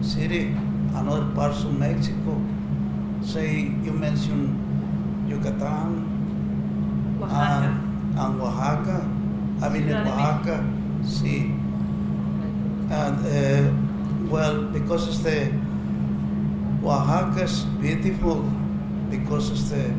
City, 0.01 0.57
another 0.97 1.29
parts 1.35 1.63
of 1.65 1.79
Mexico. 1.79 2.41
Say 3.23 3.69
you 3.85 3.93
mentioned 3.93 4.57
Yucatan 5.29 6.09
Oaxaca. 7.21 7.69
And, 7.69 8.19
and 8.19 8.41
Oaxaca. 8.41 8.99
I've 9.61 9.73
been 9.75 9.83
in 9.83 9.89
Ciudad 9.89 10.07
Oaxaca, 10.09 10.57
see. 11.05 11.53
And 12.89 13.21
uh, 13.29 13.69
well, 14.33 14.63
because 14.73 15.09
it's 15.09 15.19
the 15.19 15.53
is 17.45 17.65
beautiful 17.77 18.41
because 19.11 19.51
it's 19.51 19.69
the 19.69 19.93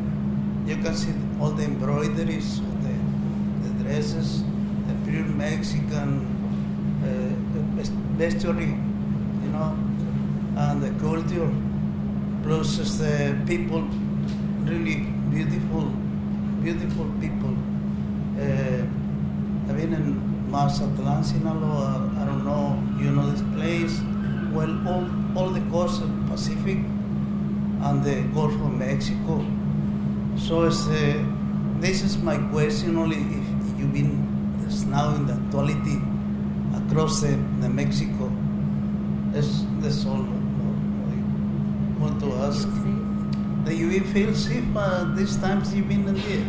you 0.66 0.76
can 0.82 0.96
see 0.96 1.14
all 1.40 1.50
the 1.50 1.62
embroideries, 1.62 2.60
of 3.90 4.86
the, 4.86 5.10
pure 5.10 5.24
Mexican 5.24 6.26
uh, 7.02 7.82
vestry, 8.16 8.66
you 8.66 9.50
know, 9.50 9.76
and 10.56 10.82
the 10.82 10.90
culture. 11.00 11.50
Plus, 12.42 12.98
the 12.98 13.36
people, 13.46 13.82
really 14.62 15.06
beautiful, 15.30 15.86
beautiful 16.62 17.06
people. 17.20 17.56
Uh, 18.38 18.82
I've 19.68 19.76
been 19.76 19.92
in 19.92 20.50
Mazatlan, 20.50 21.24
Sinaloa. 21.24 22.10
I 22.16 22.24
don't 22.24 22.44
know, 22.44 22.82
you 23.02 23.10
know 23.10 23.30
this 23.30 23.42
place. 23.54 24.00
Well, 24.52 24.88
all, 24.88 25.06
all 25.36 25.50
the 25.50 25.60
coast 25.70 26.02
of 26.02 26.10
Pacific 26.28 26.78
and 26.78 28.04
the 28.04 28.22
Gulf 28.34 28.52
of 28.52 28.72
Mexico. 28.72 29.44
So 30.36 30.64
it's, 30.64 30.86
uh, 30.86 31.24
this 31.80 32.02
is 32.02 32.18
my 32.18 32.36
question 32.50 32.96
only 32.96 33.39
you've 33.80 33.92
been 33.92 34.64
it's 34.66 34.84
now 34.84 35.14
in 35.14 35.26
the 35.26 35.32
actuality 35.32 35.98
across 36.76 37.20
the, 37.22 37.28
the 37.60 37.68
Mexico. 37.68 38.30
That's, 39.32 39.64
that's 39.80 40.04
all 40.06 40.22
I 40.22 42.00
want 42.00 42.20
to 42.20 42.32
ask. 42.34 42.68
Do 43.64 43.74
you 43.74 44.00
feel 44.00 44.34
safe 44.34 44.64
uh, 44.76 45.04
this 45.14 45.36
time 45.36 45.62
you've 45.72 45.88
been 45.88 46.06
in 46.08 46.14
there? 46.14 46.44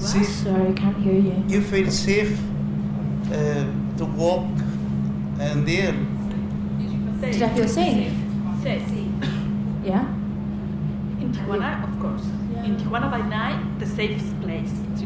Safe? 0.00 0.28
Sorry, 0.28 0.68
I 0.68 0.72
can't 0.72 0.96
hear 0.98 1.14
you. 1.14 1.44
You 1.48 1.62
feel 1.62 1.90
safe 1.90 2.38
uh, 3.32 3.64
to 3.98 4.04
walk 4.04 4.46
and 5.40 5.66
there? 5.66 5.92
Did 7.20 7.42
I 7.42 7.48
feel 7.54 7.68
safe? 7.68 8.12
Safe. 8.62 8.82
Yeah. 9.84 10.06
In 11.20 11.32
Tijuana, 11.32 11.82
of 11.84 12.00
course. 12.00 12.24
In 12.64 12.76
Tijuana 12.76 13.10
by 13.10 13.22
night, 13.22 13.78
the 13.78 13.86
safest 13.86 14.26
place 14.26 14.32
in 14.32 14.37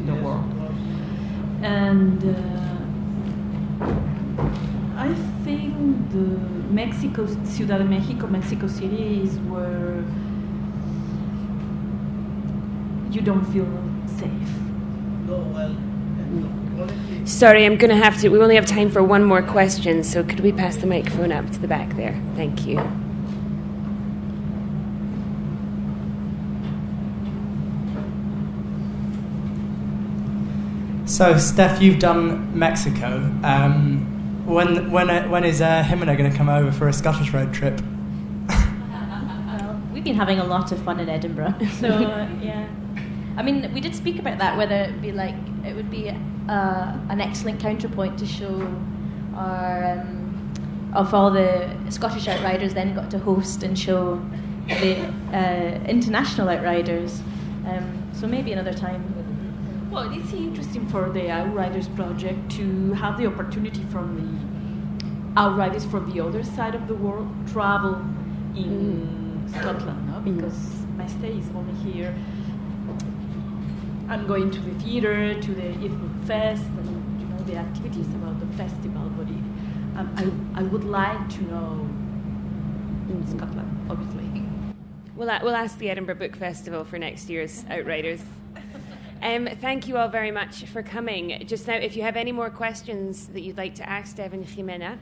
the 0.06 0.14
world. 0.14 0.44
And 1.62 2.24
uh, 2.24 2.72
I 4.96 5.14
think 5.44 6.10
the 6.10 6.26
Mexico, 6.72 7.26
Ciudad 7.44 7.78
de 7.78 7.84
Mexico, 7.84 8.26
Mexico 8.26 8.66
City 8.66 9.22
is 9.22 9.38
where 9.40 10.04
you 13.10 13.20
don't 13.20 13.44
feel 13.52 13.66
safe. 14.06 14.30
No, 15.26 15.38
well. 15.54 15.76
Sorry, 17.24 17.64
I'm 17.66 17.76
going 17.76 17.90
to 17.90 17.96
have 17.96 18.18
to. 18.20 18.28
We 18.30 18.40
only 18.40 18.56
have 18.56 18.66
time 18.66 18.90
for 18.90 19.02
one 19.02 19.22
more 19.24 19.42
question, 19.42 20.02
so 20.02 20.24
could 20.24 20.40
we 20.40 20.52
pass 20.52 20.76
the 20.76 20.86
microphone 20.86 21.30
up 21.30 21.50
to 21.50 21.58
the 21.58 21.68
back 21.68 21.94
there? 21.96 22.20
Thank 22.34 22.66
you. 22.66 23.01
So, 31.12 31.36
Steph, 31.36 31.82
you've 31.82 31.98
done 31.98 32.58
Mexico. 32.58 33.16
Um, 33.44 34.46
when 34.46 34.90
when 34.90 35.10
uh, 35.10 35.28
when 35.28 35.44
is 35.44 35.60
uh, 35.60 35.82
Jimena 35.86 36.16
going 36.16 36.30
to 36.30 36.34
come 36.34 36.48
over 36.48 36.72
for 36.72 36.88
a 36.88 36.92
Scottish 36.92 37.34
road 37.34 37.52
trip? 37.52 37.82
Well, 38.48 39.82
we've 39.92 40.02
been 40.02 40.14
having 40.14 40.38
a 40.38 40.44
lot 40.44 40.72
of 40.72 40.82
fun 40.82 41.00
in 41.00 41.10
Edinburgh. 41.10 41.54
So 41.80 41.88
uh, 41.88 42.26
yeah, 42.40 42.66
I 43.36 43.42
mean, 43.42 43.70
we 43.74 43.80
did 43.82 43.94
speak 43.94 44.18
about 44.20 44.38
that. 44.38 44.56
Whether 44.56 44.84
it 44.84 45.02
be 45.02 45.12
like 45.12 45.34
it 45.66 45.76
would 45.76 45.90
be 45.90 46.08
uh, 46.08 46.96
an 47.10 47.20
excellent 47.20 47.60
counterpoint 47.60 48.18
to 48.20 48.24
show 48.24 48.66
our 49.36 49.84
um, 49.84 50.92
of 50.94 51.12
all 51.12 51.30
the 51.30 51.76
Scottish 51.90 52.26
outriders 52.26 52.72
then 52.72 52.94
got 52.94 53.10
to 53.10 53.18
host 53.18 53.62
and 53.62 53.78
show 53.78 54.18
the 54.66 55.04
uh, 55.34 55.78
international 55.84 56.48
outriders. 56.48 57.20
Um, 57.66 58.10
so 58.14 58.26
maybe 58.26 58.52
another 58.52 58.72
time. 58.72 59.21
Well, 59.92 60.10
it's 60.10 60.32
interesting 60.32 60.86
for 60.86 61.10
the 61.10 61.30
Outriders 61.30 61.86
project 61.88 62.50
to 62.52 62.94
have 62.94 63.18
the 63.18 63.26
opportunity 63.26 63.84
from 63.90 64.16
the 64.16 65.38
Outriders 65.38 65.84
from 65.84 66.10
the 66.10 66.18
other 66.24 66.42
side 66.42 66.74
of 66.74 66.88
the 66.88 66.94
world 66.94 67.28
travel 67.46 67.96
in 68.56 69.46
Scotland, 69.52 70.08
no? 70.08 70.20
Because 70.20 70.86
my 70.96 71.06
stay 71.06 71.32
is 71.36 71.46
only 71.54 71.74
here. 71.92 72.14
I'm 74.08 74.26
going 74.26 74.50
to 74.50 74.60
the 74.60 74.82
theatre, 74.82 75.38
to 75.38 75.54
the 75.54 75.64
Edinburgh 75.64 76.26
Fest, 76.26 76.64
and 76.64 77.20
you 77.20 77.26
know 77.26 77.44
the 77.44 77.56
activities 77.56 78.08
about 78.14 78.40
the 78.40 78.46
festival. 78.56 79.10
But 79.14 79.28
it, 79.28 79.44
um, 79.98 80.48
I, 80.54 80.60
I 80.60 80.62
would 80.62 80.84
like 80.84 81.28
to 81.36 81.42
know 81.42 81.86
in 83.10 83.26
Scotland, 83.26 83.86
obviously. 83.90 84.42
We'll, 85.16 85.28
we'll 85.42 85.54
ask 85.54 85.76
the 85.76 85.90
Edinburgh 85.90 86.14
Book 86.14 86.34
Festival 86.34 86.82
for 86.82 86.98
next 86.98 87.28
year's 87.28 87.66
Outriders. 87.68 88.22
Um, 89.22 89.48
thank 89.60 89.86
you 89.86 89.98
all 89.98 90.08
very 90.08 90.32
much 90.32 90.64
for 90.64 90.82
coming. 90.82 91.44
Just 91.46 91.68
now, 91.68 91.76
if 91.76 91.94
you 91.94 92.02
have 92.02 92.16
any 92.16 92.32
more 92.32 92.50
questions 92.50 93.28
that 93.28 93.42
you'd 93.42 93.56
like 93.56 93.76
to 93.76 93.88
ask 93.88 94.16
Devin 94.16 94.44
Jimena, 94.44 94.98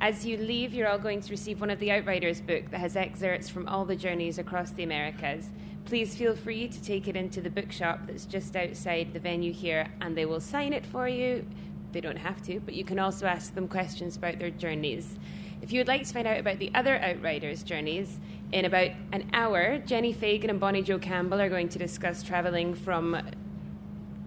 as 0.00 0.24
you 0.24 0.38
leave, 0.38 0.72
you're 0.72 0.88
all 0.88 0.98
going 0.98 1.20
to 1.20 1.30
receive 1.30 1.60
one 1.60 1.68
of 1.68 1.78
the 1.78 1.92
Outriders 1.92 2.40
book 2.40 2.70
that 2.70 2.80
has 2.80 2.96
excerpts 2.96 3.50
from 3.50 3.68
all 3.68 3.84
the 3.84 3.94
journeys 3.94 4.38
across 4.38 4.70
the 4.70 4.84
Americas. 4.84 5.50
Please 5.84 6.16
feel 6.16 6.34
free 6.34 6.66
to 6.66 6.82
take 6.82 7.08
it 7.08 7.14
into 7.14 7.42
the 7.42 7.50
bookshop 7.50 8.06
that's 8.06 8.24
just 8.24 8.56
outside 8.56 9.12
the 9.12 9.20
venue 9.20 9.52
here, 9.52 9.88
and 10.00 10.16
they 10.16 10.24
will 10.24 10.40
sign 10.40 10.72
it 10.72 10.86
for 10.86 11.06
you. 11.06 11.44
They 11.92 12.00
don't 12.00 12.16
have 12.16 12.40
to, 12.44 12.60
but 12.60 12.72
you 12.72 12.84
can 12.84 12.98
also 12.98 13.26
ask 13.26 13.54
them 13.54 13.68
questions 13.68 14.16
about 14.16 14.38
their 14.38 14.50
journeys. 14.50 15.18
If 15.60 15.74
you 15.74 15.80
would 15.80 15.88
like 15.88 16.06
to 16.06 16.14
find 16.14 16.26
out 16.26 16.40
about 16.40 16.58
the 16.58 16.70
other 16.74 16.98
Outriders 16.98 17.62
journeys, 17.64 18.18
in 18.50 18.64
about 18.64 18.92
an 19.12 19.28
hour, 19.34 19.78
Jenni 19.80 20.16
Fagan 20.16 20.48
and 20.48 20.58
Bonnie 20.58 20.80
Jo 20.80 20.98
Campbell 20.98 21.38
are 21.38 21.50
going 21.50 21.68
to 21.68 21.78
discuss 21.78 22.22
travelling 22.22 22.72
from 22.74 23.14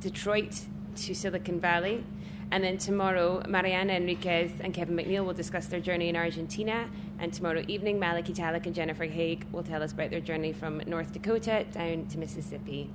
Detroit 0.02 0.62
to 0.97 1.16
Silicon 1.16 1.60
Valley. 1.60 2.04
And 2.52 2.64
then 2.66 2.78
tomorrow, 2.78 3.41
Mariana 3.47 3.93
Enriquez 3.93 4.52
and 4.60 4.74
Kevin 4.74 4.97
MacNeil 4.97 5.26
will 5.26 5.34
discuss 5.34 5.68
their 5.68 5.80
journey 5.80 6.10
in 6.10 6.18
Argentina. 6.18 6.89
And 7.20 7.32
tomorrow 7.32 7.64
evening, 7.70 7.97
Malachy 7.97 8.34
Tallack 8.34 8.66
and 8.66 8.76
Jennifer 8.76 9.06
Haigh 9.06 9.39
will 9.54 9.64
tell 9.64 9.82
us 9.82 9.93
about 9.93 10.10
their 10.10 10.20
journey 10.20 10.52
from 10.52 10.82
North 10.86 11.14
Dakota 11.14 11.66
down 11.72 12.08
to 12.08 12.18
Mississippi. 12.18 12.89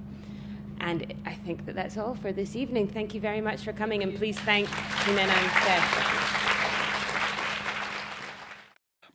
And 0.78 1.14
I 1.24 1.32
think 1.32 1.64
that 1.64 1.74
that's 1.74 1.96
all 1.96 2.14
for 2.14 2.32
this 2.32 2.54
evening. 2.54 2.86
Thank 2.88 3.14
you 3.14 3.20
very 3.20 3.40
much 3.40 3.62
for 3.62 3.72
coming, 3.72 4.02
and 4.02 4.14
please 4.14 4.38
thank 4.40 4.68
Jimena 4.68 5.20
and 5.20 5.50
Steph. 5.62 6.55